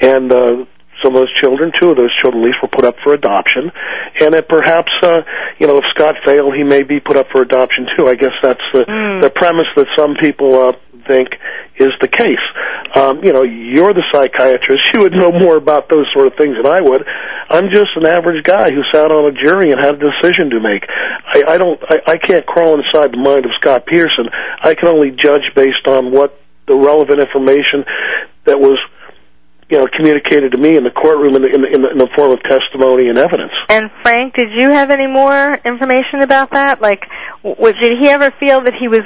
and 0.00 0.32
uh, 0.32 0.64
some 1.02 1.14
of 1.14 1.20
those 1.22 1.32
children, 1.40 1.72
two 1.80 1.90
of 1.90 1.96
those 1.96 2.12
children 2.20 2.42
at 2.42 2.46
least, 2.46 2.58
were 2.60 2.68
put 2.68 2.84
up 2.84 2.96
for 3.02 3.14
adoption, 3.14 3.70
and 4.20 4.34
that 4.34 4.48
perhaps 4.48 4.92
uh, 5.02 5.20
you 5.58 5.66
know 5.66 5.78
if 5.78 5.84
Scott 5.94 6.16
failed, 6.24 6.54
he 6.54 6.64
may 6.64 6.82
be 6.82 7.00
put 7.00 7.16
up 7.16 7.28
for 7.32 7.40
adoption 7.40 7.86
too. 7.96 8.08
I 8.08 8.14
guess 8.16 8.32
that's 8.42 8.60
the 8.72 8.84
Mm. 8.90 9.22
the 9.22 9.30
premise 9.30 9.66
that 9.76 9.86
some 9.96 10.14
people 10.20 10.68
uh, 10.68 10.72
think 11.10 11.28
is 11.76 11.90
the 12.00 12.08
case. 12.08 12.44
Um, 12.94 13.24
you 13.24 13.32
know, 13.32 13.42
you're 13.42 13.92
the 13.92 14.04
psychiatrist; 14.12 14.82
you 14.94 15.00
would 15.00 15.12
know 15.12 15.32
more 15.32 15.56
about 15.56 15.88
those 15.90 16.06
sort 16.14 16.26
of 16.28 16.34
things 16.38 16.56
than 16.56 16.66
I 16.66 16.80
would. 16.80 17.04
I'm 17.50 17.70
just 17.70 17.90
an 17.96 18.06
average 18.06 18.44
guy 18.44 18.70
who 18.70 18.82
sat 18.92 19.10
on 19.10 19.26
a 19.26 19.34
jury 19.34 19.72
and 19.72 19.80
had 19.80 19.96
a 19.96 20.10
decision 20.10 20.50
to 20.50 20.60
make. 20.60 20.86
I, 20.88 21.54
I 21.54 21.58
don't, 21.58 21.80
I, 21.90 21.98
I 22.06 22.16
can't 22.18 22.46
crawl 22.46 22.78
inside 22.78 23.12
the 23.12 23.18
mind 23.18 23.44
of 23.44 23.50
Scott 23.58 23.86
Pearson. 23.86 24.30
I 24.62 24.74
can 24.74 24.88
only 24.88 25.10
judge 25.10 25.42
based 25.56 25.86
on 25.86 26.12
what 26.12 26.40
the 26.68 26.76
relevant 26.76 27.18
information 27.18 27.84
that 28.46 28.60
was, 28.60 28.78
you 29.70 29.78
know, 29.78 29.86
communicated 29.96 30.50
to 30.50 30.58
me 30.58 30.76
in 30.76 30.82
the 30.82 30.90
courtroom 30.90 31.36
in 31.36 31.42
the, 31.42 31.48
in 31.48 31.62
the, 31.62 31.68
in 31.68 31.82
the, 31.82 31.90
in 31.90 31.98
the 31.98 32.08
form 32.16 32.32
of 32.32 32.42
testimony 32.42 33.08
and 33.08 33.16
evidence. 33.16 33.52
And 33.68 33.88
Frank, 34.02 34.34
did 34.34 34.48
you 34.52 34.68
have 34.68 34.90
any 34.90 35.06
more 35.06 35.54
information 35.64 36.22
about 36.22 36.50
that? 36.52 36.82
Like, 36.82 37.06
w- 37.44 37.72
did 37.78 37.92
he 38.00 38.08
ever 38.08 38.32
feel 38.40 38.62
that 38.64 38.74
he 38.74 38.88
was 38.88 39.02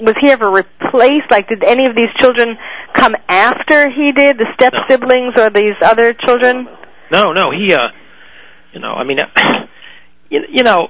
was 0.00 0.14
he 0.18 0.30
ever 0.30 0.48
replaced? 0.48 1.30
Like, 1.30 1.48
did 1.48 1.62
any 1.62 1.84
of 1.84 1.94
these 1.94 2.08
children 2.18 2.56
come 2.94 3.14
after 3.28 3.90
he 3.90 4.12
did, 4.12 4.38
the 4.38 4.46
step 4.54 4.72
siblings 4.88 5.34
or 5.36 5.50
these 5.50 5.76
other 5.82 6.14
children? 6.14 6.66
No, 7.12 7.32
no, 7.32 7.50
he, 7.50 7.74
uh, 7.74 7.88
you 8.72 8.80
know, 8.80 8.92
I 8.92 9.04
mean, 9.04 9.18
you, 10.30 10.40
you 10.50 10.62
know, 10.62 10.88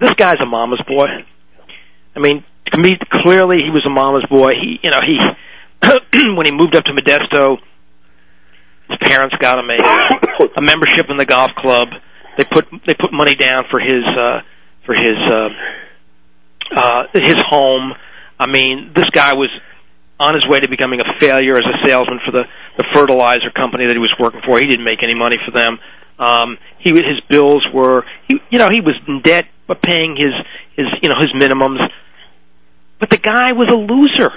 this 0.00 0.14
guy's 0.14 0.40
a 0.42 0.46
mama's 0.46 0.82
boy. 0.88 1.06
I 2.16 2.18
mean, 2.18 2.42
to 2.72 2.80
me, 2.80 2.96
clearly 3.22 3.58
he 3.58 3.68
was 3.70 3.84
a 3.86 3.90
mama's 3.90 4.24
boy. 4.30 4.52
He, 4.52 4.80
you 4.82 4.90
know, 4.90 5.00
he, 5.04 5.18
when 6.34 6.46
he 6.46 6.52
moved 6.52 6.74
up 6.76 6.84
to 6.84 6.92
Modesto, 6.92 7.58
his 8.88 8.98
parents 9.00 9.34
got 9.40 9.58
him 9.58 9.70
a, 9.70 10.44
a 10.58 10.62
membership 10.62 11.06
in 11.08 11.16
the 11.16 11.26
golf 11.26 11.50
club. 11.56 11.88
They 12.38 12.44
put 12.44 12.68
they 12.86 12.94
put 12.94 13.12
money 13.12 13.34
down 13.34 13.64
for 13.70 13.78
his 13.78 14.04
uh, 14.04 14.40
for 14.84 14.94
his 14.94 15.16
uh, 15.30 15.48
uh, 16.76 17.02
his 17.14 17.36
home. 17.48 17.92
I 18.38 18.48
mean, 18.48 18.92
this 18.94 19.08
guy 19.10 19.34
was 19.34 19.50
on 20.18 20.34
his 20.34 20.46
way 20.46 20.60
to 20.60 20.68
becoming 20.68 21.00
a 21.00 21.18
failure 21.20 21.56
as 21.56 21.62
a 21.62 21.86
salesman 21.86 22.20
for 22.24 22.32
the 22.32 22.44
the 22.78 22.84
fertilizer 22.92 23.50
company 23.50 23.86
that 23.86 23.92
he 23.92 23.98
was 23.98 24.14
working 24.18 24.40
for. 24.44 24.58
He 24.58 24.66
didn't 24.66 24.84
make 24.84 25.02
any 25.02 25.14
money 25.14 25.38
for 25.44 25.52
them. 25.52 25.78
Um, 26.18 26.58
he 26.78 26.90
his 26.90 27.20
bills 27.28 27.64
were 27.72 28.04
he 28.28 28.40
you 28.50 28.58
know 28.58 28.70
he 28.70 28.80
was 28.80 28.94
in 29.06 29.20
debt 29.22 29.46
but 29.66 29.82
paying 29.82 30.16
his 30.16 30.32
his 30.76 30.86
you 31.02 31.08
know 31.08 31.16
his 31.18 31.30
minimums. 31.32 31.78
But 33.00 33.10
the 33.10 33.18
guy 33.18 33.52
was 33.52 33.68
a 33.68 33.76
loser. 33.76 34.32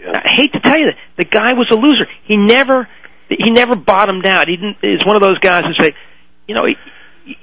I 0.00 0.22
hate 0.34 0.52
to 0.52 0.60
tell 0.60 0.78
you 0.78 0.86
that 0.86 0.96
the 1.16 1.24
guy 1.24 1.54
was 1.54 1.68
a 1.70 1.74
loser. 1.74 2.06
He 2.24 2.36
never 2.36 2.88
he 3.28 3.50
never 3.50 3.76
bottomed 3.76 4.26
out. 4.26 4.48
He 4.48 4.56
didn't. 4.56 4.76
Is 4.82 5.04
one 5.04 5.16
of 5.16 5.22
those 5.22 5.38
guys 5.38 5.64
who 5.64 5.84
say, 5.84 5.94
you 6.46 6.54
know, 6.54 6.66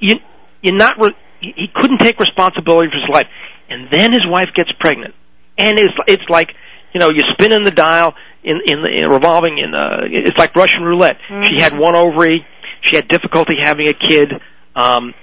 you 0.00 0.16
you're 0.62 0.76
not. 0.76 0.98
Re- 1.00 1.16
he 1.40 1.68
couldn't 1.74 1.98
take 1.98 2.18
responsibility 2.18 2.88
for 2.88 2.96
his 2.96 3.08
life, 3.10 3.26
and 3.68 3.88
then 3.90 4.12
his 4.12 4.26
wife 4.26 4.48
gets 4.54 4.70
pregnant, 4.80 5.14
and 5.58 5.78
it's 5.78 5.94
it's 6.06 6.28
like 6.28 6.54
you 6.92 7.00
know 7.00 7.10
you're 7.10 7.26
spinning 7.32 7.62
the 7.62 7.70
dial 7.70 8.14
in 8.42 8.60
in 8.66 8.82
the 8.82 8.90
in 8.90 9.10
revolving 9.10 9.58
in 9.58 9.74
uh 9.74 10.00
it's 10.04 10.38
like 10.38 10.54
Russian 10.56 10.82
roulette. 10.82 11.18
She 11.42 11.60
had 11.60 11.78
one 11.78 11.94
ovary. 11.94 12.46
She 12.82 12.96
had 12.96 13.08
difficulty 13.08 13.54
having 13.62 13.88
a 13.88 13.94
kid. 13.94 14.32
Um, 14.74 15.14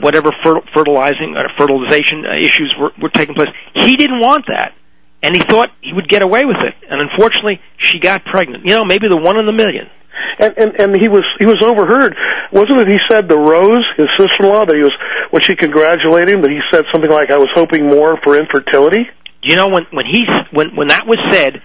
whatever 0.00 0.30
fer- 0.42 0.62
fertilizing 0.72 1.36
or 1.36 1.48
fertilization 1.58 2.24
uh, 2.26 2.34
issues 2.36 2.74
were, 2.78 2.92
were 3.00 3.10
taking 3.10 3.34
place. 3.34 3.48
He 3.74 3.96
didn't 3.96 4.20
want 4.20 4.46
that, 4.48 4.74
and 5.22 5.36
he 5.36 5.42
thought 5.42 5.70
he 5.80 5.92
would 5.92 6.08
get 6.08 6.22
away 6.22 6.44
with 6.44 6.58
it. 6.60 6.74
And 6.90 7.00
unfortunately, 7.00 7.60
she 7.76 7.98
got 7.98 8.24
pregnant. 8.24 8.66
You 8.66 8.74
know, 8.74 8.84
maybe 8.84 9.08
the 9.08 9.16
one 9.16 9.38
in 9.38 9.46
the 9.46 9.52
million. 9.52 9.88
And, 10.38 10.54
and 10.56 10.80
and 10.80 11.00
he 11.00 11.08
was 11.08 11.24
he 11.38 11.46
was 11.46 11.62
overheard, 11.64 12.16
wasn't 12.52 12.80
it? 12.80 12.88
He 12.88 12.98
said 13.10 13.28
the 13.28 13.38
Rose, 13.38 13.84
his 13.96 14.08
sister-in-law, 14.18 14.66
that 14.66 14.76
he 14.76 14.82
was 14.82 14.92
when 15.30 15.42
she 15.42 15.56
congratulated 15.56 16.34
him, 16.34 16.40
that 16.42 16.50
he 16.50 16.60
said 16.72 16.84
something 16.92 17.10
like, 17.10 17.30
"I 17.30 17.38
was 17.38 17.48
hoping 17.54 17.86
more 17.86 18.18
for 18.22 18.36
infertility." 18.36 19.08
You 19.42 19.56
know, 19.56 19.68
when 19.68 19.84
when 19.90 20.06
he 20.06 20.24
when 20.52 20.74
when 20.76 20.88
that 20.88 21.06
was 21.06 21.18
said, 21.28 21.60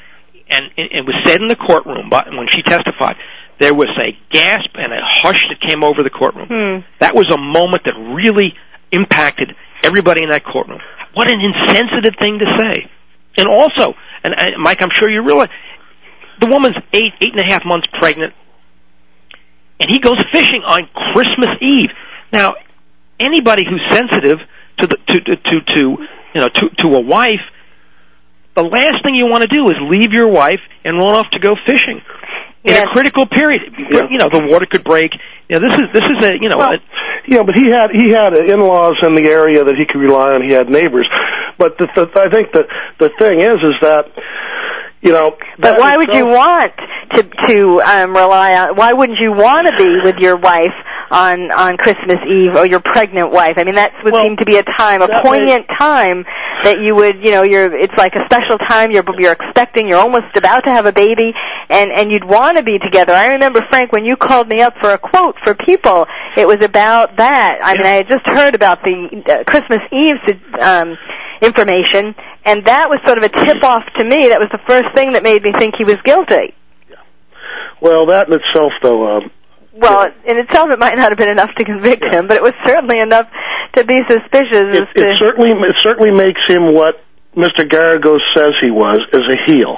and 0.49 0.66
it, 0.78 0.91
it 0.91 1.05
was 1.05 1.16
said 1.24 1.41
in 1.41 1.47
the 1.47 1.55
courtroom, 1.55 2.10
but 2.10 2.28
when 2.30 2.47
she 2.49 2.62
testified, 2.62 3.18
there 3.60 3.74
was 3.74 3.89
a 3.99 4.18
gasp 4.32 4.72
and 4.76 4.93
a 4.93 5.01
hush 5.01 5.43
that 5.49 5.62
came 5.62 5.84
over 5.84 6.03
the 6.03 6.10
courtroom. 6.10 6.47
Hmm. 6.47 6.86
That 6.99 7.16
was 7.16 7.32
a 7.32 7.38
moment 7.38 7.84
that 7.86 7.95
really 7.95 8.53
impacted 8.91 9.55
everybody 9.84 10.24
in 10.24 10.30
that 10.30 10.43
courtroom. 10.43 10.80
What 11.14 11.30
an 11.30 11.39
insensitive 11.39 12.16
thing 12.20 12.39
to 12.39 12.45
say. 12.58 12.89
And 13.38 13.47
also, 13.47 13.93
and, 14.23 14.33
and 14.38 14.55
Mike, 14.57 14.81
I'm 14.81 14.89
sure 14.91 15.09
you 15.09 15.23
realize, 15.23 15.49
the 16.39 16.47
woman's 16.47 16.75
eight, 16.93 17.13
eight 17.21 17.31
and 17.31 17.39
a 17.39 17.47
half 17.47 17.65
months 17.65 17.88
pregnant, 17.99 18.33
and 19.79 19.89
he 19.89 19.99
goes 19.99 20.23
fishing 20.31 20.63
on 20.65 20.89
Christmas 21.13 21.49
Eve. 21.61 21.88
Now, 22.33 22.55
anybody 23.19 23.63
who's 23.67 23.81
sensitive 23.89 24.39
to 24.79 24.88
the 24.88 24.97
to 25.07 25.19
to 25.21 25.35
to, 25.35 25.61
to 25.61 25.79
you 25.79 26.41
know 26.41 26.49
to 26.49 26.69
to 26.79 26.95
a 26.95 26.99
wife, 26.99 27.41
the 28.55 28.63
last 28.63 29.03
thing 29.03 29.15
you 29.15 29.27
want 29.27 29.43
to 29.43 29.47
do 29.47 29.69
is 29.69 29.75
leave 29.88 30.13
your 30.13 30.27
wife 30.27 30.61
and 30.83 30.97
run 30.97 31.15
off 31.15 31.29
to 31.31 31.39
go 31.39 31.55
fishing 31.65 32.01
in 32.63 32.75
a 32.75 32.88
critical 32.88 33.25
period. 33.27 33.61
You 33.77 34.17
know, 34.17 34.29
the 34.29 34.45
water 34.49 34.65
could 34.65 34.83
break. 34.83 35.11
You 35.50 35.60
know, 35.60 35.68
this 35.68 35.78
is 35.80 35.86
this 35.93 36.04
is 36.04 36.24
a 36.24 36.34
you 36.41 36.50
know. 36.50 36.58
Well, 36.58 36.74
a, 36.74 36.80
Yeah, 37.28 37.43
but 37.43 37.56
he 37.56 37.70
had 37.70 37.89
he 37.91 38.12
had 38.12 38.36
in-laws 38.36 38.98
in 39.04 39.14
the 39.14 39.28
area 39.30 39.64
that 39.64 39.76
he 39.76 39.86
could 39.86 40.00
rely 40.00 40.34
on. 40.34 40.48
He 40.48 40.54
had 40.54 40.70
neighbors, 40.70 41.08
but 41.58 41.78
the, 41.78 41.88
the 41.95 42.08
I 42.20 42.30
think 42.30 42.52
the 42.52 42.68
the 43.00 43.10
thing 43.20 43.39
is 43.39 43.60
is 43.64 43.76
that 43.82 44.12
you 45.02 45.12
know. 45.12 45.38
But 45.58 45.76
that 45.76 45.80
why 45.80 45.98
would 45.98 46.14
you 46.14 46.26
want 46.26 46.74
to 47.14 47.24
to 47.24 47.82
um, 47.82 48.12
rely 48.12 48.56
on? 48.56 48.76
Why 48.76 48.93
wouldn't 48.93 49.20
you 49.20 49.32
want 49.32 49.68
to 49.68 49.76
be 49.78 49.89
with 50.04 50.20
your 50.20 50.38
wife 50.38 50.76
on 51.12 51.51
on 51.51 51.78
Christmas 51.78 52.18
Eve 52.28 52.55
or 52.55 52.66
your 52.66 52.80
pregnant 52.80 53.32
wife? 53.32 53.53
I 53.58 53.64
mean, 53.64 53.76
that 53.76 53.93
would 54.03 54.14
Well, 54.14 54.24
seem 54.24 54.38
to 54.38 54.45
be 54.45 54.58
a 54.58 54.64
time, 54.64 55.01
a 55.01 55.22
poignant 55.24 55.66
time 55.80 56.26
that 56.64 56.80
you 56.82 56.95
would, 56.95 57.24
you 57.24 57.32
know, 57.32 57.43
you're. 57.43 57.74
It's 57.76 57.93
like 57.97 58.16
a 58.16 58.26
special 58.26 58.58
time. 58.58 58.91
You're 58.91 59.03
you're 59.18 59.34
expecting. 59.34 59.88
You're 59.88 59.99
almost 59.99 60.36
about 60.36 60.64
to 60.66 60.72
have 60.72 60.86
a 60.86 60.91
baby, 60.91 61.34
and 61.70 61.91
and 61.91 62.12
you'd 62.12 62.26
want 62.26 62.58
to 62.58 62.64
be 62.64 62.80
together. 62.80 63.14
I 63.14 63.30
remember 63.30 63.62
Frank 63.70 63.91
when 63.91 64.05
you 64.05 64.16
called 64.16 64.47
me 64.47 64.62
up 64.62 64.74
for 64.82 64.91
a 64.91 64.97
quote 64.97 65.36
for 65.43 65.53
people. 65.55 66.05
It 66.36 66.47
was 66.47 66.64
about 66.64 67.18
that. 67.18 67.60
I 67.64 67.78
mean, 67.78 67.86
I 67.86 67.95
had 67.95 68.08
just 68.08 68.26
heard 68.26 68.55
about 68.55 68.84
the 68.84 69.24
uh, 69.26 69.43
Christmas 69.49 69.82
Eve 69.91 70.18
um, 70.60 70.97
information, 71.41 72.16
and 72.45 72.66
that 72.66 72.89
was 72.89 72.99
sort 73.05 73.18
of 73.18 73.24
a 73.24 73.30
tip 73.30 73.64
off 73.64 73.84
to 73.97 74.03
me. 74.03 74.30
That 74.30 74.39
was 74.39 74.49
the 74.51 74.60
first 74.68 74.93
thing 74.95 75.14
that 75.14 75.24
made 75.24 75.43
me 75.43 75.51
think 75.53 75.76
he 75.78 75.84
was 75.84 75.97
guilty. 76.03 76.53
Well, 77.82 78.08
that 78.08 78.28
in 78.28 78.34
itself, 78.34 78.74
though, 78.82 79.18
um, 79.18 79.32
Well, 79.80 80.07
in 80.25 80.39
itself, 80.39 80.69
it 80.69 80.80
might 80.80 80.95
not 80.95 81.09
have 81.09 81.17
been 81.17 81.30
enough 81.30 81.53
to 81.57 81.65
convict 81.65 82.03
him, 82.13 82.28
but 82.28 82.38
it 82.38 82.43
was 82.43 82.53
certainly 82.65 82.99
enough 82.99 83.28
to 83.75 83.86
be 83.86 84.01
suspicious. 84.09 84.73
it, 84.73 84.88
to, 84.95 85.09
it 85.09 85.17
certainly 85.17 85.51
it 85.51 85.75
certainly 85.80 86.11
makes 86.11 86.41
him 86.47 86.73
what 86.73 87.03
Mr. 87.36 87.67
Geragos 87.67 88.21
says 88.34 88.51
he 88.61 88.71
was, 88.71 88.99
is 89.13 89.21
a 89.21 89.38
heel. 89.45 89.78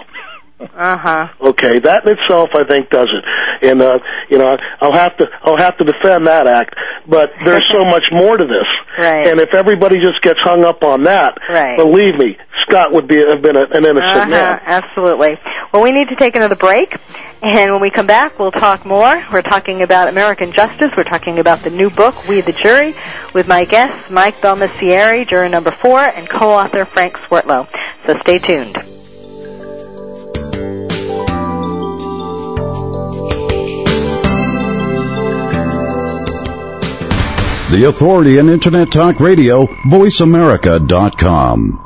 Uh 0.60 0.97
huh. 0.97 1.28
Okay, 1.41 1.80
that 1.80 2.05
in 2.07 2.18
itself, 2.18 2.49
I 2.53 2.66
think, 2.68 2.89
does 2.89 3.07
it. 3.07 3.70
And 3.70 3.82
uh, 3.82 3.99
you 4.30 4.38
know, 4.38 4.57
I'll 4.82 4.91
have 4.91 5.16
to 5.18 5.28
I'll 5.43 5.55
have 5.57 5.78
to 5.78 5.86
defend 5.86 6.28
that 6.28 6.47
act. 6.47 6.76
But 7.07 7.30
there's 7.45 7.64
so 7.72 7.86
much 7.89 8.07
more 8.12 8.36
to 8.38 8.43
this. 8.45 8.68
Right. 8.97 9.28
And 9.28 9.39
if 9.39 9.53
everybody 9.53 9.99
just 10.01 10.22
gets 10.22 10.39
hung 10.41 10.64
up 10.66 10.84
on 10.84 11.03
that, 11.03 11.38
Right. 11.49 11.78
believe 11.78 12.18
me, 12.18 12.38
Scott 12.68 12.91
would 12.91 13.07
be 13.07 13.18
have 13.18 13.41
been 13.41 13.55
a, 13.55 13.62
an 13.72 13.86
innocent 13.86 14.03
Uh-huh, 14.03 14.30
man. 14.30 14.62
absolutely. 14.66 15.39
Well, 15.72 15.82
we 15.82 15.91
need 15.93 16.10
to 16.10 16.16
take 16.18 16.36
another 16.36 16.55
break, 16.55 16.93
and 17.41 17.72
when 17.72 17.80
we 17.82 17.89
come 17.91 18.07
back, 18.07 18.38
we'll 18.39 18.51
talk 18.51 18.86
more. 18.86 19.24
We're 19.32 19.43
talking 19.43 19.82
about 19.82 20.10
American 20.10 20.51
justice. 20.51 20.91
We're 20.97 21.03
talking 21.03 21.39
about 21.39 21.60
the 21.60 21.70
new 21.70 21.89
book, 21.89 22.28
We 22.28 22.41
the 22.41 22.51
Jury, 22.53 22.95
with 23.34 23.47
my 23.47 23.64
guests, 23.66 24.10
Mike 24.10 24.41
Belmessieri, 24.41 25.28
juror 25.28 25.47
number 25.47 25.72
four, 25.72 25.99
and 25.99 26.28
co-author 26.28 26.86
Frank 26.86 27.16
Swertlow. 27.18 27.68
So 28.07 28.18
stay 28.22 28.39
tuned. 28.39 28.78
The 37.72 37.88
authority 37.88 38.40
in 38.40 38.50
Internet 38.50 38.92
Talk 38.92 39.20
Radio, 39.20 39.68
VoiceAmerica.com. 39.68 41.86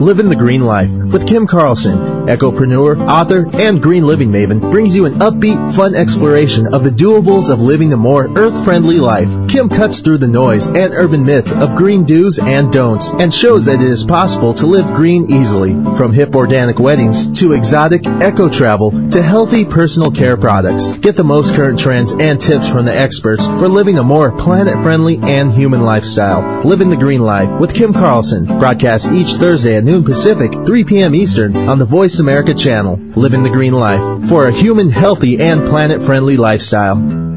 Living 0.00 0.28
the 0.28 0.36
Green 0.36 0.66
Life 0.66 0.90
with 0.90 1.26
Kim 1.26 1.46
Carlson, 1.46 2.26
ecopreneur, 2.26 3.08
author, 3.08 3.48
and 3.54 3.82
green 3.82 4.04
living 4.04 4.28
maven, 4.28 4.60
brings 4.60 4.94
you 4.94 5.06
an 5.06 5.14
upbeat, 5.14 5.74
fun 5.74 5.94
exploration 5.94 6.74
of 6.74 6.84
the 6.84 6.90
doables 6.90 7.50
of 7.50 7.62
living 7.62 7.94
a 7.94 7.96
more 7.96 8.28
earth-friendly 8.28 8.98
life. 8.98 9.30
Kim 9.54 9.68
cuts 9.68 10.00
through 10.00 10.18
the 10.18 10.26
noise 10.26 10.66
and 10.66 10.92
urban 10.92 11.24
myth 11.24 11.48
of 11.52 11.76
green 11.76 12.04
do's 12.04 12.40
and 12.40 12.72
don'ts 12.72 13.08
and 13.08 13.32
shows 13.32 13.66
that 13.66 13.80
it 13.80 13.86
is 13.86 14.02
possible 14.02 14.52
to 14.52 14.66
live 14.66 14.96
green 14.96 15.30
easily. 15.30 15.74
From 15.96 16.12
hip 16.12 16.34
organic 16.34 16.80
weddings 16.80 17.38
to 17.38 17.52
exotic 17.52 18.04
eco 18.04 18.48
travel 18.48 18.90
to 19.10 19.22
healthy 19.22 19.64
personal 19.64 20.10
care 20.10 20.36
products. 20.36 20.98
Get 20.98 21.14
the 21.14 21.22
most 21.22 21.54
current 21.54 21.78
trends 21.78 22.12
and 22.12 22.40
tips 22.40 22.68
from 22.68 22.84
the 22.84 22.96
experts 22.96 23.46
for 23.46 23.68
living 23.68 23.96
a 23.96 24.02
more 24.02 24.32
planet-friendly 24.32 25.18
and 25.22 25.52
human 25.52 25.82
lifestyle. 25.82 26.62
Living 26.64 26.90
the 26.90 26.96
Green 26.96 27.22
Life 27.22 27.60
with 27.60 27.76
Kim 27.76 27.92
Carlson, 27.92 28.46
broadcast 28.46 29.06
each 29.12 29.34
Thursday 29.34 29.76
at 29.76 29.84
noon 29.84 30.02
Pacific, 30.02 30.52
3 30.52 30.82
p.m. 30.82 31.14
Eastern 31.14 31.54
on 31.68 31.78
the 31.78 31.84
Voice 31.84 32.18
America 32.18 32.54
channel. 32.54 32.96
Living 32.96 33.44
the 33.44 33.50
Green 33.50 33.74
Life 33.74 34.28
for 34.28 34.48
a 34.48 34.52
human, 34.52 34.90
healthy, 34.90 35.40
and 35.40 35.68
planet-friendly 35.68 36.38
lifestyle. 36.38 37.33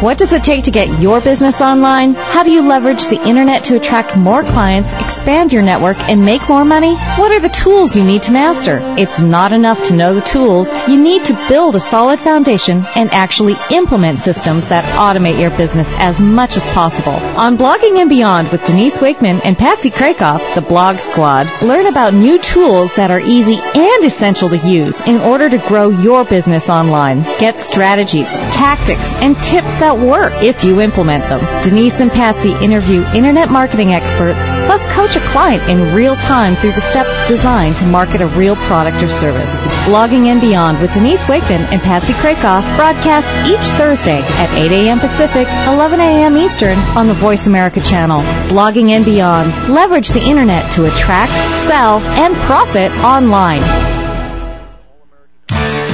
What 0.00 0.16
does 0.16 0.32
it 0.32 0.44
take 0.44 0.62
to 0.64 0.70
get 0.70 1.00
your 1.00 1.20
business 1.20 1.60
online? 1.60 2.14
How 2.14 2.44
do 2.44 2.52
you 2.52 2.62
leverage 2.62 3.08
the 3.08 3.20
internet 3.20 3.64
to 3.64 3.74
attract 3.74 4.16
more 4.16 4.44
clients, 4.44 4.92
expand 4.92 5.52
your 5.52 5.62
network, 5.62 5.98
and 5.98 6.24
make 6.24 6.48
more 6.48 6.64
money? 6.64 6.94
What 6.94 7.32
are 7.32 7.40
the 7.40 7.48
tools 7.48 7.96
you 7.96 8.04
need 8.04 8.22
to 8.22 8.30
master? 8.30 8.78
It's 8.96 9.18
not 9.18 9.52
enough 9.52 9.88
to 9.88 9.96
know 9.96 10.14
the 10.14 10.20
tools. 10.20 10.72
You 10.86 11.02
need 11.02 11.24
to 11.24 11.48
build 11.48 11.74
a 11.74 11.80
solid 11.80 12.20
foundation 12.20 12.84
and 12.94 13.10
actually 13.12 13.56
implement 13.72 14.20
systems 14.20 14.68
that 14.68 14.84
automate 14.94 15.40
your 15.40 15.50
business 15.50 15.92
as 15.96 16.20
much 16.20 16.56
as 16.56 16.64
possible. 16.66 17.14
On 17.14 17.58
Blogging 17.58 17.98
and 17.98 18.08
Beyond 18.08 18.52
with 18.52 18.64
Denise 18.64 19.00
Wakeman 19.00 19.40
and 19.40 19.58
Patsy 19.58 19.90
Krakoff, 19.90 20.54
the 20.54 20.62
Blog 20.62 20.98
Squad, 21.00 21.48
learn 21.60 21.86
about 21.86 22.14
new 22.14 22.38
tools 22.38 22.94
that 22.94 23.10
are 23.10 23.18
easy 23.20 23.58
and 23.58 24.04
essential 24.04 24.48
to 24.50 24.58
use 24.58 25.00
in 25.00 25.16
order 25.16 25.50
to 25.50 25.58
grow 25.58 25.88
your 25.88 26.24
business 26.24 26.68
online. 26.68 27.22
Get 27.40 27.58
strategies, 27.58 28.30
tactics, 28.30 29.12
and 29.14 29.36
tips 29.42 29.72
that 29.80 29.87
work 29.96 30.32
if 30.42 30.64
you 30.64 30.80
implement 30.80 31.24
them. 31.24 31.40
Denise 31.62 32.00
and 32.00 32.10
Patsy 32.10 32.52
interview 32.52 33.04
internet 33.14 33.50
marketing 33.50 33.92
experts, 33.92 34.44
plus 34.66 34.84
coach 34.88 35.16
a 35.16 35.20
client 35.28 35.62
in 35.70 35.94
real 35.94 36.16
time 36.16 36.54
through 36.54 36.72
the 36.72 36.80
steps 36.80 37.28
designed 37.28 37.76
to 37.76 37.86
market 37.86 38.20
a 38.20 38.26
real 38.26 38.56
product 38.56 39.02
or 39.02 39.08
service. 39.08 39.54
Blogging 39.86 40.26
and 40.26 40.40
Beyond 40.40 40.80
with 40.80 40.92
Denise 40.92 41.26
Wakeman 41.28 41.62
and 41.72 41.80
Patsy 41.80 42.12
Krakoff 42.14 42.64
broadcasts 42.76 43.32
each 43.46 43.66
Thursday 43.78 44.20
at 44.20 44.52
8 44.54 44.72
a.m. 44.72 44.98
Pacific, 45.00 45.46
11 45.68 46.00
a.m. 46.00 46.36
Eastern 46.36 46.78
on 46.96 47.06
the 47.06 47.14
Voice 47.14 47.46
America 47.46 47.80
channel. 47.80 48.20
Blogging 48.48 48.90
and 48.90 49.04
Beyond. 49.04 49.68
Leverage 49.68 50.08
the 50.08 50.22
internet 50.22 50.70
to 50.72 50.84
attract, 50.84 51.32
sell, 51.68 52.00
and 52.00 52.34
profit 52.34 52.92
online. 53.04 53.62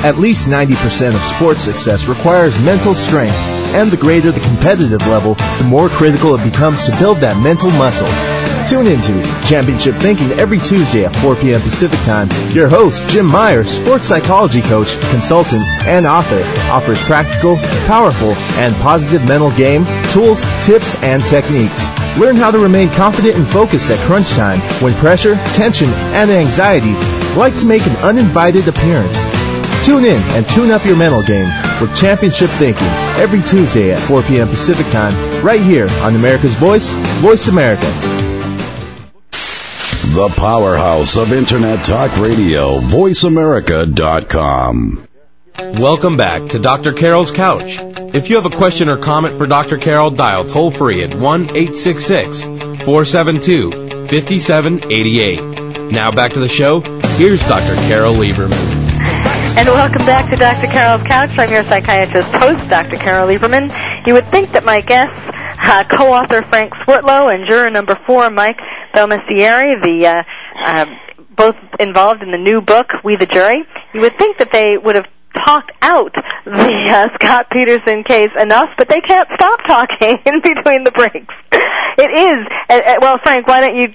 At 0.05 0.19
least 0.19 0.49
90% 0.49 1.15
of 1.15 1.21
sports 1.23 1.63
success 1.63 2.07
requires 2.07 2.63
mental 2.63 2.93
strength, 2.93 3.35
and 3.75 3.91
the 3.91 3.97
greater 3.97 4.31
the 4.31 4.41
competitive 4.41 5.07
level, 5.09 5.35
the 5.35 5.65
more 5.65 5.89
critical 5.89 6.35
it 6.35 6.45
becomes 6.45 6.85
to 6.85 6.97
build 6.99 7.19
that 7.19 7.37
mental 7.43 7.71
muscle. 7.73 8.09
Tune 8.67 8.87
into 8.87 9.13
Championship 9.47 9.97
Thinking 9.97 10.33
every 10.39 10.59
Tuesday 10.59 11.05
at 11.05 11.15
4 11.17 11.37
p.m. 11.37 11.61
Pacific 11.61 11.99
Time. 12.01 12.29
Your 12.55 12.69
host, 12.69 13.07
Jim 13.09 13.27
Meyer, 13.27 13.65
sports 13.65 14.07
psychology 14.07 14.63
coach, 14.63 14.99
consultant, 15.11 15.63
and 15.85 16.07
author, 16.07 16.41
offers 16.73 17.03
practical, 17.05 17.57
powerful, 17.87 18.33
and 18.63 18.75
positive 18.77 19.27
mental 19.29 19.51
game, 19.53 19.85
tools, 20.11 20.43
tips, 20.63 20.95
and 21.03 21.23
techniques. 21.25 21.87
Learn 22.17 22.37
how 22.37 22.51
to 22.51 22.59
remain 22.59 22.89
confident 22.91 23.37
and 23.37 23.47
focused 23.47 23.91
at 23.91 23.99
crunch 24.07 24.31
time 24.31 24.61
when 24.81 24.95
pressure, 24.95 25.35
tension, 25.53 25.89
and 26.15 26.31
anxiety 26.31 26.95
like 27.37 27.57
to 27.59 27.67
make 27.67 27.85
an 27.87 27.97
uninvited 27.97 28.67
appearance. 28.69 29.34
Tune 29.85 30.05
in 30.07 30.23
and 30.33 30.49
tune 30.49 30.71
up 30.71 30.87
your 30.87 30.97
mental 30.97 31.23
game 31.23 31.45
with 31.79 31.95
Championship 31.95 32.49
Thinking 32.53 32.87
every 33.21 33.43
Tuesday 33.43 33.93
at 33.93 33.99
4 33.99 34.23
p.m. 34.23 34.49
Pacific 34.49 34.91
Time, 34.91 35.45
right 35.45 35.61
here 35.61 35.87
on 36.01 36.17
America's 36.17 36.55
Voice, 36.55 36.91
Voice 37.21 37.49
America. 37.49 37.85
The 40.15 40.33
powerhouse 40.39 41.19
of 41.19 41.35
Internet 41.35 41.85
Talk 41.85 42.17
Radio, 42.17 42.79
VoiceAmerica.com. 42.79 45.07
Welcome 45.59 46.17
back 46.17 46.53
to 46.53 46.59
Dr. 46.59 46.95
Carol's 46.95 47.31
Couch. 47.31 47.79
If 47.79 48.31
you 48.31 48.37
have 48.37 48.47
a 48.47 48.57
question 48.57 48.89
or 48.89 48.97
comment 48.97 49.37
for 49.37 49.47
Dr. 49.47 49.77
Carol, 49.77 50.13
dial 50.13 50.47
toll 50.47 50.71
free 50.71 51.05
at 51.05 51.15
1 51.15 51.43
866 51.43 52.43
472 52.43 53.71
5788. 54.09 55.93
Now 55.93 56.11
back 56.11 56.33
to 56.33 56.41
the 56.41 56.49
show. 56.49 56.81
Here's 56.81 57.47
Dr. 57.47 57.75
Carol 57.87 58.15
Lieberman. 58.15 58.84
And 59.57 59.69
welcome 59.69 60.05
back 60.05 60.29
to 60.31 60.37
Dr. 60.37 60.67
Carol's 60.67 61.03
Couch. 61.05 61.31
I'm 61.39 61.49
your 61.49 61.63
psychiatrist 61.63 62.29
host, 62.35 62.69
Dr. 62.69 62.97
Carol 62.97 63.29
Lieberman. 63.29 63.71
You 64.07 64.15
would 64.15 64.27
think 64.27 64.51
that 64.51 64.65
my 64.65 64.81
guests, 64.81 65.19
uh, 65.63 65.85
co-author 65.85 66.43
Frank 66.43 66.75
Swertlow 66.75 67.33
and 67.33 67.47
juror 67.49 67.71
number 67.71 67.97
four, 68.05 68.29
Mike 68.31 68.59
Belmessieri, 68.97 69.81
the 69.83 70.07
uh, 70.07 70.23
uh, 70.61 70.87
both 71.37 71.57
involved 71.79 72.23
in 72.23 72.33
the 72.33 72.39
new 72.39 72.61
book, 72.61 72.93
We 73.05 73.17
the 73.17 73.27
Jury, 73.27 73.63
you 73.95 74.01
would 74.01 74.19
think 74.19 74.39
that 74.39 74.51
they 74.53 74.77
would 74.77 74.97
have 74.97 75.07
talked 75.47 75.71
out 75.83 76.13
the 76.45 76.87
uh, 76.91 77.09
Scott 77.15 77.47
Peterson 77.51 78.03
case 78.05 78.31
enough, 78.39 78.71
but 78.77 78.89
they 78.89 79.01
can't 79.01 79.29
stop 79.35 79.61
talking 79.67 80.19
in 80.27 80.41
between 80.43 80.85
the 80.85 80.93
breaks. 80.93 81.35
It 81.97 82.11
is 82.11 82.47
uh, 82.69 82.75
uh, 82.75 82.99
well, 83.01 83.19
Frank. 83.23 83.47
Why 83.47 83.61
don't 83.61 83.77
you 83.77 83.95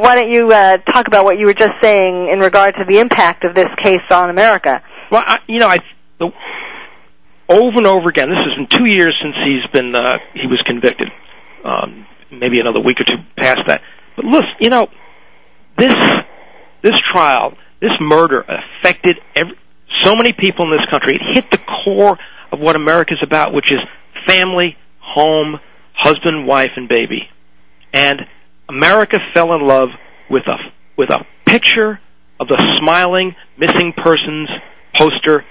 why 0.00 0.14
don't 0.16 0.30
you 0.30 0.52
uh, 0.52 0.78
talk 0.92 1.06
about 1.06 1.24
what 1.24 1.38
you 1.38 1.46
were 1.46 1.54
just 1.54 1.74
saying 1.82 2.28
in 2.30 2.40
regard 2.40 2.74
to 2.74 2.84
the 2.86 2.98
impact 2.98 3.44
of 3.44 3.54
this 3.54 3.68
case 3.82 4.04
on 4.10 4.28
America? 4.28 4.82
Well, 5.10 5.22
I, 5.24 5.40
you 5.46 5.58
know, 5.58 5.68
I 5.68 5.78
the 6.18 6.30
over 7.48 7.78
and 7.78 7.86
over 7.86 8.08
again. 8.08 8.28
This 8.28 8.38
has 8.38 8.56
been 8.56 8.78
two 8.78 8.86
years 8.86 9.16
since 9.22 9.34
he's 9.44 9.70
been 9.72 9.94
uh, 9.94 10.18
he 10.34 10.46
was 10.46 10.62
convicted. 10.66 11.08
Um, 11.64 12.06
maybe 12.30 12.60
another 12.60 12.80
week 12.80 13.00
or 13.00 13.04
two 13.04 13.16
past 13.36 13.60
that. 13.66 13.82
But 14.16 14.24
listen, 14.24 14.54
you 14.60 14.70
know, 14.70 14.88
this 15.76 15.94
this 16.82 17.00
trial, 17.12 17.54
this 17.80 17.92
murder 18.00 18.42
affected 18.42 19.18
every, 19.34 19.56
so 20.02 20.14
many 20.14 20.32
people 20.32 20.66
in 20.66 20.70
this 20.70 20.86
country. 20.90 21.16
It 21.16 21.22
hit 21.32 21.50
the 21.50 21.58
core 21.58 22.18
of 22.52 22.60
what 22.60 22.76
America's 22.76 23.22
about, 23.22 23.52
which 23.52 23.72
is 23.72 23.78
family, 24.26 24.76
home, 25.00 25.58
husband, 25.94 26.46
wife, 26.46 26.70
and 26.76 26.88
baby. 26.88 27.28
And 27.92 28.22
America 28.68 29.18
fell 29.34 29.54
in 29.54 29.62
love 29.62 29.88
with 30.30 30.44
a 30.46 30.56
with 30.96 31.10
a 31.10 31.24
picture 31.46 32.00
of 32.40 32.48
the 32.48 32.76
smiling 32.78 33.34
missing 33.56 33.92
persons 33.96 34.48
poster 34.98 35.44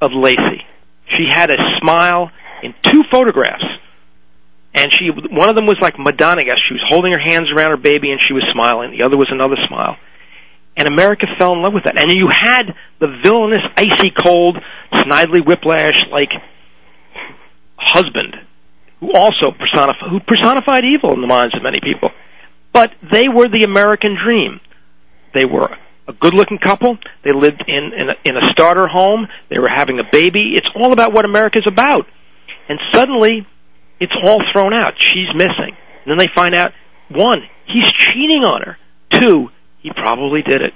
of 0.00 0.10
Laci. 0.12 0.62
She 1.06 1.26
had 1.30 1.50
a 1.50 1.56
smile 1.80 2.30
in 2.62 2.74
two 2.82 3.02
photographs. 3.10 3.64
And 4.76 4.92
she 4.92 5.10
one 5.10 5.48
of 5.48 5.54
them 5.54 5.66
was 5.66 5.76
like 5.80 5.98
Madonna, 5.98 6.40
I 6.40 6.44
guess. 6.44 6.56
She 6.68 6.74
was 6.74 6.82
holding 6.88 7.12
her 7.12 7.18
hands 7.18 7.46
around 7.54 7.70
her 7.70 7.76
baby 7.76 8.10
and 8.10 8.20
she 8.26 8.34
was 8.34 8.42
smiling. 8.52 8.90
The 8.90 9.04
other 9.04 9.16
was 9.16 9.28
another 9.30 9.56
smile. 9.68 9.96
And 10.76 10.88
America 10.88 11.26
fell 11.38 11.52
in 11.52 11.62
love 11.62 11.72
with 11.72 11.84
that. 11.84 12.00
And 12.00 12.10
you 12.10 12.28
had 12.28 12.74
the 12.98 13.06
villainous, 13.22 13.62
icy 13.76 14.10
cold, 14.10 14.58
Snidely 14.92 15.46
Whiplash 15.46 16.04
like 16.10 16.30
husband 17.76 18.34
who 18.98 19.12
also 19.12 19.52
personified 19.52 20.10
who 20.10 20.18
personified 20.20 20.84
evil 20.84 21.12
in 21.12 21.20
the 21.20 21.26
minds 21.28 21.54
of 21.54 21.62
many 21.62 21.78
people. 21.80 22.10
But 22.72 22.92
they 23.12 23.28
were 23.28 23.48
the 23.48 23.62
American 23.62 24.16
dream. 24.16 24.60
They 25.34 25.44
were 25.44 25.76
a 26.06 26.12
good-looking 26.12 26.58
couple. 26.58 26.98
They 27.22 27.32
lived 27.32 27.64
in 27.66 27.92
in 27.92 28.08
a, 28.10 28.14
in 28.24 28.36
a 28.36 28.48
starter 28.52 28.86
home. 28.86 29.28
They 29.50 29.58
were 29.58 29.68
having 29.68 29.98
a 29.98 30.04
baby. 30.10 30.52
It's 30.54 30.68
all 30.74 30.92
about 30.92 31.12
what 31.12 31.24
America's 31.24 31.66
about. 31.66 32.06
And 32.68 32.78
suddenly, 32.92 33.46
it's 34.00 34.12
all 34.22 34.40
thrown 34.52 34.72
out. 34.72 34.94
She's 34.98 35.28
missing. 35.34 35.76
And 36.04 36.06
then 36.06 36.18
they 36.18 36.28
find 36.34 36.54
out 36.54 36.72
one, 37.08 37.40
he's 37.66 37.90
cheating 37.92 38.44
on 38.44 38.62
her. 38.62 38.78
Two, 39.10 39.50
he 39.80 39.90
probably 39.90 40.42
did 40.42 40.62
it. 40.62 40.74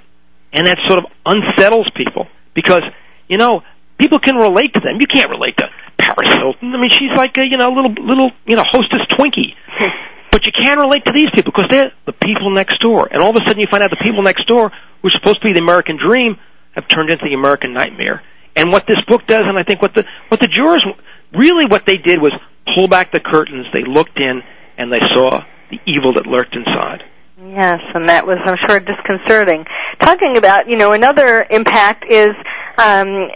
And 0.53 0.67
that 0.67 0.79
sort 0.87 0.99
of 1.03 1.11
unsettles 1.25 1.87
people 1.95 2.27
because 2.55 2.83
you 3.27 3.37
know 3.37 3.61
people 3.99 4.19
can 4.19 4.35
relate 4.35 4.73
to 4.73 4.79
them. 4.79 4.97
You 4.99 5.07
can't 5.07 5.29
relate 5.29 5.57
to 5.57 5.65
Paris 5.97 6.33
Hilton. 6.33 6.73
I 6.73 6.81
mean, 6.81 6.89
she's 6.89 7.15
like 7.15 7.37
a 7.37 7.45
you 7.45 7.57
know 7.57 7.69
little 7.69 7.93
little 7.93 8.31
you 8.45 8.55
know 8.55 8.63
hostess 8.65 9.01
Twinkie. 9.11 9.53
But 10.31 10.45
you 10.45 10.51
can 10.51 10.77
relate 10.77 11.03
to 11.05 11.11
these 11.11 11.29
people 11.33 11.51
because 11.55 11.69
they're 11.71 11.91
the 12.05 12.13
people 12.13 12.51
next 12.51 12.79
door. 12.81 13.07
And 13.11 13.21
all 13.21 13.31
of 13.31 13.35
a 13.35 13.39
sudden 13.39 13.59
you 13.59 13.67
find 13.69 13.83
out 13.83 13.89
the 13.89 14.01
people 14.01 14.21
next 14.21 14.47
door, 14.47 14.71
are 15.03 15.11
supposed 15.19 15.41
to 15.41 15.47
be 15.47 15.53
the 15.53 15.59
American 15.59 15.97
dream, 15.97 16.37
have 16.73 16.87
turned 16.87 17.09
into 17.09 17.25
the 17.25 17.33
American 17.33 17.73
nightmare. 17.73 18.21
And 18.55 18.71
what 18.71 18.85
this 18.87 19.01
book 19.03 19.25
does, 19.27 19.43
and 19.45 19.57
I 19.57 19.63
think 19.63 19.81
what 19.81 19.93
the 19.93 20.05
what 20.27 20.41
the 20.41 20.47
jurors 20.47 20.85
really 21.33 21.65
what 21.65 21.85
they 21.85 21.97
did 21.97 22.21
was 22.21 22.33
pull 22.75 22.87
back 22.87 23.11
the 23.11 23.19
curtains. 23.19 23.67
They 23.73 23.83
looked 23.83 24.19
in 24.19 24.41
and 24.77 24.91
they 24.91 25.01
saw 25.13 25.43
the 25.69 25.79
evil 25.85 26.13
that 26.13 26.25
lurked 26.25 26.55
inside. 26.55 27.03
Yes, 27.41 27.79
and 27.95 28.09
that 28.09 28.27
was, 28.27 28.37
I'm 28.43 28.57
sure, 28.67 28.81
disconcerting. 28.81 29.65
Talking 30.01 30.35
about, 30.35 30.67
you 30.67 30.75
know, 30.75 30.91
another 30.91 31.45
impact 31.49 32.03
is 32.09 32.31
um, 32.77 33.29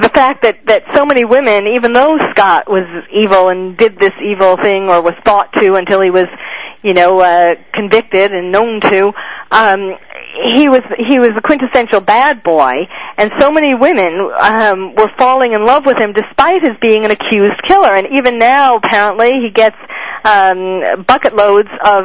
the 0.00 0.10
fact 0.12 0.42
that 0.42 0.66
that 0.66 0.84
so 0.94 1.06
many 1.06 1.24
women, 1.24 1.66
even 1.66 1.94
though 1.94 2.18
Scott 2.32 2.68
was 2.68 2.84
evil 3.10 3.48
and 3.48 3.76
did 3.76 3.98
this 3.98 4.12
evil 4.22 4.56
thing, 4.58 4.88
or 4.88 5.00
was 5.00 5.14
thought 5.24 5.52
to 5.54 5.74
until 5.74 6.02
he 6.02 6.10
was, 6.10 6.26
you 6.82 6.92
know, 6.92 7.20
uh, 7.20 7.54
convicted 7.72 8.32
and 8.32 8.52
known 8.52 8.80
to, 8.82 9.12
um, 9.50 9.96
he 10.54 10.68
was 10.68 10.82
he 11.08 11.18
was 11.18 11.30
a 11.36 11.40
quintessential 11.40 12.00
bad 12.00 12.42
boy, 12.42 12.72
and 13.16 13.30
so 13.38 13.50
many 13.50 13.74
women 13.74 14.30
um, 14.40 14.94
were 14.94 15.10
falling 15.18 15.52
in 15.52 15.64
love 15.64 15.86
with 15.86 15.98
him 15.98 16.12
despite 16.12 16.62
his 16.62 16.72
being 16.80 17.04
an 17.04 17.10
accused 17.10 17.60
killer. 17.66 17.94
And 17.94 18.06
even 18.12 18.38
now, 18.38 18.76
apparently, 18.76 19.30
he 19.42 19.50
gets 19.50 19.76
um, 20.24 21.04
bucket 21.06 21.34
loads 21.34 21.68
of 21.84 22.04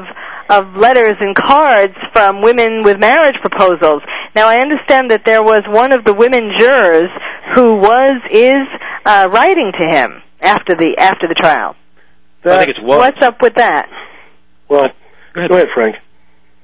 of 0.50 0.76
letters 0.76 1.16
and 1.20 1.36
cards 1.36 1.96
from 2.12 2.42
women 2.42 2.84
with 2.84 3.00
marriage 3.00 3.36
proposals. 3.42 4.02
Now, 4.36 4.50
I 4.50 4.58
understand 4.60 5.10
that 5.12 5.26
there 5.26 5.42
was 5.42 5.64
one 5.68 5.92
of 5.92 6.04
the 6.04 6.14
women 6.14 6.52
jurors 6.58 7.10
who 7.56 7.76
was 7.76 8.14
is 8.30 8.68
uh, 9.06 9.30
writing 9.32 9.72
to 9.80 9.88
him 9.88 10.22
after 10.42 10.76
the 10.76 10.96
after 10.98 11.28
the 11.28 11.36
trial. 11.36 11.76
I 12.46 12.58
think 12.58 12.70
it's 12.72 12.80
was. 12.82 12.98
What's 12.98 13.22
up 13.22 13.42
with 13.42 13.56
that? 13.56 13.90
Well, 14.70 14.90
Go 15.34 15.40
ahead. 15.40 15.50
go 15.50 15.56
ahead, 15.56 15.70
Frank. 15.74 15.96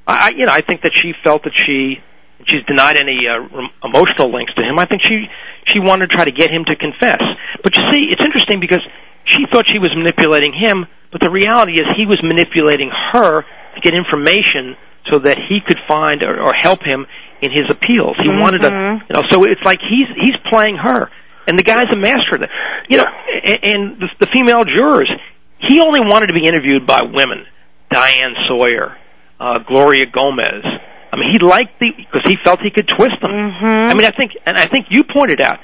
I, 0.10 0.30
you 0.30 0.45
know, 0.45 0.51
I 0.51 0.62
think 0.62 0.82
that 0.82 0.93
she 0.93 1.14
felt 1.24 1.43
that 1.43 1.53
she 1.55 2.01
she's 2.47 2.64
denied 2.66 2.97
any 2.97 3.28
uh, 3.28 3.47
emotional 3.84 4.32
links 4.32 4.53
to 4.55 4.62
him. 4.64 4.80
I 4.80 4.86
think 4.86 5.01
she 5.03 5.26
she 5.66 5.80
wanted 5.80 6.10
to 6.10 6.16
try 6.16 6.26
to 6.26 6.32
get 6.32 6.49
him 6.49 6.66
to 6.66 6.76
confess. 6.76 7.22
But 7.64 7.78
you 7.78 7.84
see, 7.91 8.12
it's 8.12 8.24
interesting 8.24 8.60
because 8.60 8.82
she 9.26 9.45
thought 9.51 9.70
she 9.70 9.80
was 9.80 9.91
manipulating 9.95 10.53
him, 10.53 10.88
but 11.12 11.22
the 11.22 11.30
reality 11.30 11.80
is 11.80 11.86
he 11.97 12.05
was 12.05 12.22
manipulating 12.24 12.89
her 13.14 13.41
to 13.41 13.82
get 13.82 13.93
information 13.93 14.76
so 15.10 15.20
that 15.20 15.38
he 15.38 15.60
could 15.66 15.80
find 15.88 16.24
or, 16.24 16.41
or 16.41 16.53
help 16.53 16.84
him 16.84 17.05
in 17.41 17.51
his 17.51 17.70
appeals. 17.70 18.16
He 18.22 18.30
wanted 18.30 18.60
to, 18.60 18.70
you 19.10 19.14
know. 19.14 19.24
So 19.30 19.43
it's 19.43 19.62
like 19.64 19.80
he's 19.82 20.07
he's 20.20 20.36
playing 20.49 20.78
her, 20.78 21.10
and 21.47 21.57
the 21.57 21.64
guy's 21.64 21.91
a 21.91 21.97
master 21.97 22.36
of 22.36 22.41
that. 22.41 22.49
You 22.89 22.97
know, 22.97 23.05
and, 23.45 23.60
and 23.64 24.01
the, 24.01 24.07
the 24.26 24.28
female 24.34 24.64
jurors, 24.66 25.12
he 25.60 25.80
only 25.80 25.99
wanted 25.99 26.28
to 26.28 26.34
be 26.34 26.45
interviewed 26.47 26.86
by 26.88 27.03
women, 27.03 27.45
Diane 27.91 28.36
Sawyer, 28.47 28.97
uh, 29.39 29.59
Gloria 29.59 30.05
Gomez. 30.05 30.63
I 31.11 31.15
mean, 31.15 31.31
he 31.31 31.39
liked 31.39 31.79
the 31.79 31.91
because 31.97 32.21
he 32.25 32.37
felt 32.43 32.61
he 32.61 32.69
could 32.69 32.87
twist 32.87 33.15
them. 33.21 33.31
Mm-hmm. 33.31 33.65
I 33.65 33.93
mean, 33.93 34.05
I 34.05 34.11
think, 34.11 34.33
and 34.45 34.57
I 34.57 34.65
think 34.65 34.87
you 34.89 35.03
pointed 35.03 35.41
out. 35.41 35.59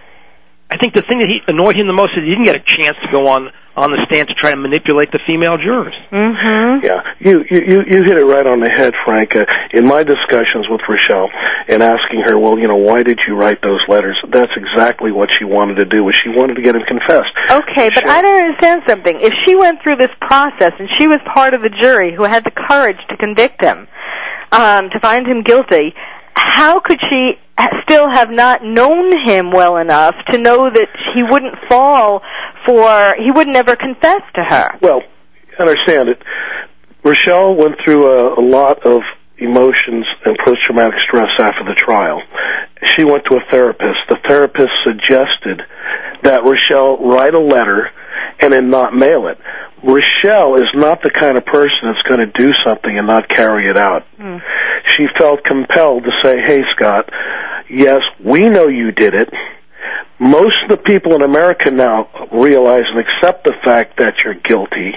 I 0.70 0.78
think 0.78 0.94
the 0.94 1.04
thing 1.04 1.20
that 1.20 1.30
he 1.30 1.40
annoyed 1.48 1.76
him 1.76 1.88
the 1.88 1.94
most 1.94 2.18
is 2.18 2.24
he 2.24 2.30
didn't 2.30 2.46
get 2.46 2.56
a 2.56 2.66
chance 2.66 2.98
to 3.06 3.08
go 3.12 3.28
on 3.28 3.52
on 3.76 3.92
the 3.92 4.00
stand 4.08 4.28
to 4.30 4.34
try 4.34 4.52
to 4.52 4.56
manipulate 4.56 5.12
the 5.12 5.20
female 5.28 5.58
jurors. 5.58 5.94
Mm-hmm. 6.12 6.86
Yeah, 6.86 7.04
you 7.20 7.44
you 7.52 7.60
you 7.68 7.78
you 7.88 8.04
hit 8.04 8.18
it 8.18 8.26
right 8.26 8.48
on 8.48 8.62
the 8.62 8.70
head, 8.70 8.94
Frank. 9.04 9.36
Uh, 9.36 9.46
in 9.74 9.86
my 9.86 10.02
discussions 10.02 10.66
with 10.70 10.82
Richelle 10.88 11.28
and 11.68 11.84
asking 11.84 12.24
her, 12.24 12.40
well, 12.40 12.58
you 12.58 12.68
know, 12.68 12.78
why 12.80 13.04
did 13.04 13.20
you 13.28 13.36
write 13.36 13.62
those 13.62 13.84
letters? 13.88 14.18
That's 14.32 14.52
exactly 14.56 15.12
what 15.12 15.30
she 15.32 15.44
wanted 15.44 15.76
to 15.76 15.86
do. 15.86 16.04
Was 16.04 16.16
she 16.16 16.30
wanted 16.30 16.56
to 16.56 16.64
get 16.64 16.76
him 16.76 16.84
confessed. 16.88 17.36
Okay, 17.52 17.92
but 17.94 18.08
I 18.08 18.22
don't 18.22 18.42
understand 18.42 18.84
something. 18.88 19.20
If 19.20 19.34
she 19.46 19.56
went 19.56 19.84
through 19.84 19.98
this 19.98 20.14
process 20.22 20.72
and 20.80 20.88
she 20.98 21.08
was 21.08 21.20
part 21.36 21.54
of 21.54 21.62
the 21.62 21.70
jury 21.70 22.16
who 22.16 22.24
had 22.24 22.44
the 22.44 22.52
courage 22.52 23.00
to 23.10 23.18
convict 23.18 23.62
him, 23.62 23.88
um, 24.52 24.90
to 24.90 25.00
find 25.02 25.28
him 25.28 25.44
guilty, 25.44 25.94
how 26.36 26.80
could 26.80 27.00
she 27.10 27.34
still 27.84 28.10
have 28.10 28.30
not 28.30 28.64
known 28.64 29.24
him 29.24 29.52
well 29.52 29.78
enough 29.78 30.16
to 30.30 30.38
know 30.38 30.70
that 30.70 30.88
he 31.14 31.24
wouldn't 31.24 31.56
fall 31.70 32.22
for, 32.66 33.16
he 33.18 33.32
would 33.32 33.48
never 33.48 33.76
confess 33.76 34.22
to 34.36 34.44
her? 34.44 34.70
Well, 34.82 35.02
understand 35.60 36.10
it. 36.10 36.22
Richelle 37.04 37.56
went 37.56 37.76
through 37.84 38.12
a, 38.12 38.40
a 38.40 38.44
lot 38.44 38.86
of 38.86 39.02
emotions 39.38 40.06
and 40.26 40.38
post-traumatic 40.46 40.96
stress 41.08 41.30
after 41.40 41.64
the 41.66 41.76
trial. 41.76 42.22
She 42.84 43.04
went 43.04 43.24
to 43.30 43.38
a 43.38 43.52
therapist. 43.52 44.00
The 44.10 44.18
therapist 44.28 44.72
suggested 44.84 45.62
that 46.24 46.44
Richelle 46.44 46.98
write 46.98 47.34
a 47.34 47.40
letter 47.40 47.92
and 48.40 48.54
then 48.54 48.70
not 48.70 48.94
mail 48.94 49.28
it. 49.28 49.38
Richelle 49.84 50.56
is 50.56 50.70
not 50.74 51.02
the 51.04 51.12
kind 51.12 51.38
of 51.38 51.46
person 51.46 51.80
that's 51.84 52.02
going 52.04 52.20
to 52.20 52.32
do 52.38 52.52
something 52.66 52.98
and 52.98 53.08
not 53.08 53.30
carry 53.30 53.70
it 53.70 53.78
out. 53.78 54.04
Hmm. 54.18 54.38
She 54.84 55.06
felt 55.18 55.44
compelled 55.44 56.04
to 56.04 56.12
say, 56.24 56.42
hey, 56.42 56.62
Scott, 56.76 57.10
yes, 57.70 58.00
we 58.24 58.50
know 58.50 58.68
you 58.68 58.92
did 58.92 59.14
it. 59.14 59.30
Most 60.20 60.56
of 60.64 60.70
the 60.70 60.78
people 60.78 61.14
in 61.14 61.22
America 61.22 61.70
now 61.72 62.10
realize 62.32 62.84
and 62.88 63.00
accept 63.00 63.44
the 63.44 63.54
fact 63.64 63.98
that 64.00 64.24
you're 64.24 64.34
guilty. 64.36 64.94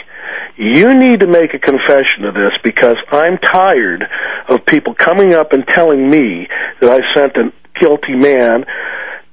You 0.57 0.95
need 0.95 1.21
to 1.21 1.27
make 1.27 1.55
a 1.55 1.59
confession 1.59 2.25
of 2.25 2.35
this 2.35 2.53
because 2.65 2.97
I'm 3.11 3.39
tired 3.39 4.05
of 4.49 4.65
people 4.67 4.95
coming 4.95 5.35
up 5.35 5.53
and 5.53 5.67
telling 5.67 6.09
me 6.09 6.49
that 6.81 6.91
I 6.91 7.15
sent 7.15 7.37
a 7.37 7.53
guilty 7.81 8.15
man 8.15 8.65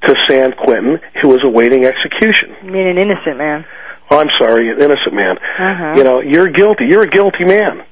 to 0.05 0.15
San 0.27 0.53
Quentin 0.53 0.99
who 1.21 1.29
was 1.29 1.43
awaiting 1.43 1.85
execution. 1.85 2.55
You 2.63 2.71
mean 2.71 2.87
an 2.87 2.97
innocent 2.97 3.37
man? 3.37 3.65
Oh, 4.09 4.19
I'm 4.19 4.29
sorry, 4.39 4.69
an 4.69 4.79
innocent 4.79 5.13
man. 5.13 5.37
Uh-huh. 5.37 5.93
You 5.97 6.03
know, 6.03 6.19
you're 6.21 6.49
guilty. 6.49 6.85
You're 6.85 7.03
a 7.03 7.09
guilty 7.09 7.43
man, 7.43 7.83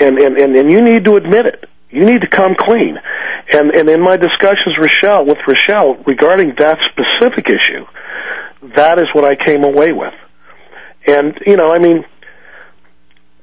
and 0.00 0.18
and 0.18 0.36
and, 0.38 0.56
and 0.56 0.70
you 0.70 0.82
need 0.82 1.04
to 1.04 1.16
admit 1.16 1.46
it. 1.46 1.64
You 1.90 2.04
need 2.04 2.22
to 2.22 2.28
come 2.28 2.54
clean. 2.58 2.98
And 3.52 3.70
and 3.70 3.88
in 3.88 4.00
my 4.00 4.16
discussions, 4.16 4.76
Richelle 4.78 5.26
with 5.26 5.38
Richelle 5.46 5.96
regarding 6.06 6.54
that 6.58 6.78
specific 6.90 7.48
issue, 7.48 7.84
that 8.76 8.98
is 8.98 9.06
what 9.12 9.24
I 9.24 9.34
came 9.36 9.64
away 9.64 9.92
with. 9.92 10.14
And 11.06 11.38
you 11.46 11.56
know, 11.56 11.72
I 11.72 11.78
mean, 11.78 12.04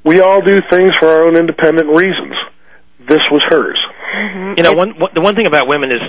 we 0.03 0.21
all 0.21 0.41
do 0.41 0.61
things 0.69 0.91
for 0.99 1.07
our 1.07 1.25
own 1.25 1.35
independent 1.35 1.89
reasons. 1.89 2.35
This 3.07 3.21
was 3.31 3.43
hers. 3.49 3.79
You 4.57 4.63
know, 4.63 4.73
one, 4.73 4.97
one 4.97 5.11
the 5.13 5.21
one 5.21 5.35
thing 5.35 5.45
about 5.45 5.67
women 5.67 5.91
is, 5.91 5.99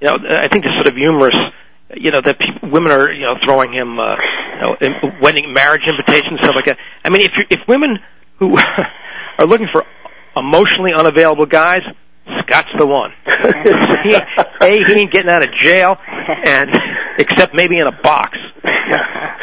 you 0.00 0.06
know, 0.08 0.16
I 0.28 0.48
think 0.48 0.64
it's 0.64 0.74
sort 0.74 0.88
of 0.88 0.94
humorous. 0.94 1.36
You 1.94 2.10
know 2.10 2.20
that 2.20 2.36
people, 2.38 2.68
women 2.70 2.90
are 2.92 3.10
you 3.12 3.22
know 3.22 3.34
throwing 3.44 3.72
him, 3.72 3.98
uh, 3.98 4.14
you 4.54 4.60
know, 4.60 4.76
in- 4.80 5.20
wedding 5.22 5.52
marriage 5.54 5.82
invitations 5.86 6.40
stuff 6.40 6.54
like 6.56 6.64
that. 6.66 6.78
I 7.04 7.10
mean, 7.10 7.22
if 7.22 7.32
you 7.36 7.44
if 7.50 7.60
women 7.68 7.98
who 8.38 8.56
are 9.38 9.46
looking 9.46 9.68
for 9.72 9.84
emotionally 10.36 10.92
unavailable 10.92 11.46
guys, 11.46 11.80
Scott's 12.42 12.68
the 12.78 12.86
one. 12.86 13.12
he, 14.04 14.14
a, 14.14 14.26
he 14.60 15.00
ain't 15.00 15.12
getting 15.12 15.30
out 15.30 15.42
of 15.44 15.50
jail, 15.62 15.96
and 16.46 16.70
except 17.18 17.54
maybe 17.54 17.78
in 17.78 17.86
a 17.86 18.02
box. 18.02 18.36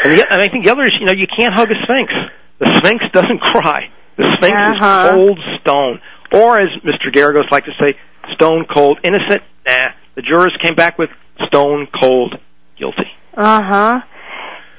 And, 0.04 0.20
the, 0.20 0.28
and 0.32 0.42
I 0.42 0.50
think 0.50 0.66
the 0.66 0.72
other 0.72 0.84
is, 0.84 0.98
you 1.00 1.06
know, 1.06 1.14
you 1.14 1.28
can't 1.34 1.54
hug 1.54 1.70
a 1.72 1.76
sphinx. 1.84 2.12
The 2.60 2.76
sphinx 2.78 3.04
doesn't 3.14 3.40
cry. 3.40 3.90
The 4.18 4.30
sphinx 4.38 4.56
Uh-huh. 4.56 5.08
is 5.08 5.16
cold 5.16 5.40
stone, 5.62 6.00
or 6.34 6.58
as 6.60 6.70
Mr. 6.84 7.10
Geragos 7.12 7.50
like 7.52 7.64
to 7.66 7.72
say, 7.82 7.96
stone 8.34 8.66
cold 8.72 9.00
innocent. 9.04 9.42
Nah, 9.66 9.90
the 10.16 10.22
jurors 10.22 10.56
came 10.62 10.76
back 10.76 10.98
with 10.98 11.10
stone 11.48 11.88
cold 12.00 12.36
guilty. 12.78 13.12
Uh 13.36 13.64
huh. 13.64 14.02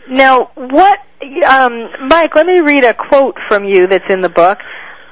Now, 0.09 0.51
what, 0.55 0.99
um, 1.47 1.89
Mike? 2.09 2.35
Let 2.35 2.47
me 2.47 2.61
read 2.61 2.85
a 2.85 2.95
quote 2.95 3.37
from 3.49 3.65
you 3.65 3.87
that's 3.87 4.05
in 4.11 4.21
the 4.21 4.29
book. 4.29 4.59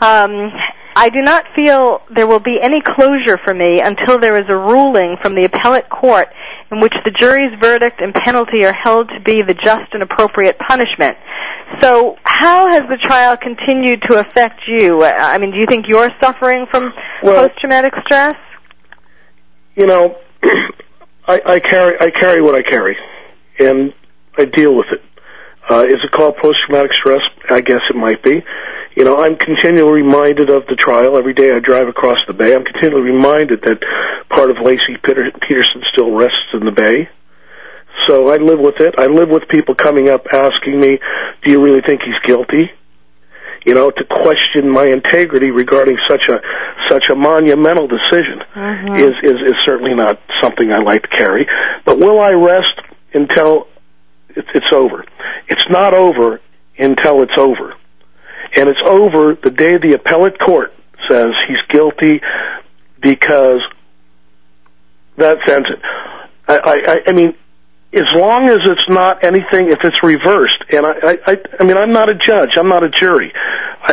Um, 0.00 0.52
I 0.94 1.08
do 1.08 1.22
not 1.22 1.46
feel 1.54 2.02
there 2.14 2.26
will 2.26 2.40
be 2.40 2.58
any 2.60 2.82
closure 2.82 3.38
for 3.42 3.54
me 3.54 3.80
until 3.80 4.18
there 4.18 4.36
is 4.36 4.44
a 4.48 4.56
ruling 4.56 5.16
from 5.22 5.34
the 5.34 5.44
appellate 5.44 5.88
court 5.88 6.28
in 6.70 6.80
which 6.80 6.94
the 7.04 7.10
jury's 7.10 7.58
verdict 7.60 8.00
and 8.00 8.12
penalty 8.12 8.64
are 8.64 8.74
held 8.74 9.08
to 9.08 9.20
be 9.20 9.40
the 9.42 9.54
just 9.54 9.94
and 9.94 10.02
appropriate 10.02 10.58
punishment. 10.58 11.16
So, 11.80 12.18
how 12.24 12.68
has 12.68 12.84
the 12.88 12.98
trial 12.98 13.36
continued 13.38 14.02
to 14.10 14.18
affect 14.20 14.68
you? 14.68 15.02
I 15.04 15.38
mean, 15.38 15.52
do 15.52 15.58
you 15.58 15.66
think 15.66 15.88
you're 15.88 16.10
suffering 16.20 16.66
from 16.70 16.92
Well- 17.22 17.48
post-traumatic 17.48 17.94
stress? 18.04 18.34
You 19.74 19.86
know, 19.86 20.18
I, 21.26 21.40
I 21.46 21.60
carry 21.60 21.96
I 22.00 22.10
carry 22.10 22.42
what 22.42 22.54
I 22.54 22.62
carry, 22.62 22.96
and 23.58 23.94
I 24.36 24.44
deal 24.44 24.74
with 24.74 24.86
it. 24.92 25.02
Uh, 25.70 25.84
is 25.84 26.02
it 26.02 26.10
called 26.10 26.36
post-traumatic 26.36 26.92
stress? 26.92 27.20
I 27.48 27.60
guess 27.60 27.80
it 27.88 27.96
might 27.96 28.22
be. 28.22 28.42
You 28.96 29.04
know, 29.04 29.18
I'm 29.18 29.36
continually 29.36 30.02
reminded 30.02 30.50
of 30.50 30.66
the 30.66 30.76
trial 30.76 31.16
every 31.16 31.32
day 31.32 31.52
I 31.52 31.60
drive 31.60 31.88
across 31.88 32.18
the 32.26 32.34
bay. 32.34 32.54
I'm 32.54 32.64
continually 32.64 33.12
reminded 33.12 33.62
that 33.62 33.78
part 34.28 34.50
of 34.50 34.56
Laci 34.56 35.00
Peter, 35.02 35.30
Peterson 35.48 35.82
still 35.92 36.10
rests 36.10 36.52
in 36.52 36.66
the 36.66 36.72
bay. 36.72 37.08
So 38.06 38.28
I 38.28 38.36
live 38.36 38.58
with 38.58 38.80
it. 38.80 38.94
I 38.98 39.06
live 39.06 39.30
with 39.30 39.48
people 39.48 39.74
coming 39.74 40.08
up 40.08 40.26
asking 40.32 40.80
me, 40.80 40.98
"Do 41.44 41.50
you 41.50 41.62
really 41.62 41.80
think 41.80 42.02
he's 42.02 42.18
guilty?" 42.26 42.70
You 43.64 43.74
know, 43.74 43.90
to 43.90 44.04
question 44.04 44.68
my 44.68 44.86
integrity 44.86 45.50
regarding 45.50 45.96
such 46.08 46.28
a 46.28 46.40
such 46.88 47.06
a 47.10 47.14
monumental 47.14 47.86
decision 47.86 48.42
uh-huh. 48.54 48.94
is, 48.94 49.12
is 49.22 49.36
is 49.46 49.54
certainly 49.64 49.94
not 49.94 50.20
something 50.40 50.72
I 50.72 50.80
like 50.82 51.02
to 51.02 51.16
carry. 51.16 51.46
But 51.84 51.98
will 51.98 52.20
I 52.20 52.32
rest 52.32 52.74
until 53.14 53.68
it's, 54.30 54.48
it's 54.54 54.72
over? 54.72 55.04
It's 55.48 55.64
not 55.70 55.94
over 55.94 56.40
until 56.78 57.22
it's 57.22 57.38
over, 57.38 57.74
and 58.56 58.68
it's 58.68 58.80
over 58.84 59.36
the 59.40 59.50
day 59.50 59.78
the 59.78 59.94
appellate 59.94 60.38
court 60.40 60.74
says 61.08 61.28
he's 61.46 61.58
guilty 61.68 62.20
because 63.00 63.60
that 65.16 65.38
it. 65.46 65.80
I, 66.48 66.58
I, 66.64 67.10
I 67.10 67.12
mean, 67.12 67.34
as 67.94 68.06
long 68.14 68.48
as 68.48 68.58
it's 68.64 68.88
not 68.88 69.22
anything, 69.22 69.70
if 69.70 69.78
it's 69.84 70.02
reversed, 70.02 70.64
and 70.70 70.86
I, 70.86 71.18
I, 71.26 71.38
I, 71.60 71.64
mean, 71.64 71.76
I'm 71.76 71.92
not 71.92 72.08
a 72.08 72.14
judge, 72.14 72.56
I'm 72.56 72.68
not 72.68 72.82
a 72.82 72.88
jury. 72.88 73.32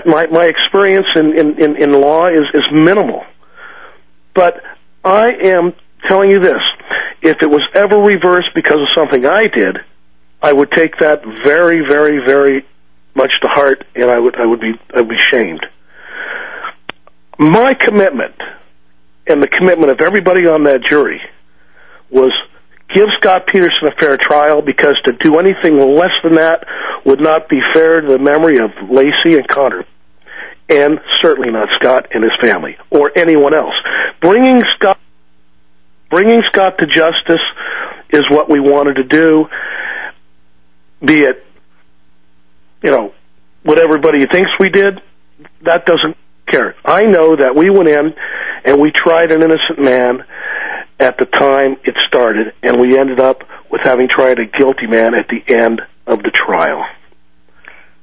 My 0.06 0.28
my 0.28 0.46
experience 0.46 1.08
in, 1.16 1.38
in, 1.38 1.60
in, 1.62 1.76
in 1.76 1.94
law 1.94 2.28
is 2.28 2.44
is 2.54 2.64
minimal, 2.72 3.26
but 4.34 4.62
I 5.04 5.32
am 5.32 5.74
telling 6.08 6.32
you 6.32 6.40
this: 6.40 6.62
if 7.22 7.38
it 7.42 7.50
was 7.50 7.62
ever 7.76 7.98
reversed 7.98 8.50
because 8.56 8.78
of 8.78 8.88
something 8.96 9.26
I 9.26 9.48
did, 9.48 9.78
I 10.42 10.54
would 10.54 10.72
take 10.72 10.98
that 11.00 11.24
very, 11.44 11.86
very, 11.86 12.24
very 12.24 12.66
much 13.16 13.32
to 13.42 13.48
heart, 13.50 13.86
and 13.96 14.10
I 14.10 14.20
would 14.20 14.36
I 14.36 14.46
would 14.46 14.62
be 14.62 14.74
I 14.96 15.02
would 15.02 15.10
be 15.10 15.18
shamed. 15.18 15.66
My 17.38 17.74
commitment, 17.74 18.36
and 19.28 19.42
the 19.42 19.48
commitment 19.48 19.92
of 19.92 20.02
everybody 20.02 20.48
on 20.48 20.64
that 20.64 20.82
jury, 20.90 21.22
was 22.10 22.32
give 22.94 23.08
Scott 23.18 23.48
Peterson 23.48 23.88
a 23.88 23.92
fair 24.00 24.18
trial 24.18 24.62
because 24.62 25.00
to 25.06 25.14
do 25.14 25.38
anything 25.40 25.78
less 25.78 26.12
than 26.24 26.36
that 26.36 26.66
would 27.06 27.22
not 27.22 27.50
be 27.50 27.60
fair 27.74 28.02
to 28.02 28.08
the 28.08 28.20
memory 28.20 28.58
of 28.58 28.72
Laci 28.90 29.38
and 29.38 29.48
Conner, 29.48 29.86
and 30.70 31.00
certainly 31.22 31.52
not 31.52 31.70
Scott 31.72 32.08
and 32.12 32.24
his 32.24 32.34
family 32.42 32.78
or 32.90 33.12
anyone 33.16 33.54
else. 33.54 33.76
Bringing 34.22 34.62
Scott, 34.76 35.00
bringing 36.10 36.42
Scott 36.52 36.78
to 36.80 36.86
justice 36.86 37.44
is 38.10 38.24
what 38.30 38.50
we 38.50 38.60
wanted 38.60 38.96
to 38.96 39.04
do. 39.04 39.48
Be 41.04 41.22
it, 41.22 41.46
you 42.84 42.92
know, 42.92 43.14
what 43.64 43.80
everybody 43.80 44.26
thinks 44.26 44.50
we 44.60 44.70
did, 44.70 45.02
that 45.62 45.86
doesn't 45.86 46.18
care. 46.48 46.76
I 46.84 47.04
know 47.06 47.36
that 47.36 47.56
we 47.56 47.70
went 47.70 47.88
in 47.88 48.14
and 48.66 48.80
we 48.80 48.92
tried 48.92 49.32
an 49.32 49.42
innocent 49.42 49.80
man 49.80 50.26
at 51.00 51.18
the 51.18 51.26
time 51.26 51.78
it 51.84 51.96
started, 52.08 52.54
and 52.62 52.80
we 52.80 52.98
ended 52.98 53.20
up 53.20 53.44
with 53.72 53.82
having 53.82 54.08
tried 54.08 54.40
a 54.40 54.46
guilty 54.46 54.88
man 54.88 55.16
at 55.16 55.28
the 55.28 55.42
end 55.54 55.82
of 56.06 56.24
the 56.24 56.32
trial. 56.32 56.86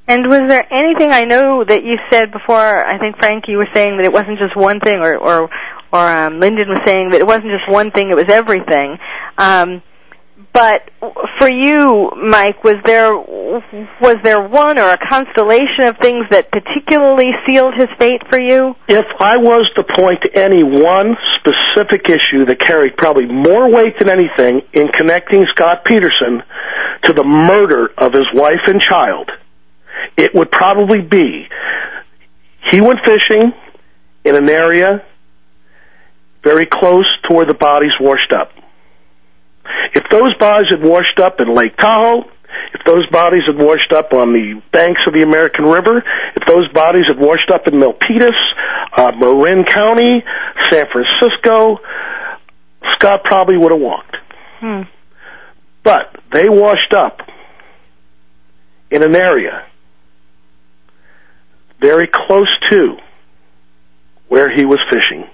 And 0.08 0.28
was 0.28 0.48
there 0.48 0.66
anything 0.72 1.10
I 1.10 1.22
know 1.22 1.64
that 1.64 1.82
you 1.82 1.98
said 2.10 2.30
before? 2.30 2.56
I 2.56 2.98
think 2.98 3.16
Frank, 3.18 3.48
you 3.48 3.58
were 3.58 3.68
saying 3.74 3.96
that 3.96 4.04
it 4.04 4.12
wasn't 4.12 4.38
just 4.38 4.56
one 4.56 4.78
thing, 4.80 5.00
or 5.00 5.16
or 5.16 5.50
or 5.92 6.00
um, 6.00 6.38
Lyndon 6.38 6.68
was 6.68 6.80
saying 6.86 7.10
that 7.10 7.20
it 7.20 7.26
wasn't 7.26 7.50
just 7.50 7.68
one 7.68 7.90
thing; 7.90 8.10
it 8.10 8.14
was 8.14 8.30
everything. 8.30 8.98
Um, 9.36 9.82
but 10.56 10.88
for 11.38 11.50
you, 11.50 12.10
Mike, 12.16 12.64
was 12.64 12.76
there 12.86 13.12
was 13.14 14.16
there 14.24 14.40
one 14.40 14.78
or 14.78 14.88
a 14.88 14.96
constellation 14.96 15.84
of 15.84 15.98
things 16.00 16.24
that 16.30 16.50
particularly 16.50 17.28
sealed 17.46 17.74
his 17.74 17.88
fate 18.00 18.22
for 18.30 18.40
you? 18.40 18.74
If 18.88 19.04
I 19.20 19.36
was 19.36 19.70
to 19.76 19.84
point 19.84 20.22
to 20.22 20.34
any 20.34 20.64
one 20.64 21.14
specific 21.36 22.08
issue 22.08 22.46
that 22.46 22.58
carried 22.58 22.96
probably 22.96 23.26
more 23.26 23.70
weight 23.70 23.98
than 23.98 24.08
anything 24.08 24.62
in 24.72 24.88
connecting 24.88 25.44
Scott 25.54 25.84
Peterson 25.84 26.42
to 27.02 27.12
the 27.12 27.24
murder 27.24 27.90
of 27.98 28.14
his 28.14 28.26
wife 28.32 28.64
and 28.66 28.80
child, 28.80 29.30
it 30.16 30.34
would 30.34 30.50
probably 30.50 31.02
be 31.02 31.48
he 32.70 32.80
went 32.80 33.00
fishing 33.04 33.52
in 34.24 34.34
an 34.34 34.48
area 34.48 35.04
very 36.42 36.64
close 36.64 37.04
to 37.28 37.34
where 37.34 37.44
the 37.44 37.52
bodies 37.52 37.92
washed 38.00 38.32
up. 38.32 38.55
If 39.94 40.04
those 40.10 40.34
bodies 40.38 40.68
had 40.70 40.82
washed 40.82 41.18
up 41.20 41.40
in 41.40 41.52
Lake 41.54 41.76
Tahoe, 41.76 42.24
if 42.72 42.82
those 42.84 43.06
bodies 43.10 43.42
had 43.46 43.56
washed 43.58 43.92
up 43.92 44.12
on 44.12 44.32
the 44.32 44.60
banks 44.72 45.02
of 45.06 45.12
the 45.14 45.22
American 45.22 45.64
River, 45.66 46.02
if 46.34 46.46
those 46.46 46.68
bodies 46.72 47.04
had 47.06 47.18
washed 47.18 47.50
up 47.50 47.66
in 47.66 47.74
Milpitas, 47.74 48.36
uh, 48.96 49.12
Marin 49.18 49.64
County, 49.64 50.24
San 50.70 50.86
Francisco, 50.90 51.78
Scott 52.92 53.20
probably 53.24 53.56
would 53.58 53.72
have 53.72 53.80
walked. 53.80 54.16
Hmm. 54.60 54.82
But 55.84 56.16
they 56.32 56.48
washed 56.48 56.94
up 56.94 57.20
in 58.90 59.02
an 59.02 59.14
area 59.14 59.64
very 61.80 62.06
close 62.12 62.48
to 62.70 62.96
where 64.28 64.50
he 64.54 64.64
was 64.64 64.78
fishing. 64.90 65.28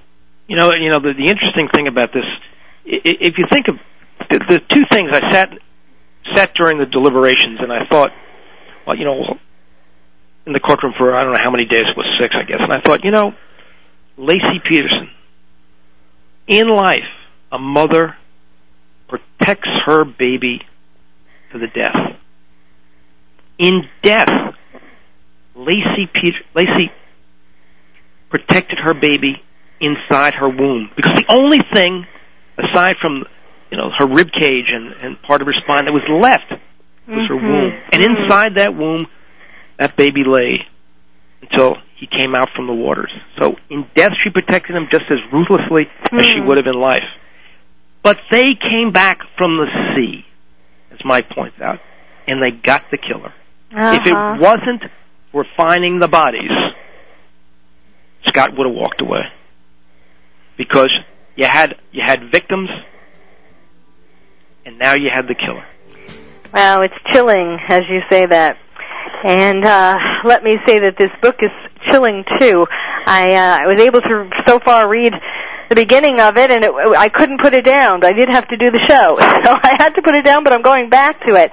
You 0.48 0.56
know, 0.56 0.72
you 0.78 0.90
know 0.90 0.98
the, 1.00 1.14
the 1.14 1.28
interesting 1.28 1.68
thing 1.68 1.86
about 1.86 2.12
this, 2.12 2.24
i- 2.86 2.96
i- 3.08 3.18
if 3.20 3.38
you 3.38 3.46
think 3.50 3.68
of 3.68 3.76
the, 4.32 4.38
the 4.48 4.60
two 4.60 4.84
things, 4.90 5.10
I 5.12 5.30
sat 5.30 5.50
sat 6.34 6.54
during 6.54 6.78
the 6.78 6.86
deliberations 6.86 7.58
and 7.60 7.72
I 7.72 7.84
thought, 7.90 8.12
well, 8.86 8.96
you 8.96 9.04
know, 9.04 9.38
in 10.46 10.52
the 10.52 10.60
courtroom 10.60 10.94
for 10.96 11.14
I 11.14 11.24
don't 11.24 11.32
know 11.32 11.38
how 11.42 11.50
many 11.50 11.66
days 11.66 11.84
it 11.86 11.96
was 11.96 12.06
six, 12.20 12.34
I 12.34 12.44
guess, 12.44 12.60
and 12.60 12.72
I 12.72 12.80
thought, 12.80 13.04
you 13.04 13.10
know, 13.10 13.32
Laci 14.18 14.62
Peterson, 14.66 15.10
in 16.46 16.68
life, 16.68 17.08
a 17.50 17.58
mother 17.58 18.16
protects 19.08 19.68
her 19.86 20.04
baby 20.04 20.62
to 21.52 21.58
the 21.58 21.66
death. 21.68 21.96
In 23.58 23.82
death, 24.02 24.28
Laci 25.56 26.10
Peter, 26.12 26.38
Laci 26.56 26.90
protected 28.30 28.78
her 28.82 28.94
baby 28.94 29.42
inside 29.80 30.34
her 30.34 30.48
womb 30.48 30.90
because 30.96 31.16
the 31.16 31.26
only 31.28 31.58
thing 31.72 32.06
aside 32.56 32.96
from 32.96 33.24
you 33.72 33.76
know 33.78 33.90
her 33.98 34.06
rib 34.06 34.28
cage 34.38 34.66
and, 34.72 34.92
and 35.02 35.20
part 35.22 35.40
of 35.40 35.46
her 35.48 35.54
spine 35.64 35.86
that 35.86 35.92
was 35.92 36.02
left 36.08 36.44
was 37.08 37.26
her 37.28 37.34
Mhm. 37.34 37.42
womb 37.50 37.72
and 37.92 38.02
inside 38.04 38.54
that 38.56 38.74
womb 38.76 39.06
that 39.78 39.96
baby 39.96 40.22
lay 40.24 40.64
until 41.40 41.78
he 41.96 42.06
came 42.06 42.34
out 42.34 42.50
from 42.54 42.66
the 42.68 42.72
waters 42.74 43.10
so 43.40 43.56
in 43.70 43.86
death 43.94 44.12
she 44.22 44.30
protected 44.30 44.76
him 44.76 44.86
just 44.92 45.04
as 45.10 45.18
ruthlessly 45.32 45.88
as 46.12 46.26
she 46.26 46.38
Hmm. 46.38 46.46
would 46.46 46.58
have 46.58 46.66
in 46.66 46.78
life 46.78 47.08
but 48.02 48.18
they 48.30 48.54
came 48.54 48.92
back 48.92 49.18
from 49.38 49.56
the 49.56 49.66
sea 49.96 50.24
as 50.92 50.98
mike 51.04 51.30
points 51.30 51.58
out 51.60 51.80
and 52.28 52.42
they 52.42 52.50
got 52.52 52.84
the 52.90 52.98
killer 52.98 53.32
if 53.74 54.06
it 54.06 54.12
Uh-huh. 54.12 54.36
wasn't 54.38 54.84
for 55.32 55.46
finding 55.56 55.98
the 55.98 56.08
bodies, 56.08 56.50
Scott 58.28 58.54
would 58.56 58.66
have 58.66 58.76
walked 58.76 59.00
away. 59.00 59.22
Because 60.58 60.90
you 61.36 61.46
had 61.46 61.76
you 61.90 62.02
had 62.04 62.30
victims 62.30 62.68
and 64.64 64.78
now 64.78 64.94
you 64.94 65.10
had 65.14 65.28
the 65.28 65.34
killer. 65.34 65.64
Wow, 66.52 66.82
it's 66.82 66.94
chilling 67.12 67.58
as 67.68 67.82
you 67.88 68.00
say 68.10 68.26
that. 68.26 68.58
And 69.24 69.64
uh, 69.64 69.98
let 70.24 70.42
me 70.42 70.58
say 70.66 70.80
that 70.80 70.96
this 70.98 71.10
book 71.22 71.36
is 71.40 71.50
chilling 71.90 72.24
too. 72.40 72.66
I 73.06 73.30
uh, 73.30 73.58
I 73.64 73.66
was 73.66 73.80
able 73.80 74.00
to 74.00 74.30
so 74.46 74.58
far 74.58 74.88
read 74.88 75.14
the 75.68 75.76
beginning 75.76 76.20
of 76.20 76.36
it, 76.36 76.50
and 76.50 76.64
it, 76.64 76.72
I 76.96 77.08
couldn't 77.08 77.40
put 77.40 77.54
it 77.54 77.64
down. 77.64 78.04
I 78.04 78.12
did 78.12 78.28
have 78.28 78.46
to 78.48 78.56
do 78.56 78.70
the 78.70 78.80
show, 78.88 79.16
so 79.44 79.50
I 79.62 79.76
had 79.78 79.90
to 79.90 80.02
put 80.02 80.14
it 80.14 80.24
down. 80.24 80.44
But 80.44 80.52
I'm 80.52 80.62
going 80.62 80.90
back 80.90 81.24
to 81.26 81.34
it. 81.34 81.50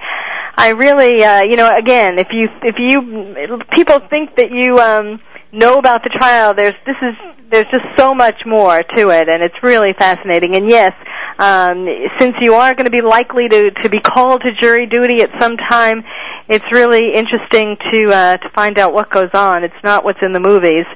I 0.56 0.70
really, 0.70 1.24
uh, 1.24 1.42
you 1.42 1.56
know, 1.56 1.74
again, 1.74 2.18
if 2.18 2.28
you 2.32 2.48
if 2.62 2.76
you 2.78 3.62
people 3.70 4.00
think 4.10 4.36
that 4.36 4.50
you 4.50 4.78
um, 4.78 5.20
know 5.52 5.78
about 5.78 6.02
the 6.02 6.10
trial, 6.10 6.54
there's 6.54 6.74
this 6.86 6.96
is 7.02 7.14
there's 7.50 7.66
just 7.66 7.84
so 7.98 8.14
much 8.14 8.42
more 8.46 8.82
to 8.82 9.08
it, 9.10 9.28
and 9.28 9.42
it's 9.42 9.62
really 9.62 9.92
fascinating. 9.98 10.54
And 10.54 10.68
yes, 10.68 10.92
um, 11.38 11.86
since 12.18 12.36
you 12.40 12.54
are 12.54 12.74
going 12.74 12.84
to 12.84 12.90
be 12.90 13.02
likely 13.02 13.48
to 13.48 13.70
to 13.70 13.88
be 13.88 14.00
called 14.00 14.42
to 14.42 14.52
jury 14.60 14.86
duty 14.86 15.22
at 15.22 15.30
some 15.40 15.56
time, 15.56 16.04
it's 16.48 16.64
really 16.72 17.14
interesting 17.14 17.76
to 17.90 18.12
uh, 18.12 18.36
to 18.36 18.50
find 18.54 18.78
out 18.78 18.92
what 18.92 19.10
goes 19.10 19.30
on. 19.34 19.64
It's 19.64 19.82
not 19.82 20.04
what's 20.04 20.20
in 20.22 20.32
the 20.32 20.40
movies, 20.40 20.86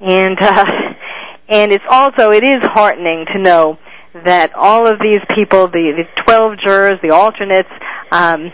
and 0.00 0.38
uh, 0.40 0.66
and 1.48 1.72
it's 1.72 1.84
also 1.90 2.30
it 2.30 2.44
is 2.44 2.60
heartening 2.62 3.26
to 3.32 3.38
know 3.38 3.78
that 4.24 4.54
all 4.54 4.86
of 4.86 4.98
these 5.00 5.20
people, 5.34 5.68
the, 5.68 5.92
the 5.96 6.22
12 6.22 6.58
jurors, 6.64 6.98
the 7.02 7.10
alternates, 7.10 7.68
um, 8.10 8.52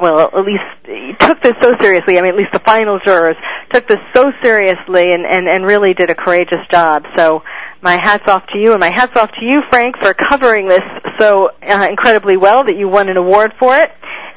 well, 0.00 0.30
at 0.32 0.44
least 0.44 1.20
took 1.20 1.42
this 1.42 1.54
so 1.62 1.74
seriously. 1.80 2.18
I 2.18 2.22
mean, 2.22 2.32
at 2.32 2.36
least 2.36 2.52
the 2.52 2.60
final 2.60 2.98
jurors 3.04 3.36
took 3.72 3.86
this 3.88 3.98
so 4.14 4.32
seriously 4.42 5.12
and, 5.12 5.26
and, 5.26 5.48
and 5.48 5.64
really 5.64 5.94
did 5.94 6.10
a 6.10 6.14
courageous 6.14 6.66
job. 6.70 7.04
So 7.16 7.44
my 7.82 7.96
hat's 8.00 8.28
off 8.28 8.46
to 8.52 8.58
you, 8.58 8.72
and 8.72 8.80
my 8.80 8.90
hat's 8.90 9.16
off 9.16 9.30
to 9.32 9.44
you, 9.44 9.62
Frank, 9.70 9.96
for 9.98 10.14
covering 10.14 10.66
this 10.66 10.82
so 11.18 11.50
uh, 11.62 11.86
incredibly 11.88 12.36
well 12.36 12.64
that 12.64 12.76
you 12.76 12.88
won 12.88 13.08
an 13.08 13.16
award 13.16 13.52
for 13.58 13.76
it. 13.76 13.92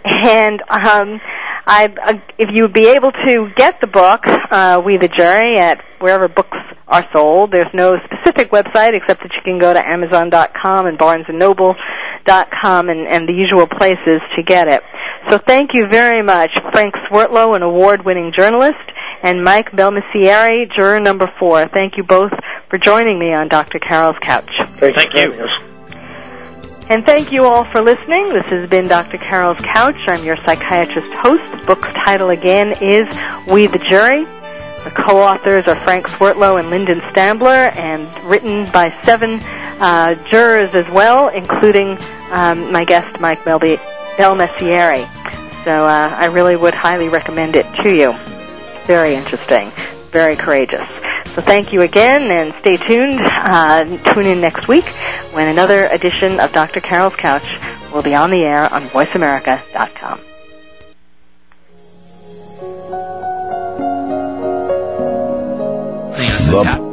And 0.06 0.62
um, 0.70 1.22
I, 1.66 1.94
uh, 2.04 2.14
if 2.38 2.50
you 2.54 2.64
would 2.64 2.74
be 2.74 2.88
able 2.88 3.12
to 3.12 3.50
get 3.56 3.80
the 3.80 3.88
book, 3.88 4.22
uh, 4.28 4.82
We 4.86 4.98
the 4.98 5.08
Jury, 5.08 5.58
at 5.58 5.82
wherever 6.00 6.28
books 6.28 6.58
are 6.88 7.06
sold. 7.14 7.52
There's 7.52 7.74
no 7.74 7.96
specific 8.04 8.52
website 8.52 8.96
except 8.96 9.24
that 9.24 9.32
you 9.34 9.42
can 9.44 9.60
go 9.60 9.74
to 9.74 9.80
Amazon.com 9.80 10.88
and 10.88 11.00
BarnesandNoble.com 11.00 12.90
and, 12.90 13.08
and 13.08 13.28
the 13.28 13.34
usual 13.34 13.68
places 13.68 14.20
to 14.36 14.44
get 14.44 14.68
it. 14.68 14.84
So 15.30 15.38
thank 15.38 15.74
you 15.74 15.88
very 15.88 16.22
much, 16.22 16.52
Frank 16.74 16.94
Swertlow, 17.10 17.56
an 17.56 17.64
award-winning 17.64 18.34
journalist, 18.36 18.78
and 19.24 19.44
Mike 19.44 19.72
Belmessieri, 19.72 20.72
juror 20.76 21.00
number 21.00 21.32
four. 21.40 21.68
Thank 21.68 21.98
you 21.98 22.04
both 22.04 22.32
for 22.70 22.78
joining 22.78 23.18
me 23.18 23.34
on 23.34 23.48
Dr. 23.48 23.80
Carol's 23.80 24.18
Couch. 24.20 24.52
Thanks 24.78 25.02
Thank 25.04 25.12
for 25.14 25.18
you. 25.18 25.48
And 26.90 27.06
thank 27.06 27.32
you 27.32 27.46
all 27.46 27.64
for 27.64 27.82
listening. 27.82 28.30
This 28.30 28.46
has 28.48 28.70
been 28.70 28.90
Dr. 28.90 29.18
Carol's 29.18 29.58
Couch. 29.60 29.96
I'm 30.08 30.24
your 30.26 30.36
psychiatrist 30.36 31.12
host. 31.14 31.44
The 31.52 31.66
book's 31.66 31.88
title 31.94 32.30
again 32.30 32.74
is 32.82 33.08
We 33.48 33.68
the 33.68 33.80
Jury. 33.90 34.26
The 34.84 34.92
co-authors 34.92 35.66
are 35.68 35.78
Frank 35.78 36.08
Swertlow 36.08 36.60
and 36.60 36.70
Lyndon 36.70 37.00
Stambler, 37.14 37.74
and 37.78 38.30
written 38.30 38.70
by 38.72 38.94
seven 39.04 39.40
uh, 39.80 40.16
jurors 40.30 40.76
as 40.76 40.88
well, 40.92 41.30
including 41.30 41.98
um, 42.32 42.70
my 42.74 42.84
guest 42.84 43.18
Mike 43.22 43.46
Belby- 44.18 44.48
Belmessieri. 44.48 45.64
So 45.64 45.86
uh, 45.86 46.16
I 46.18 46.26
really 46.26 46.56
would 46.56 46.74
highly 46.74 47.10
recommend 47.10 47.56
it 47.56 47.66
to 47.84 47.90
you. 47.90 48.14
Very 48.86 49.16
interesting, 49.16 49.72
very 50.12 50.36
courageous. 50.36 50.90
So 51.34 51.42
thank 51.42 51.72
you 51.74 51.82
again, 51.82 52.30
and 52.32 52.54
stay 52.56 52.78
tuned. 52.78 53.20
Uh, 53.22 53.86
tune 54.14 54.26
in 54.26 54.42
next 54.42 54.68
week 54.68 54.86
when 55.34 55.48
another 55.48 55.88
edition 55.88 56.40
of 56.40 56.52
Dr. 56.52 56.82
Carol's 56.82 57.16
Couch 57.16 57.46
will 57.94 58.04
be 58.04 58.14
on 58.14 58.30
the 58.30 58.44
air 58.44 58.72
on 58.72 58.84
VoiceAmerica.com. 58.84 60.20
The 66.54 66.93